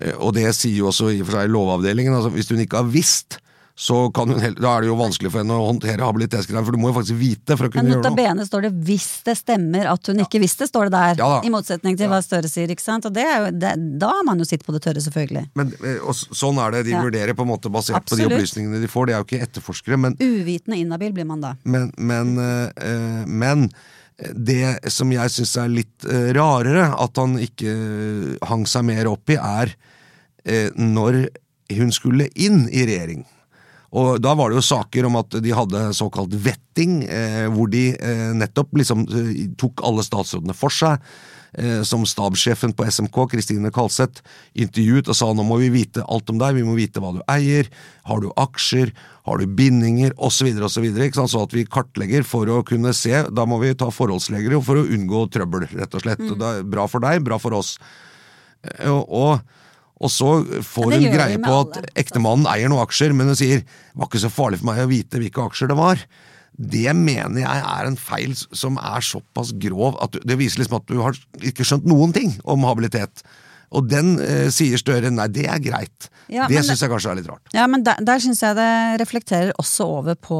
Eh, 0.00 0.14
og 0.16 0.36
det 0.36 0.48
sier 0.56 0.78
jo 0.80 0.92
også 0.92 1.10
i 1.12 1.20
og 1.20 1.28
for 1.28 1.40
seg 1.40 1.52
Lovavdelingen. 1.52 2.16
altså 2.16 2.32
Hvis 2.32 2.48
hun 2.52 2.62
ikke 2.64 2.80
har 2.80 2.88
visst, 2.88 3.40
så 3.76 3.96
kan 4.16 4.30
hun, 4.32 4.40
da 4.56 4.70
er 4.72 4.84
det 4.84 4.88
jo 4.88 4.94
vanskelig 4.96 5.28
for 5.28 5.42
henne 5.42 5.52
å 5.52 5.66
håndtere 5.66 6.00
habilitetsgreiene, 6.00 6.64
for 6.64 6.72
du 6.72 6.80
må 6.80 6.88
jo 6.88 6.96
faktisk 6.96 7.18
vite 7.20 7.58
for 7.58 7.68
å 7.68 7.72
kunne 7.72 7.84
Men 7.84 7.92
gjøre 7.92 8.04
noe. 8.06 8.12
Notabene 8.14 8.46
står 8.48 8.62
det 8.64 8.70
'hvis 8.88 9.08
det 9.26 9.34
stemmer 9.36 9.90
at 9.92 10.06
hun 10.08 10.22
ikke 10.24 10.40
visste', 10.40 10.68
står 10.70 10.88
det 10.88 10.92
der. 10.96 11.20
Ja, 11.20 11.42
I 11.44 11.52
motsetning 11.52 11.98
til 12.00 12.08
hva 12.08 12.22
Støre 12.24 12.48
sier, 12.48 12.72
ikke 12.72 12.80
sant. 12.80 13.04
Og 13.04 13.12
det 13.12 13.26
er 13.28 13.36
jo, 13.44 13.50
det, 13.52 13.74
da 14.00 14.08
har 14.16 14.24
man 14.24 14.40
jo 14.40 14.48
sitt 14.48 14.64
på 14.64 14.72
det 14.72 14.80
tørre, 14.80 15.04
selvfølgelig. 15.04 15.50
Men 15.54 15.74
eh, 15.84 16.00
og 16.00 16.16
Sånn 16.16 16.56
er 16.56 16.70
det, 16.72 16.86
de 16.88 16.96
ja. 16.96 17.02
vurderer 17.04 17.36
på 17.36 17.44
en 17.44 17.52
måte 17.52 17.68
basert 17.68 18.00
Absolutt. 18.00 18.24
på 18.24 18.28
de 18.32 18.34
opplysningene 18.40 18.80
de 18.80 18.88
får, 18.88 19.06
de 19.06 19.12
er 19.12 19.20
jo 19.20 19.28
ikke 19.28 19.44
etterforskere, 19.44 20.00
men 20.00 20.16
Uvitende 20.16 20.80
inhabil 20.80 21.12
blir 21.12 21.28
man 21.28 21.44
da. 21.44 21.54
Men, 21.64 21.92
men, 21.98 22.38
øh, 22.40 23.28
men 23.28 23.68
det 24.16 24.90
som 24.92 25.10
jeg 25.12 25.32
syns 25.32 25.54
er 25.60 25.72
litt 25.72 26.06
uh, 26.08 26.32
rarere, 26.36 26.88
at 26.96 27.20
han 27.20 27.36
ikke 27.40 27.72
uh, 27.72 28.48
hang 28.48 28.64
seg 28.68 28.86
mer 28.88 29.10
opp 29.10 29.32
i, 29.32 29.36
er 29.36 29.72
uh, 29.76 30.70
når 30.76 31.26
hun 31.76 31.92
skulle 31.92 32.30
inn 32.32 32.64
i 32.70 32.86
regjering. 32.88 33.26
Og 33.96 34.20
Da 34.22 34.34
var 34.36 34.50
det 34.50 34.58
jo 34.58 34.66
saker 34.66 35.06
om 35.08 35.16
at 35.20 35.36
de 35.42 35.52
hadde 35.56 35.80
såkalt 35.96 36.34
vetting, 36.42 36.98
hvor 37.54 37.70
de 37.70 37.94
nettopp 38.36 38.74
liksom 38.76 39.06
tok 39.56 39.80
alle 39.86 40.04
statsrådene 40.04 40.56
for 40.58 40.74
seg. 40.74 41.00
Eh, 41.56 41.82
som 41.82 42.02
stabssjefen 42.04 42.74
på 42.76 42.84
SMK, 42.84 43.14
Kristine 43.32 43.70
Kalseth, 43.72 44.20
intervjuet 44.52 45.08
og 45.08 45.16
sa 45.16 45.30
nå 45.32 45.44
må 45.46 45.56
vi 45.62 45.70
vite 45.72 46.02
alt 46.04 46.28
om 46.28 46.36
deg, 46.36 46.58
vi 46.58 46.64
må 46.66 46.74
vite 46.76 47.00
hva 47.00 47.14
du 47.16 47.22
eier, 47.32 47.70
har 48.04 48.20
du 48.20 48.26
aksjer, 48.36 48.92
har 49.24 49.40
du 49.40 49.54
bindinger, 49.56 50.12
osv., 50.20 50.50
osv. 50.52 50.84
Så, 51.16 51.24
så 51.32 51.44
at 51.46 51.56
vi 51.56 51.64
kartlegger 51.64 52.28
for 52.28 52.50
å 52.52 52.60
kunne 52.66 52.92
se. 52.92 53.24
Da 53.32 53.46
må 53.48 53.56
vi 53.62 53.72
ta 53.72 53.88
forholdslegere 53.88 54.60
for 54.66 54.82
å 54.82 54.84
unngå 54.84 55.24
trøbbel, 55.32 55.64
rett 55.72 55.96
og 55.96 56.04
slett. 56.04 56.20
Mm. 56.20 56.36
Det 56.36 56.52
er 56.58 56.68
bra 56.76 56.84
for 56.92 57.06
deg, 57.08 57.24
bra 57.24 57.40
for 57.40 57.56
oss. 57.56 57.78
Eh, 58.60 58.92
og, 58.92 59.06
og 59.08 59.62
og 59.96 60.10
så 60.12 60.28
får 60.60 60.90
hun 60.92 61.06
greie 61.08 61.38
på 61.40 61.52
at 61.56 61.86
ektemannen 61.96 62.44
eier 62.52 62.68
noen 62.68 62.84
aksjer, 62.84 63.14
men 63.16 63.30
hun 63.32 63.38
sier 63.38 63.62
det 63.62 63.96
var 63.96 64.10
ikke 64.10 64.26
så 64.26 64.28
farlig 64.28 64.58
for 64.60 64.68
meg 64.68 64.82
å 64.82 64.90
vite 64.90 65.20
hvilke 65.22 65.46
aksjer 65.48 65.70
det 65.70 65.78
var. 65.78 66.02
Det 66.56 66.92
mener 66.96 67.42
jeg 67.42 67.64
er 67.64 67.88
en 67.88 67.98
feil 68.00 68.36
som 68.36 68.78
er 68.80 69.04
såpass 69.04 69.52
grov 69.60 69.98
at 70.04 70.16
det 70.24 70.38
viser 70.40 70.62
liksom 70.62 70.80
at 70.80 70.88
du 70.88 71.00
har 71.02 71.18
ikke 71.44 71.66
skjønt 71.66 71.88
noen 71.88 72.14
ting 72.16 72.32
om 72.48 72.64
habilitet. 72.68 73.24
Og 73.74 73.88
den 73.90 74.14
eh, 74.22 74.46
sier 74.54 74.78
Støre 74.80 75.10
nei, 75.10 75.26
det 75.32 75.46
er 75.50 75.62
greit. 75.62 76.08
Ja, 76.30 76.48
det 76.50 76.64
syns 76.66 76.80
jeg 76.82 76.90
kanskje 76.90 77.12
er 77.12 77.18
litt 77.20 77.28
rart. 77.30 77.50
Ja, 77.54 77.66
men 77.70 77.84
Der, 77.86 78.00
der 78.02 78.22
syns 78.22 78.40
jeg 78.42 78.56
det 78.58 78.98
reflekterer 79.02 79.52
også 79.62 79.86
over 80.00 80.16
på 80.18 80.38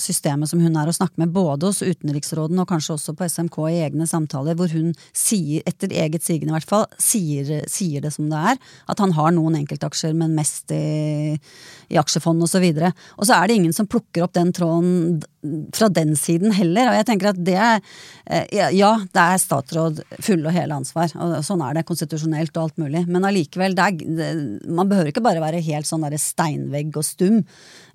systemet 0.00 0.48
som 0.48 0.62
hun 0.64 0.76
er 0.80 0.88
å 0.88 0.94
snakke 0.96 1.20
med, 1.20 1.32
både 1.34 1.68
hos 1.68 1.82
utenriksråden 1.84 2.60
og 2.62 2.68
kanskje 2.70 2.96
også 2.96 3.16
på 3.16 3.28
SMK 3.28 3.58
i 3.68 3.82
egne 3.84 4.08
samtaler, 4.08 4.56
hvor 4.56 4.72
hun 4.72 4.94
sier, 5.12 5.64
etter 5.68 5.92
eget 5.92 6.24
sigende 6.24 6.54
i 6.54 6.56
hvert 6.56 6.68
fall, 6.68 6.86
sier, 7.00 7.66
sier, 7.68 8.04
det 8.04 8.14
som 8.16 8.30
det 8.32 8.42
er. 8.54 8.60
At 8.88 9.02
han 9.04 9.12
har 9.16 9.34
noen 9.36 9.58
enkeltaksjer, 9.60 10.16
men 10.16 10.36
mest 10.36 10.72
i, 10.72 11.36
i 11.92 11.98
aksjefond 12.00 12.42
osv. 12.46 12.66
Og, 12.72 12.82
så 12.82 12.92
og 13.16 13.28
så 13.28 13.38
er 13.38 13.48
det 13.48 13.58
ingen 13.60 13.76
som 13.76 13.88
plukker 13.90 14.26
opp 14.26 14.34
den 14.36 14.52
tråden 14.56 15.22
fra 15.76 15.88
den 15.92 16.14
siden 16.18 16.54
heller. 16.56 16.90
Og 16.90 16.98
jeg 16.98 17.06
tenker 17.08 17.30
at 17.30 17.40
det 17.46 17.56
er 17.56 17.80
eh, 18.26 18.70
Ja, 18.76 18.92
det 19.04 19.22
er 19.22 19.42
statsråd 19.42 20.02
fulle 20.24 20.50
og 20.50 20.56
hele 20.56 20.78
ansvar. 20.78 21.12
og 21.14 21.38
Sånn 21.46 21.62
er 21.64 21.78
det 21.78 21.86
konstitusjonelt 21.88 22.56
og 22.56 22.68
alt 22.68 22.82
mulig. 22.82 23.04
Men 23.06 23.28
allikevel, 23.28 23.76
man 23.76 24.90
behøver 24.90 25.12
ikke 25.12 25.24
bare 25.24 25.44
være 25.44 25.64
helt 25.66 25.88
sånn 25.88 26.06
der 26.06 26.18
steinvegg 26.20 26.96
og 26.96 27.06
stum 27.06 27.42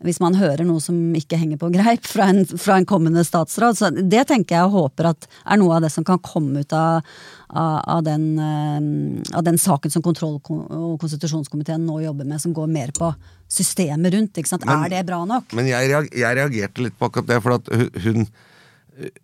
hvis 0.06 0.20
man 0.22 0.36
hører 0.38 0.66
noe 0.66 0.82
som 0.84 0.98
ikke 1.18 1.40
henger 1.40 1.60
på 1.62 1.70
greip 1.74 2.08
fra 2.10 2.30
en, 2.32 2.44
fra 2.46 2.80
en 2.80 2.88
kommende 2.90 3.24
statsråd. 3.28 3.78
Så 3.78 3.92
det 3.96 4.26
tenker 4.32 4.58
jeg 4.58 4.70
og 4.70 4.78
håper 4.78 5.12
at 5.12 5.28
er 5.46 5.62
noe 5.62 5.78
av 5.78 5.86
det 5.86 5.92
som 5.94 6.06
kan 6.08 6.22
komme 6.26 6.64
ut 6.64 6.76
av, 6.78 7.06
av, 7.50 7.76
av, 7.98 8.04
den, 8.08 8.28
eh, 8.42 9.36
av 9.38 9.46
den, 9.48 9.60
saken 9.62 9.94
som 9.94 10.06
kontroll- 10.06 10.40
og 10.42 10.96
konstitusjonskomiteen 11.02 11.86
nå 11.86 12.02
jobber 12.06 12.28
med, 12.28 12.42
som 12.42 12.56
går 12.56 12.72
mer 12.72 12.94
på 12.98 13.12
systemet 13.52 14.16
rundt. 14.16 14.40
Men, 14.66 14.78
er 14.78 14.96
det 14.96 15.04
bra 15.10 15.24
nok? 15.28 15.52
Men 15.58 15.70
jeg, 15.70 15.92
jeg 16.16 16.40
reagerte 16.40 16.88
litt 16.88 16.98
på 16.98 17.10
akkurat 17.12 17.30
det, 17.30 17.44
for 17.44 17.60
at 17.60 17.70
hun 18.06 18.26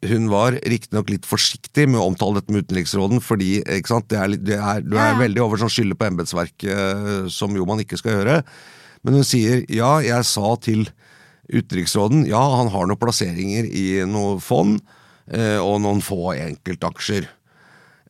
hun 0.08 0.30
var 0.32 0.56
riktignok 0.66 1.10
litt 1.12 1.28
forsiktig 1.28 1.88
med 1.92 2.00
å 2.00 2.08
omtale 2.10 2.40
dette 2.40 2.54
med 2.54 2.66
utenriksråden, 2.66 3.22
fordi 3.24 3.60
er, 3.62 3.84
det 4.40 4.58
er, 4.58 4.82
du 4.82 4.96
er 4.98 5.20
veldig 5.20 5.44
over 5.44 5.62
sånn 5.62 5.74
skylde 5.74 5.98
på 6.00 6.08
embetsverket, 6.08 6.72
eh, 6.72 7.28
som 7.34 7.54
jo 7.56 7.68
man 7.68 7.84
ikke 7.84 8.00
skal 8.00 8.16
gjøre. 8.16 8.40
Men 9.08 9.22
hun 9.22 9.28
sier 9.28 9.64
ja, 9.72 9.98
jeg 10.04 10.28
sa 10.28 10.50
til 10.60 10.90
utenriksråden 11.48 12.26
ja, 12.28 12.42
han 12.60 12.68
har 12.74 12.90
noen 12.90 13.00
plasseringer 13.00 13.70
i 13.72 14.04
noe 14.04 14.36
fond 14.44 14.82
eh, 15.32 15.56
og 15.64 15.80
noen 15.86 16.04
få 16.04 16.34
enkeltaksjer. 16.36 17.30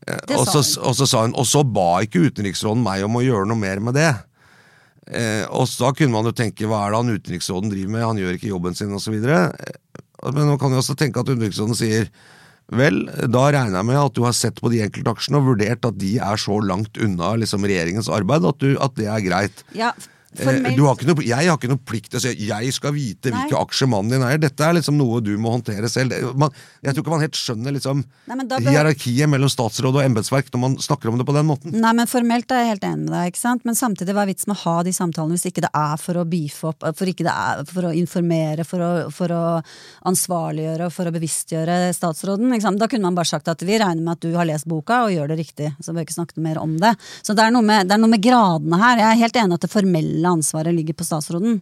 Eh, 0.07 0.33
og, 0.33 0.47
så, 0.49 0.63
og, 0.81 0.95
så, 0.97 1.05
sa 1.05 1.21
hun, 1.27 1.36
og 1.38 1.45
så 1.45 1.62
ba 1.62 2.01
ikke 2.01 2.31
utenriksråden 2.31 2.81
meg 2.81 3.05
om 3.05 3.19
å 3.19 3.21
gjøre 3.21 3.45
noe 3.51 3.62
mer 3.62 3.83
med 3.83 3.93
det. 3.99 4.10
Eh, 5.07 5.45
og 5.53 5.69
da 5.77 5.93
kunne 5.93 6.15
man 6.17 6.31
jo 6.31 6.33
tenke 6.36 6.65
hva 6.65 6.88
er 6.88 6.95
det 6.95 7.03
han 7.03 7.13
utenriksråden 7.13 7.75
driver 7.75 7.93
med, 7.93 8.07
han 8.07 8.23
gjør 8.23 8.39
ikke 8.39 8.51
jobben 8.55 8.81
sin 8.81 8.97
osv. 8.97 9.19
Men 9.21 10.43
man 10.49 10.57
kan 10.57 10.73
jo 10.73 10.81
også 10.81 10.97
tenke 10.97 11.21
at 11.21 11.29
utenriksråden 11.29 11.77
sier 11.77 12.10
Vel, 12.67 13.05
da 13.31 13.45
regner 13.47 13.77
jeg 13.77 13.88
med 13.88 13.95
at 13.95 14.15
du 14.17 14.25
har 14.25 14.33
sett 14.36 14.57
på 14.60 14.67
de 14.73 14.81
enkeltaksjene 14.83 15.39
og 15.39 15.53
vurdert 15.53 15.86
at 15.88 15.95
de 16.01 16.17
er 16.19 16.41
så 16.41 16.57
langt 16.60 16.97
unna 16.99 17.29
liksom, 17.39 17.63
regjeringens 17.63 18.10
arbeid 18.12 18.43
at, 18.43 18.60
du, 18.60 18.73
at 18.83 18.97
det 18.97 19.05
er 19.07 19.21
greit. 19.23 19.62
Ja, 19.71 19.93
har 20.45 21.06
noe, 21.08 21.26
jeg 21.26 21.50
har 21.50 21.58
ikke 21.58 21.71
noe 21.71 21.82
plikt 21.88 22.12
til 22.13 22.19
å 22.19 22.23
si 22.23 22.47
jeg 22.47 22.73
skal 22.76 22.93
vite 22.95 23.32
Nei. 23.32 23.41
hvilke 23.41 23.60
aksjer 23.60 23.89
mannen 23.91 24.13
din 24.13 24.26
eier. 24.28 24.39
Dette 24.41 24.65
er 24.65 24.78
liksom 24.78 24.97
noe 25.00 25.21
du 25.26 25.34
må 25.41 25.54
håndtere 25.56 25.89
selv. 25.91 26.13
Man, 26.38 26.54
jeg 26.86 26.93
tror 26.93 27.06
ikke 27.06 27.15
man 27.15 27.26
helt 27.26 27.39
skjønner 27.39 27.76
liksom 27.76 28.04
Nei, 28.30 28.60
hierarkiet 28.67 29.32
mellom 29.32 29.52
statsråd 29.52 30.00
og 30.00 30.04
embetsverk 30.04 30.52
når 30.54 30.63
man 30.63 30.78
snakker 30.84 31.12
om 31.12 31.19
det 31.19 31.28
på 31.28 31.36
den 31.38 31.47
måten. 31.50 31.76
Nei, 31.78 31.93
men 31.97 32.10
Formelt 32.10 32.52
er 32.54 32.63
jeg 32.63 32.73
helt 32.76 32.88
enig 32.88 33.08
med 33.08 33.15
deg, 33.15 33.32
ikke 33.34 33.43
sant? 33.43 33.65
men 33.67 33.78
samtidig 33.78 34.15
hva 34.15 34.23
er 34.23 34.32
vitsen 34.32 34.52
med 34.52 34.60
å 34.60 34.63
ha 34.63 34.76
de 34.88 34.93
samtalene 34.95 35.38
hvis 35.38 35.50
ikke 35.50 35.65
det 35.65 35.73
er 35.76 35.97
for 36.02 36.21
å 36.21 36.26
beefe 36.30 36.71
opp, 36.71 36.86
for, 36.97 37.10
ikke 37.10 37.26
det 37.28 37.34
er 37.34 37.63
for 37.67 37.89
å 37.89 37.93
informere, 37.97 38.65
for 38.67 38.84
å, 38.84 38.91
for 39.13 39.34
å 39.34 39.43
ansvarliggjøre 40.08 40.88
og 40.88 40.93
for 40.95 41.10
å 41.10 41.15
bevisstgjøre 41.15 41.78
statsråden? 41.97 42.56
Da 42.78 42.89
kunne 42.89 43.10
man 43.10 43.17
bare 43.17 43.30
sagt 43.30 43.50
at 43.52 43.63
vi 43.65 43.78
regner 43.80 44.04
med 44.04 44.17
at 44.17 44.26
du 44.26 44.36
har 44.38 44.47
lest 44.47 44.67
boka 44.69 45.04
og 45.06 45.13
gjør 45.13 45.32
det 45.32 45.39
riktig. 45.41 45.71
Så 45.82 45.91
bør 45.91 46.02
vi 46.02 46.08
ikke 46.08 46.17
snakke 46.17 46.43
mer 46.43 46.60
om 46.62 46.78
det. 46.82 46.93
Så 47.26 47.36
det 47.38 47.45
er 47.45 47.54
noe 47.56 47.65
med, 47.65 47.88
det 47.88 47.95
er 47.95 48.02
noe 48.02 48.13
med 48.13 48.23
gradene 48.23 48.80
her. 48.82 49.02
Jeg 49.02 49.10
er 49.10 49.21
helt 49.23 49.39
enig 49.41 49.58
at 49.58 49.65
det 49.65 49.71
formelle 49.71 50.26
hele 50.27 50.35
ansvaret 50.35 50.75
ligger 50.75 50.93
på 50.93 51.07
statsråden. 51.07 51.61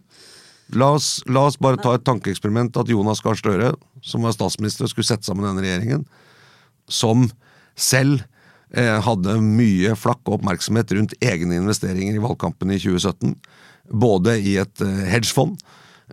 La 0.74 0.94
oss, 0.96 1.22
la 1.26 1.46
oss 1.46 1.58
bare 1.58 1.78
ta 1.78 1.94
et 1.94 2.04
tankeeksperiment 2.04 2.76
at 2.76 2.88
Jonas 2.90 3.22
Gahr 3.22 3.38
Støre, 3.38 3.74
som 4.02 4.26
var 4.26 4.34
statsminister 4.34 4.88
skulle 4.90 5.06
sette 5.06 5.26
sammen 5.26 5.46
denne 5.46 5.62
regjeringen, 5.62 6.04
som 6.90 7.28
selv 7.78 8.24
eh, 8.74 8.98
hadde 9.02 9.38
mye 9.40 9.94
flakk 9.94 10.24
og 10.26 10.40
oppmerksomhet 10.40 10.90
rundt 10.96 11.14
egne 11.22 11.60
investeringer 11.60 12.18
i 12.18 12.22
valgkampen 12.22 12.74
i 12.74 12.80
2017. 12.82 13.36
Både 13.94 14.40
i 14.42 14.56
et 14.58 14.82
eh, 14.82 15.02
hedgefond 15.12 15.60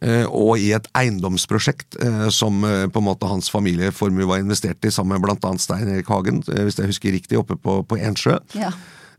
eh, 0.06 0.28
og 0.30 0.62
i 0.62 0.70
et 0.78 0.86
eiendomsprosjekt 0.94 1.98
eh, 1.98 2.28
som 2.30 2.62
eh, 2.68 2.86
på 2.94 3.02
en 3.02 3.10
måte 3.10 3.30
hans 3.30 3.50
familieformue 3.50 4.30
var 4.30 4.44
investert 4.44 4.86
i 4.86 4.94
sammen 4.94 5.18
med 5.18 5.26
bl.a. 5.26 5.58
Stein 5.58 5.90
Erik 5.90 6.14
Hagen, 6.14 6.46
eh, 6.46 6.68
hvis 6.68 6.78
jeg 6.78 6.94
husker 6.94 7.18
riktig, 7.18 7.42
oppe 7.42 7.58
på, 7.58 7.82
på 7.90 7.98
Ensjø. 7.98 8.38
Ja 8.54 8.76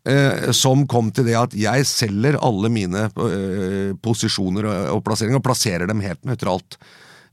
eh, 0.08 0.50
som 0.56 0.86
kom 0.90 1.10
til 1.14 1.28
det 1.28 1.36
at 1.40 1.56
jeg 1.58 1.88
selger 1.88 2.38
alle 2.44 2.70
mine 2.72 3.06
eh, 3.08 3.92
posisjoner 4.04 4.68
og, 4.94 5.02
plasseringer, 5.06 5.40
og 5.40 5.46
plasserer 5.46 5.90
dem 5.90 6.02
helt 6.04 6.24
nøytralt. 6.28 6.78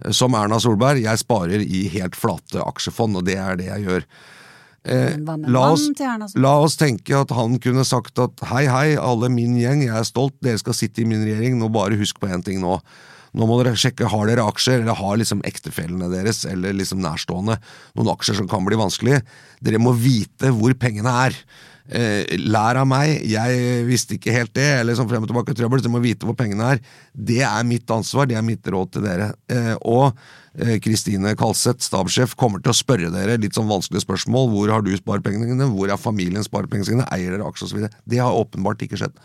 Eh, 0.03 0.11
som 0.15 0.35
Erna 0.37 0.59
Solberg, 0.61 1.03
jeg 1.03 1.23
sparer 1.23 1.63
i 1.63 1.87
helt 1.95 2.17
flate 2.19 2.63
aksjefond, 2.63 3.19
og 3.19 3.27
det 3.27 3.39
er 3.41 3.59
det 3.59 3.69
jeg 3.71 3.87
gjør. 3.87 4.07
Eh, 4.81 5.13
la, 5.21 5.67
oss, 5.69 5.85
la, 6.33 6.55
oss, 6.57 6.79
tenke 6.79 7.13
at 7.13 7.29
han 7.37 7.59
kunne 7.61 7.85
sagt 7.85 8.17
at 8.21 8.41
hei, 8.49 8.65
hei, 8.65 8.87
alle 8.97 9.29
min 9.29 9.59
gjeng, 9.59 9.85
jeg 9.85 9.93
er 9.93 10.07
stolt, 10.07 10.39
dere 10.41 10.61
skal 10.61 10.77
sitte 10.77 11.03
i 11.03 11.07
min 11.07 11.21
regjering, 11.21 11.59
nå 11.59 11.69
bare 11.73 11.99
husk 11.99 12.21
på 12.21 12.31
én 12.31 12.45
ting 12.45 12.63
nå. 12.63 12.79
Nå 13.31 13.47
må 13.47 13.61
dere 13.61 13.77
sjekke 13.79 14.09
har 14.11 14.27
dere 14.27 14.43
aksjer, 14.43 14.81
eller 14.81 14.97
har 14.99 15.19
liksom 15.21 15.43
ektefellene 15.47 16.09
deres 16.11 16.41
eller 16.49 16.73
liksom 16.75 16.99
nærstående 16.99 17.55
noen 17.95 18.09
aksjer 18.11 18.41
som 18.41 18.49
kan 18.51 18.65
bli 18.67 18.79
vanskelig. 18.79 19.21
Dere 19.63 19.79
må 19.79 19.93
vite 19.95 20.51
hvor 20.51 20.73
pengene 20.81 21.13
er 21.27 21.37
lær 21.91 22.77
av 22.79 22.87
meg, 22.87 23.17
jeg 23.27 23.85
visste 23.87 24.15
ikke 24.15 24.35
helt 24.35 24.53
det, 24.55 24.67
eller 24.79 24.95
sånn 24.95 25.09
frem 25.09 25.25
og 25.25 25.31
tilbake 25.31 25.55
trøbbel, 25.57 25.81
så 25.81 25.89
du 25.89 25.93
må 25.93 26.03
vite 26.03 26.27
hvor 26.27 26.37
pengene 26.39 26.75
er. 26.75 26.83
Det 27.11 27.41
er 27.43 27.67
mitt 27.67 27.89
ansvar, 27.91 28.29
det 28.29 28.37
er 28.39 28.45
mitt 28.47 28.67
råd 28.67 28.93
til 28.95 29.05
dere. 29.05 29.31
Eh, 29.51 29.73
og 29.89 30.15
eh, 30.55 30.77
Kristine 30.83 31.35
Kalseth, 31.39 31.83
stabssjef, 31.83 32.37
kommer 32.39 32.63
til 32.63 32.73
å 32.73 32.77
spørre 32.77 33.11
dere 33.13 33.39
litt 33.41 33.57
sånn 33.57 33.69
vanskelige 33.69 34.05
spørsmål. 34.05 34.51
Hvor 34.53 34.75
har 34.75 34.85
du 34.85 34.91
sparepengene 34.95 35.51
dine? 35.51 35.69
Hvor 35.73 35.91
er 35.91 36.01
familien 36.01 36.47
sparepengene 36.47 36.87
sine? 36.87 37.07
Eier 37.11 37.35
dere 37.35 37.49
aksjer 37.49 37.69
osv.? 37.69 37.87
Det 38.07 38.21
har 38.23 38.39
åpenbart 38.39 38.87
ikke 38.87 38.99
skjedd. 39.01 39.17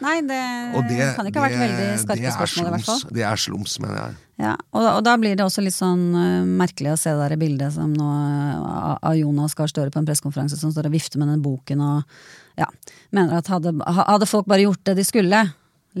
Nei, 0.00 0.16
det, 0.24 0.40
det, 0.88 0.98
kan 1.16 1.28
ikke 1.28 1.42
ha 1.42 1.46
vært 1.48 1.56
det- 1.58 1.62
veldig 1.66 1.88
skarpe 2.00 2.24
det 2.24 2.32
spørsmål, 2.34 2.66
i 2.66 2.74
hvert 2.76 2.86
fall. 2.88 3.02
Det 3.18 3.24
er 3.28 3.40
slums, 3.42 3.76
mener 3.82 3.98
jeg. 4.00 4.18
Ja, 4.40 4.54
og, 4.72 4.86
og 4.96 5.00
da 5.04 5.14
blir 5.20 5.36
det 5.36 5.44
også 5.44 5.60
litt 5.60 5.76
sånn 5.76 6.04
uh, 6.16 6.48
merkelig 6.48 6.94
å 6.94 6.98
se 7.00 7.12
det 7.12 7.26
der 7.28 7.40
bildet 7.40 7.74
som 7.76 7.92
nå 7.92 8.06
uh, 8.08 8.96
av- 8.96 9.18
Jonas 9.18 9.52
Gahr 9.58 9.68
Støre 9.68 9.92
på 9.92 10.00
en 10.00 10.08
pressekonferanse 10.08 10.56
som 10.56 10.72
står 10.72 10.88
og 10.88 10.94
vifter 10.96 11.20
med 11.20 11.28
den 11.28 11.42
boken 11.44 11.82
og 11.84 12.20
ja, 12.56 12.68
mener 13.12 13.36
at 13.42 13.50
hadde, 13.52 13.74
hadde 13.84 14.28
folk 14.28 14.48
bare 14.48 14.64
gjort 14.64 14.80
det 14.88 14.96
de 14.96 15.04
skulle, 15.04 15.42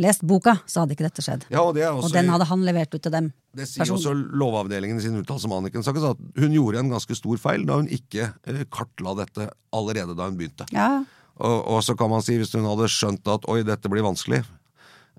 lest 0.00 0.22
boka, 0.22 0.56
så 0.70 0.84
hadde 0.84 0.94
ikke 0.94 1.06
dette 1.08 1.22
skjedd. 1.24 1.44
Ja, 1.50 1.64
og, 1.66 1.74
det 1.76 1.84
er 1.84 1.92
og 1.96 2.12
den 2.14 2.28
hadde 2.30 2.46
han 2.48 2.64
levert 2.64 2.92
ut 2.94 3.02
til 3.02 3.12
dem. 3.12 3.30
Det 3.56 3.66
sier 3.66 3.82
personlig. 3.82 4.06
også 4.06 4.36
Lovavdelingen 4.40 5.00
i 5.00 5.04
sin 5.04 5.16
uttalelse 5.18 5.48
om 5.50 5.56
Anniken 5.56 5.84
Saken, 5.84 6.04
at 6.12 6.20
hun 6.40 6.52
gjorde 6.54 6.80
en 6.84 6.92
ganske 6.92 7.16
stor 7.18 7.40
feil 7.42 7.64
da 7.66 7.80
hun 7.80 7.88
ikke 7.90 8.28
eh, 8.46 8.60
kartla 8.70 9.16
dette 9.18 9.48
allerede 9.74 10.14
da 10.16 10.28
hun 10.30 10.38
begynte. 10.38 10.68
Ja, 10.72 11.02
Og, 11.40 11.58
og 11.74 11.84
så 11.84 11.96
kan 11.98 12.10
man 12.12 12.24
si, 12.24 12.36
hvis 12.40 12.52
hun 12.56 12.68
hadde 12.68 12.90
skjønt 12.92 13.28
at 13.32 13.46
oi, 13.50 13.62
dette 13.66 13.90
blir 13.92 14.04
vanskelig, 14.06 14.42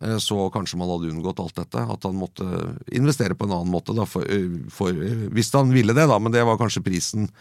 eh, 0.03 0.17
så 0.22 0.47
kanskje 0.53 0.80
man 0.82 0.91
hadde 0.93 1.11
unngått 1.11 1.41
alt 1.43 1.57
dette. 1.57 1.86
At 1.95 2.07
han 2.07 2.19
måtte 2.19 2.47
investere 2.93 3.38
på 3.38 3.47
en 3.47 3.57
annen 3.57 3.74
måte, 3.74 3.95
da, 3.97 4.05
for, 4.09 4.28
eh, 4.28 4.61
for, 4.74 4.93
eh, 4.93 5.28
hvis 5.34 5.51
han 5.57 5.74
ville 5.74 5.97
det, 5.97 6.07
da. 6.11 6.19
Men 6.19 6.36
det 6.36 6.45
var 6.47 6.61
kanskje 6.61 6.86
prisen 6.86 7.32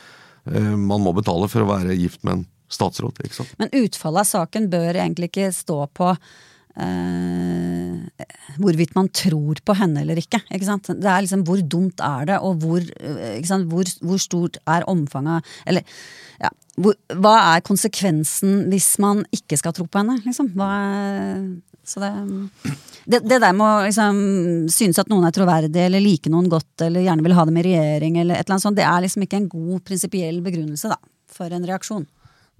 man 0.50 1.02
må 1.04 1.12
betale 1.12 1.50
for 1.52 1.60
å 1.60 1.66
være 1.68 1.92
gift 2.00 2.22
med 2.24 2.32
en 2.32 2.44
statsråd. 2.72 3.18
ikke 3.20 3.36
sant? 3.36 3.50
Men 3.60 3.68
utfallet 3.76 4.24
av 4.24 4.28
saken 4.30 4.70
bør 4.72 4.96
egentlig 4.96 5.28
ikke 5.28 5.50
stå 5.52 5.82
på 5.92 6.14
eh, 6.80 8.26
hvorvidt 8.60 8.96
man 8.96 9.08
tror 9.14 9.60
på 9.64 9.76
henne 9.78 10.02
eller 10.04 10.20
ikke. 10.20 10.42
ikke? 10.50 10.78
Det 10.90 11.10
er 11.10 11.24
liksom 11.24 11.44
hvor 11.48 11.62
dumt 11.62 12.02
er 12.04 12.32
det, 12.32 12.40
og 12.40 12.60
hvor, 12.64 12.80
eh? 12.80 13.54
Hvor, 13.70 13.94
hvor 14.04 14.20
stort 14.20 14.58
er 14.68 14.86
omfanget 14.90 15.46
Eller 15.66 15.86
ja, 16.40 16.50
hvor, 16.80 16.96
hva 17.20 17.34
er 17.54 17.64
konsekvensen 17.66 18.66
hvis 18.72 18.94
man 19.02 19.24
ikke 19.34 19.58
skal 19.60 19.74
tro 19.76 19.86
på 19.86 20.00
henne, 20.00 20.20
liksom? 20.24 20.52
Hva 20.56 20.70
er, 20.80 21.42
så 21.84 22.00
det, 22.02 22.10
det, 23.04 23.20
det 23.28 23.40
der 23.42 23.56
med 23.56 23.66
å 23.66 23.82
liksom, 23.88 24.20
synes 24.72 25.00
at 25.02 25.10
noen 25.10 25.26
er 25.28 25.34
troverdig, 25.34 25.82
eller 25.88 26.02
like 26.04 26.32
noen 26.32 26.48
godt, 26.52 26.86
eller 26.86 27.04
gjerne 27.04 27.26
vil 27.26 27.36
ha 27.36 27.44
dem 27.48 27.58
i 27.60 27.66
regjering, 27.66 28.20
eller 28.22 28.38
et 28.38 28.46
eller 28.46 28.56
annet 28.56 28.66
sånt, 28.66 28.78
det 28.78 28.86
er 28.86 29.04
liksom 29.04 29.26
ikke 29.26 29.40
en 29.40 29.50
god 29.52 29.84
prinsipiell 29.88 30.40
begrunnelse 30.44 30.92
da, 30.92 30.98
for 31.34 31.52
en 31.52 31.66
reaksjon. 31.68 32.06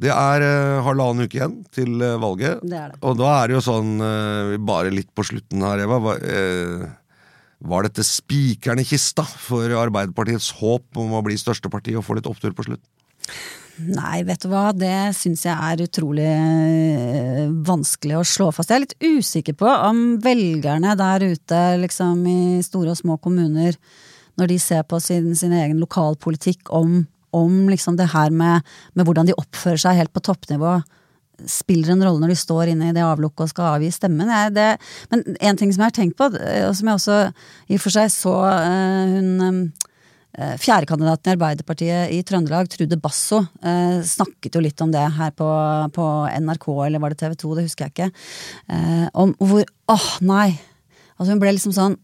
Det 0.01 0.09
er 0.09 0.45
uh, 0.45 0.81
halvannen 0.87 1.29
uke 1.29 1.37
igjen 1.37 1.59
til 1.75 2.01
uh, 2.01 2.17
valget. 2.23 2.63
Det 2.65 2.73
det. 2.95 2.99
Og 3.05 3.19
da 3.21 3.35
er 3.37 3.51
det 3.51 3.59
jo 3.59 3.65
sånn, 3.67 3.93
uh, 4.01 4.57
bare 4.65 4.93
litt 4.95 5.11
på 5.13 5.27
slutten 5.29 5.65
her, 5.67 5.85
Eva 5.85 6.01
Var, 6.01 6.23
var 7.61 7.85
dette 7.85 8.05
spikeren 8.07 8.81
i 8.81 8.87
kista 8.89 9.21
for 9.21 9.69
Arbeiderpartiets 9.77 10.49
håp 10.63 10.97
om 10.97 11.13
å 11.13 11.25
bli 11.27 11.37
største 11.37 11.69
parti 11.73 11.93
og 11.99 12.07
få 12.07 12.17
litt 12.17 12.29
opptur 12.31 12.55
på 12.57 12.65
slutten? 12.71 12.87
Nei, 13.81 14.23
vet 14.29 14.41
du 14.45 14.49
hva, 14.53 14.71
det 14.77 15.13
syns 15.17 15.45
jeg 15.47 15.53
er 15.53 15.83
utrolig 15.85 16.31
vanskelig 17.65 18.17
å 18.19 18.25
slå 18.29 18.49
fast. 18.53 18.73
Jeg 18.73 18.81
er 18.81 18.85
litt 18.87 19.21
usikker 19.21 19.57
på 19.61 19.69
om 19.69 20.03
velgerne 20.25 20.97
der 21.01 21.25
ute, 21.29 21.61
liksom 21.85 22.25
i 22.29 22.41
store 22.65 22.93
og 22.93 23.01
små 23.01 23.17
kommuner, 23.21 23.77
når 24.41 24.53
de 24.53 24.59
ser 24.61 24.85
på 24.89 25.01
sin, 25.05 25.33
sin 25.37 25.53
egen 25.57 25.81
lokalpolitikk 25.81 26.73
om, 26.77 27.03
om 27.37 27.69
liksom 27.71 27.99
det 27.99 28.11
her 28.15 28.33
med, 28.35 28.67
med 28.95 29.07
hvordan 29.07 29.29
de 29.29 29.37
oppfører 29.39 29.81
seg 29.81 29.99
helt 30.01 30.15
på 30.15 30.23
toppnivå, 30.25 30.79
spiller 31.49 31.95
en 31.95 32.03
rolle 32.05 32.21
når 32.23 32.35
de 32.35 32.39
står 32.39 32.73
inne 32.73 32.91
i 32.91 32.97
det 32.97 33.05
avlukket 33.05 33.47
og 33.47 33.53
skal 33.53 33.77
avgi 33.77 33.91
stemmen. 33.95 34.29
Jeg, 34.29 34.55
det, 34.57 34.71
men 35.13 35.25
en 35.39 35.61
ting 35.61 35.73
som 35.73 35.85
jeg 35.85 35.93
har 35.93 35.99
tenkt 36.01 36.19
på, 36.19 36.31
eh, 36.37 36.67
og 36.69 36.75
som 36.77 36.91
jeg 36.91 37.01
også 37.01 37.21
i 37.71 37.79
og 37.79 37.85
for 37.85 37.97
seg 37.97 38.11
så 38.13 38.35
uh, 38.45 39.15
hun 39.15 39.31
eh, 39.41 40.57
Fjerdekandidaten 40.61 41.33
i 41.33 41.35
Arbeiderpartiet 41.35 42.15
i 42.15 42.21
Trøndelag, 42.27 42.69
Trude 42.71 43.01
Basso, 43.01 43.43
eh, 43.65 44.01
snakket 44.07 44.57
jo 44.57 44.65
litt 44.65 44.85
om 44.85 44.93
det 44.93 45.07
her 45.17 45.33
på, 45.37 45.49
på 45.97 46.11
NRK, 46.45 46.69
eller 46.87 47.03
var 47.03 47.15
det 47.15 47.23
TV 47.23 47.39
2, 47.41 47.55
det 47.57 47.67
husker 47.67 47.89
jeg 47.89 47.97
ikke. 47.97 48.11
Om 49.19 49.35
hvor 49.41 49.65
Åh, 49.91 50.11
nei! 50.23 50.53
Altså 51.17 51.35
Hun 51.35 51.41
ble 51.43 51.51
liksom 51.53 51.75
sånn 51.77 51.99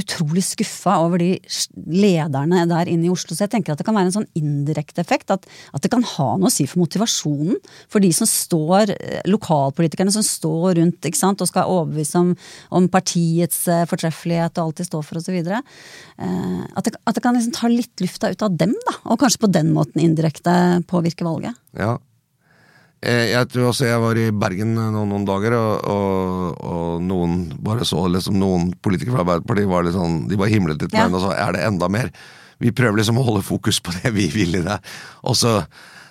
utrolig 0.00 0.42
skuffa 0.46 0.96
over 1.04 1.22
de 1.22 1.30
lederne 1.86 2.64
der 2.70 2.90
inne 2.90 3.08
i 3.08 3.12
Oslo. 3.12 3.34
Så 3.34 3.44
jeg 3.46 3.52
tenker 3.54 3.74
at 3.74 3.80
det 3.80 3.86
kan 3.86 3.96
være 3.96 4.10
en 4.10 4.16
sånn 4.16 4.28
indirekte 4.38 5.02
effekt. 5.04 5.30
At, 5.34 5.46
at 5.74 5.84
det 5.84 5.90
kan 5.92 6.04
ha 6.14 6.28
noe 6.38 6.50
å 6.50 6.54
si 6.54 6.66
for 6.70 6.82
motivasjonen. 6.82 7.60
For 7.92 8.04
de 8.04 8.10
som 8.16 8.28
står, 8.28 8.94
eh, 8.94 9.20
lokalpolitikerne 9.30 10.14
som 10.14 10.24
står 10.26 10.80
rundt 10.80 11.08
ikke 11.08 11.20
sant, 11.20 11.42
og 11.42 11.50
skal 11.50 11.70
overbevise 11.70 12.20
om, 12.20 12.32
om 12.74 12.88
partiets 12.92 13.64
eh, 13.70 13.84
fortreffelighet 13.90 14.58
og 14.58 14.70
alt 14.70 14.82
de 14.82 14.88
står 14.88 15.06
for 15.06 15.20
osv. 15.20 15.38
Eh, 15.44 16.64
at, 16.74 16.90
at 16.94 17.14
det 17.14 17.24
kan 17.24 17.38
liksom 17.38 17.54
ta 17.56 17.70
litt 17.70 18.04
lufta 18.04 18.32
ut 18.34 18.48
av 18.48 18.58
dem, 18.64 18.74
da. 18.88 18.98
Og 19.12 19.20
kanskje 19.22 19.44
på 19.46 19.52
den 19.54 19.70
måten 19.76 20.02
indirekte 20.02 20.56
påvirke 20.90 21.26
valget. 21.26 21.58
Ja. 21.78 21.96
Eh, 23.04 23.30
Jeg 23.34 23.48
tror 23.52 23.68
også 23.70 23.84
jeg 23.88 24.00
var 24.00 24.16
i 24.16 24.30
Bergen 24.32 24.74
noen, 24.78 25.08
noen 25.10 25.26
dager, 25.28 25.52
og, 25.58 25.84
og, 25.92 26.62
og 26.64 27.02
noen 27.04 27.34
bare 27.64 27.84
så 27.88 28.00
liksom 28.08 28.38
Noen 28.40 28.70
politikere 28.84 29.16
fra 29.18 29.24
Arbeiderpartiet 29.26 29.68
var 29.68 29.84
litt 29.84 29.96
sånn 29.96 30.22
De 30.30 30.38
bare 30.40 30.52
himlet 30.54 30.80
litt 30.80 30.94
med 30.94 31.02
Ja. 31.02 31.10
og 31.12 31.20
sa 31.26 31.34
er 31.36 31.52
det 31.58 31.64
enda 31.68 31.88
mer? 31.92 32.08
Vi 32.62 32.70
prøver 32.72 32.96
liksom 33.00 33.18
å 33.20 33.24
holde 33.26 33.42
fokus 33.44 33.80
på 33.84 33.92
det 33.98 34.12
vi 34.14 34.28
vil 34.32 34.54
i 34.56 34.62
det. 34.64 34.78
Og 35.26 35.34
så 35.36 35.58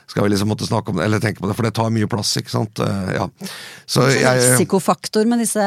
skal 0.07 0.25
vi 0.25 0.29
liksom 0.33 0.49
måtte 0.51 0.67
snakke 0.67 0.91
om 0.91 0.97
det, 0.99 1.05
eller 1.07 1.21
tenke 1.23 1.41
på 1.41 1.47
det, 1.49 1.55
for 1.57 1.65
det 1.67 1.73
tar 1.77 1.91
mye 1.93 2.07
plass, 2.11 2.35
ikke 2.41 2.53
sant. 2.53 2.79
Eh, 2.83 3.13
Ja. 3.13 3.27
Så 3.89 4.05
jeg 4.13 4.41
Risikofaktor 4.41 5.25
med 5.29 5.39
disse 5.43 5.63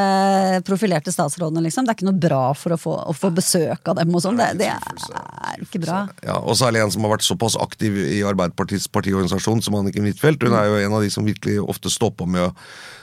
profilerte 0.66 1.12
statsrådene, 1.14 1.62
liksom. 1.66 1.86
Det 1.86 1.92
er 1.94 1.98
ikke 1.98 2.08
noe 2.10 2.20
bra 2.20 2.42
for 2.54 2.74
å 2.74 2.78
få, 2.80 2.94
å 3.10 3.14
få 3.16 3.30
besøk 3.34 3.88
av 3.92 3.96
dem 4.00 4.14
og 4.14 4.22
sånn. 4.24 4.40
Det, 4.40 4.50
det 4.60 4.70
er 4.72 5.62
ikke 5.62 5.82
bra. 5.84 6.02
Ja, 6.26 6.38
og 6.40 6.56
særlig 6.58 6.82
en 6.84 6.92
som 6.94 7.06
har 7.06 7.16
vært 7.16 7.26
såpass 7.26 7.56
aktiv 7.60 7.96
i 7.96 8.20
Arbeiderpartiets 8.26 8.88
partiorganisasjon 8.92 9.62
som 9.62 9.78
Anniken 9.78 10.08
Huitfeldt. 10.08 10.42
Hun 10.46 10.56
er 10.58 10.70
jo 10.70 10.82
en 10.84 10.98
av 10.98 11.02
de 11.06 11.10
som 11.12 11.26
virkelig 11.26 11.58
ofte 11.62 11.92
står 11.92 12.14
på 12.18 12.28
med 12.30 12.48
å 12.48 12.52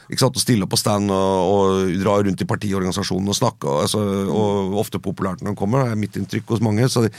ikke 0.10 0.22
sant, 0.22 0.38
å 0.38 0.44
stille 0.44 0.66
opp 0.66 0.74
på 0.74 0.80
stand 0.80 1.12
og, 1.14 1.52
og 1.54 1.94
dra 2.02 2.18
rundt 2.26 2.44
i 2.44 2.48
partiorganisasjonen 2.50 3.32
og 3.32 3.38
snakke. 3.38 3.70
Og, 3.70 3.84
altså, 3.86 4.02
og 4.34 4.78
ofte 4.82 5.02
populært 5.04 5.44
når 5.44 5.54
hun 5.54 5.60
kommer, 5.60 5.86
det 5.86 5.96
er 5.96 6.02
mitt 6.04 6.18
inntrykk 6.20 6.56
hos 6.56 6.64
mange. 6.66 6.90
Så 6.92 7.06
det, 7.06 7.14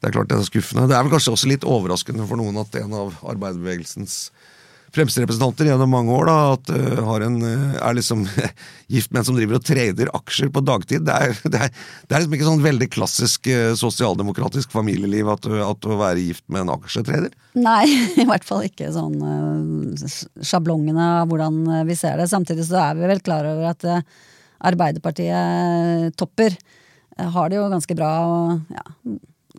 det 0.00 0.10
er 0.10 0.16
klart 0.16 0.30
det 0.30 0.38
er 0.38 0.48
skuffende. 0.48 0.88
Det 0.90 0.96
er 0.96 1.04
vel 1.04 1.12
kanskje 1.12 1.34
også 1.36 1.50
litt 1.50 1.66
overraskende 1.68 2.28
for 2.28 2.40
noen 2.40 2.62
at 2.62 2.80
en 2.80 2.96
av 3.02 3.18
arbeiderbevegelsens 3.34 4.22
fremste 4.94 5.22
representanter 5.22 5.68
gjennom 5.70 5.90
mange 5.92 6.14
år 6.14 6.28
da, 6.28 6.36
at 6.54 6.70
uh, 6.72 7.10
en, 7.22 7.36
uh, 7.42 7.76
er 7.78 7.96
liksom 7.98 8.24
gift 8.94 9.12
med 9.12 9.20
en 9.20 9.28
som 9.28 9.36
driver 9.38 9.58
og 9.58 9.66
trader 9.66 10.10
aksjer 10.16 10.50
på 10.54 10.62
dagtid. 10.66 11.04
Det 11.06 11.16
er, 11.16 11.36
det 11.52 11.62
er, 11.66 11.70
det 12.06 12.16
er 12.16 12.24
liksom 12.24 12.36
ikke 12.38 12.48
sånn 12.48 12.64
veldig 12.64 12.90
klassisk 12.94 13.50
uh, 13.50 13.72
sosialdemokratisk 13.78 14.74
familieliv 14.74 15.30
at, 15.32 15.48
at 15.66 15.88
å 15.88 16.00
være 16.00 16.24
gift 16.24 16.46
med 16.48 16.64
en 16.64 16.74
aksjetrader. 16.76 17.34
Nei, 17.58 17.84
i 18.22 18.26
hvert 18.28 18.46
fall 18.46 18.66
ikke 18.66 18.90
sånn 18.94 19.18
sjablongene 20.46 21.08
av 21.22 21.30
hvordan 21.30 21.86
vi 21.88 21.98
ser 21.98 22.20
det. 22.20 22.30
Samtidig 22.30 22.66
så 22.68 22.80
er 22.90 23.00
vi 23.00 23.10
vel 23.10 23.24
klar 23.24 23.48
over 23.48 23.72
at 23.72 23.88
Arbeiderpartiet 24.60 26.18
topper 26.20 26.52
har 27.16 27.48
det 27.48 27.56
jo 27.56 27.68
ganske 27.72 27.94
bra 27.96 28.10
og 28.28 28.74
ja, 28.76 28.82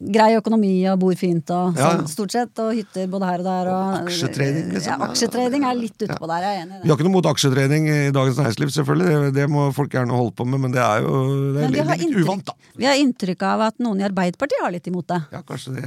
grei 0.02 0.32
økonomi 0.38 0.74
og 0.90 1.00
bor 1.04 1.16
fint 1.20 1.52
og 1.54 1.78
Ja, 1.78 1.92
ja. 1.92 2.00
sånn 2.00 2.10
stort 2.10 2.34
sett, 2.34 2.62
og 2.64 2.74
hytter 2.76 3.08
både 3.12 3.30
her 3.30 3.44
og 3.44 3.48
der. 3.48 3.70
Og, 3.72 3.98
aksjetrading, 4.10 4.72
liksom. 4.74 4.90
Ja, 4.90 5.10
aksjetrading 5.10 5.66
er 5.68 5.78
litt 5.78 6.06
utpå 6.08 6.30
der, 6.32 6.46
jeg 6.48 6.58
er 6.58 6.64
enig 6.66 6.80
i 6.80 6.82
Vi 6.84 6.92
har 6.92 6.98
ikke 6.98 7.08
noe 7.08 7.16
mot 7.18 7.30
aksjetrading 7.32 7.90
i 7.92 7.98
Dagens 8.16 8.40
Næringsliv, 8.42 8.74
selvfølgelig. 8.78 9.10
Det, 9.12 9.34
det 9.38 9.48
må 9.54 9.68
folk 9.78 9.94
gjerne 9.98 10.18
holde 10.18 10.36
på 10.38 10.48
med, 10.50 10.64
men 10.66 10.76
det 10.76 10.84
er 10.84 11.06
jo 11.06 11.16
det 11.58 11.66
er 11.68 11.76
litt, 11.76 12.06
inntrykk, 12.08 12.26
uvant, 12.26 12.46
da. 12.50 12.72
vi 12.82 12.90
har 12.90 13.02
inntrykk 13.02 13.48
av 13.52 13.66
at 13.70 13.82
noen 13.84 14.02
i 14.02 14.08
Arbeiderpartiet 14.08 14.66
har 14.66 14.74
litt 14.74 14.90
imot 14.92 15.10
det. 15.12 15.20
Ja, 15.36 15.44
kanskje 15.48 15.76
det 15.78 15.86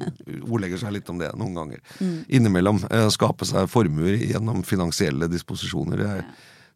ordlegger 0.52 0.80
seg 0.84 0.96
litt 0.96 1.10
om 1.12 1.20
det 1.20 1.32
noen 1.38 1.58
ganger. 1.58 1.82
Mm. 2.00 2.16
Innimellom 2.40 2.80
eh, 2.90 3.08
skape 3.12 3.48
seg 3.48 3.68
formuer 3.70 4.16
gjennom 4.20 4.64
finansielle 4.66 5.28
disposisjoner. 5.30 6.00
Det 6.00 6.10
er, 6.16 6.24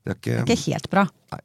det 0.05 0.13
er 0.13 0.17
ikke 0.19 0.41
Ikke 0.45 0.63
helt 0.69 0.89
bra. 0.93 1.07
Nei. 1.33 1.39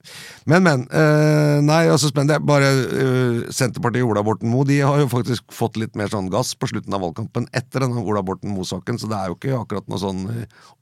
Men, 0.51 0.65
men. 0.65 0.81
Uh, 0.91 1.61
nei, 1.63 1.85
altså 1.87 2.09
spennende. 2.11 2.35
Er 2.35 2.43
Bare 2.43 2.67
uh, 2.75 3.45
Senterpartiet 3.55 4.03
og 4.03 4.11
Ola 4.11 4.23
Borten 4.27 4.51
Moe 4.51 4.67
de 4.67 4.81
har 4.83 4.99
jo 4.99 5.07
faktisk 5.09 5.47
fått 5.55 5.79
litt 5.79 5.95
mer 5.99 6.11
sånn 6.11 6.27
gass 6.33 6.51
på 6.59 6.67
slutten 6.69 6.93
av 6.93 7.05
valgkampen 7.05 7.47
etter 7.55 7.85
denne 7.85 8.03
Ola 8.03 8.21
Borten 8.25 8.51
Moe-saken, 8.51 8.99
så 8.99 9.07
det 9.09 9.15
er 9.15 9.31
jo 9.31 9.37
ikke 9.37 9.55
akkurat 9.61 9.87
noen 9.87 10.03
sånn 10.03 10.21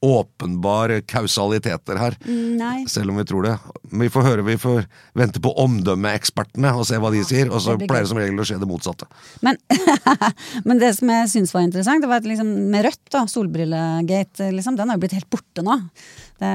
åpenbare 0.04 1.00
kausaliteter 1.06 2.02
her. 2.02 2.18
Nei. 2.26 2.82
Selv 2.90 3.14
om 3.14 3.22
vi 3.22 3.28
tror 3.30 3.46
det. 3.46 3.54
Vi 4.02 4.10
får 4.12 4.26
høre, 4.26 4.46
vi 4.48 4.58
får 4.60 4.84
vente 5.18 5.42
på 5.44 5.54
omdømmeekspertene 5.62 6.74
og 6.74 6.86
se 6.90 6.98
hva 6.98 7.14
de 7.14 7.22
sier, 7.26 7.52
og 7.52 7.62
så 7.62 7.78
det 7.78 7.86
pleier 7.86 8.08
det 8.08 8.12
som 8.12 8.20
regel 8.20 8.42
å 8.42 8.48
skje 8.50 8.58
det 8.58 8.70
motsatte. 8.70 9.08
Men, 9.46 9.62
men 10.68 10.82
det 10.82 10.96
som 10.98 11.14
jeg 11.14 11.30
syns 11.36 11.54
var 11.54 11.68
interessant, 11.68 12.02
det 12.02 12.10
var 12.10 12.24
at 12.24 12.28
liksom 12.28 12.50
med 12.74 12.88
Rødt, 12.88 13.04
da, 13.14 13.22
solbrillegate, 13.30 14.50
liksom, 14.54 14.76
den 14.78 14.90
har 14.90 14.98
jo 14.98 15.06
blitt 15.06 15.16
helt 15.20 15.30
borte 15.30 15.64
nå. 15.64 15.78
Det 16.38 16.48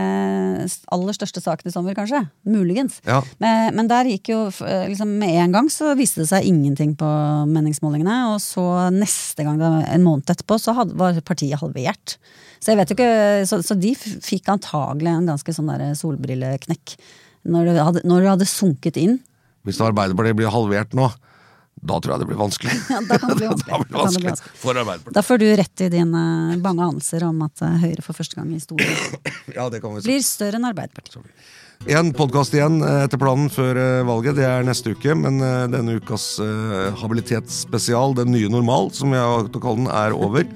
aller 0.96 1.16
største 1.16 1.42
saken 1.44 1.68
i 1.68 1.74
sommer, 1.74 1.96
kanskje. 1.98 2.22
Muligens. 2.48 3.02
Ja. 3.04 3.18
Men, 3.44 3.76
men 3.76 3.90
der 3.92 4.08
gikk 4.08 4.32
jo 4.32 4.40
liksom 4.88 5.12
med 5.20 5.36
en 5.42 5.56
gang 5.58 5.68
så 5.74 5.92
viste 6.00 6.24
det 6.24 6.30
seg 6.30 6.48
ingenting 6.48 6.94
på 7.00 7.10
meningsmålingene. 7.52 8.20
Og 8.32 8.40
så 8.44 8.64
neste 8.96 9.44
gang, 9.44 9.60
en 9.60 10.06
måned 10.06 10.32
etterpå, 10.32 10.60
så 10.62 10.76
hadde, 10.78 10.96
var 11.00 11.20
partiet 11.28 11.60
halvert. 11.60 12.16
Så 12.64 12.72
jeg 12.72 12.80
vet 12.80 12.94
jo 12.94 12.96
ikke, 12.96 13.12
så, 13.50 13.60
så 13.66 13.76
de 13.76 13.92
fikk 14.00 14.48
antagelig 14.54 15.12
en 15.12 15.28
ganske 15.34 15.58
sånn 15.58 15.74
solbrilleknekk. 16.00 16.96
Når 17.52 17.68
det, 17.68 17.78
hadde, 17.84 18.08
når 18.08 18.24
det 18.24 18.34
hadde 18.38 18.48
sunket 18.48 19.00
inn. 19.02 19.18
Hvis 19.68 19.84
Arbeiderpartiet 19.84 20.40
blir 20.40 20.52
halvert 20.52 20.96
nå, 20.96 21.10
Da 21.84 21.98
tror 22.00 22.14
jeg 22.16 22.24
det 22.24 22.28
blir 22.30 22.40
vanskelig. 22.40 22.76
Ja, 22.94 23.00
da 23.10 23.18
kan 23.20 23.34
det 23.34 23.38
bli 23.42 23.50
vanskelig. 23.54 23.72
Da 23.72 23.80
blir 23.82 23.90
det 23.90 23.90
Da 23.90 23.90
det 23.90 23.98
vanskelig 23.98 24.30
vanskelig. 24.32 24.54
for 24.62 24.80
Arbeiderpartiet. 24.80 25.16
Da 25.18 25.24
får 25.28 25.42
du 25.44 25.48
rett 25.60 25.84
i 25.84 25.90
dine 25.94 26.24
bange 26.64 26.86
anelser 26.88 27.26
om 27.28 27.42
at 27.48 27.64
eh, 27.66 27.76
Høyre 27.84 28.06
for 28.06 28.16
første 28.18 28.40
gang 28.40 28.54
i 28.54 28.60
historien 28.62 28.96
Ja, 29.58 29.68
det 29.74 29.82
kan 29.84 29.98
vi 29.98 30.06
blir 30.08 30.24
større 30.24 30.60
enn 30.62 30.70
Arbeiderpartiet. 30.70 31.28
En 31.92 32.14
podkast 32.16 32.54
igjen 32.56 32.78
eh, 32.86 33.02
etter 33.04 33.20
planen 33.20 33.50
før 33.52 33.76
eh, 33.82 34.04
valget. 34.08 34.38
Det 34.40 34.46
er 34.48 34.64
neste 34.64 34.94
uke. 34.96 35.16
Men 35.20 35.42
denne 35.74 35.98
ukas 36.00 36.30
habilitetsspesial, 37.02 38.16
Den 38.18 38.32
nye 38.34 38.50
normal, 38.52 38.92
som 38.96 39.12
jeg 39.14 39.20
har 39.24 39.34
valgt 39.42 39.58
å 39.60 39.64
kalle 39.64 39.84
den, 39.84 39.92
er 40.04 40.16
over. 40.18 40.48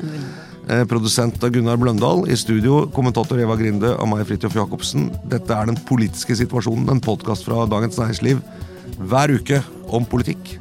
Eh, 0.68 0.82
Produsent 0.84 1.38
av 1.48 1.54
Gunnar 1.56 1.78
Bløndal. 1.80 2.26
I 2.28 2.36
studio 2.36 2.82
kommentator 2.92 3.40
Eva 3.40 3.56
Grinde 3.56 3.94
og 3.94 4.10
meg, 4.12 4.26
Fridtjof 4.28 4.52
Jacobsen. 4.58 5.06
Dette 5.32 5.56
er 5.56 5.70
Den 5.70 5.78
politiske 5.88 6.36
situasjonen, 6.36 6.90
en 6.92 7.00
podkast 7.00 7.48
fra 7.48 7.62
Dagens 7.72 7.96
Næringsliv 7.96 8.42
hver 9.00 9.32
uke 9.38 9.62
om 9.96 10.04
politikk. 10.12 10.58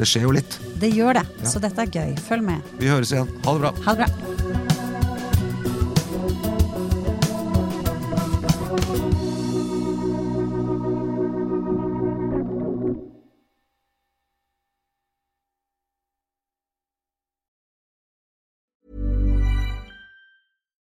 Det 0.00 0.06
skjer 0.08 0.22
jo 0.24 0.30
litt. 0.32 0.54
Det 0.80 0.88
gjør 0.96 1.18
det, 1.18 1.26
så 1.44 1.60
dette 1.60 1.84
er 1.84 1.90
gøy. 1.92 2.14
Følg 2.24 2.46
med. 2.46 2.64
Vi 2.80 2.88
høres 2.88 3.12
igjen. 3.12 3.28
Ha 3.44 3.52
det 3.52 3.60
bra. 3.66 3.72
Ha 3.84 3.92
det 3.92 4.06
bra. 4.06 4.08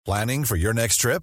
Planning 0.04 0.44
for 0.44 0.56
your 0.56 0.72
next 0.72 1.00
trip? 1.00 1.22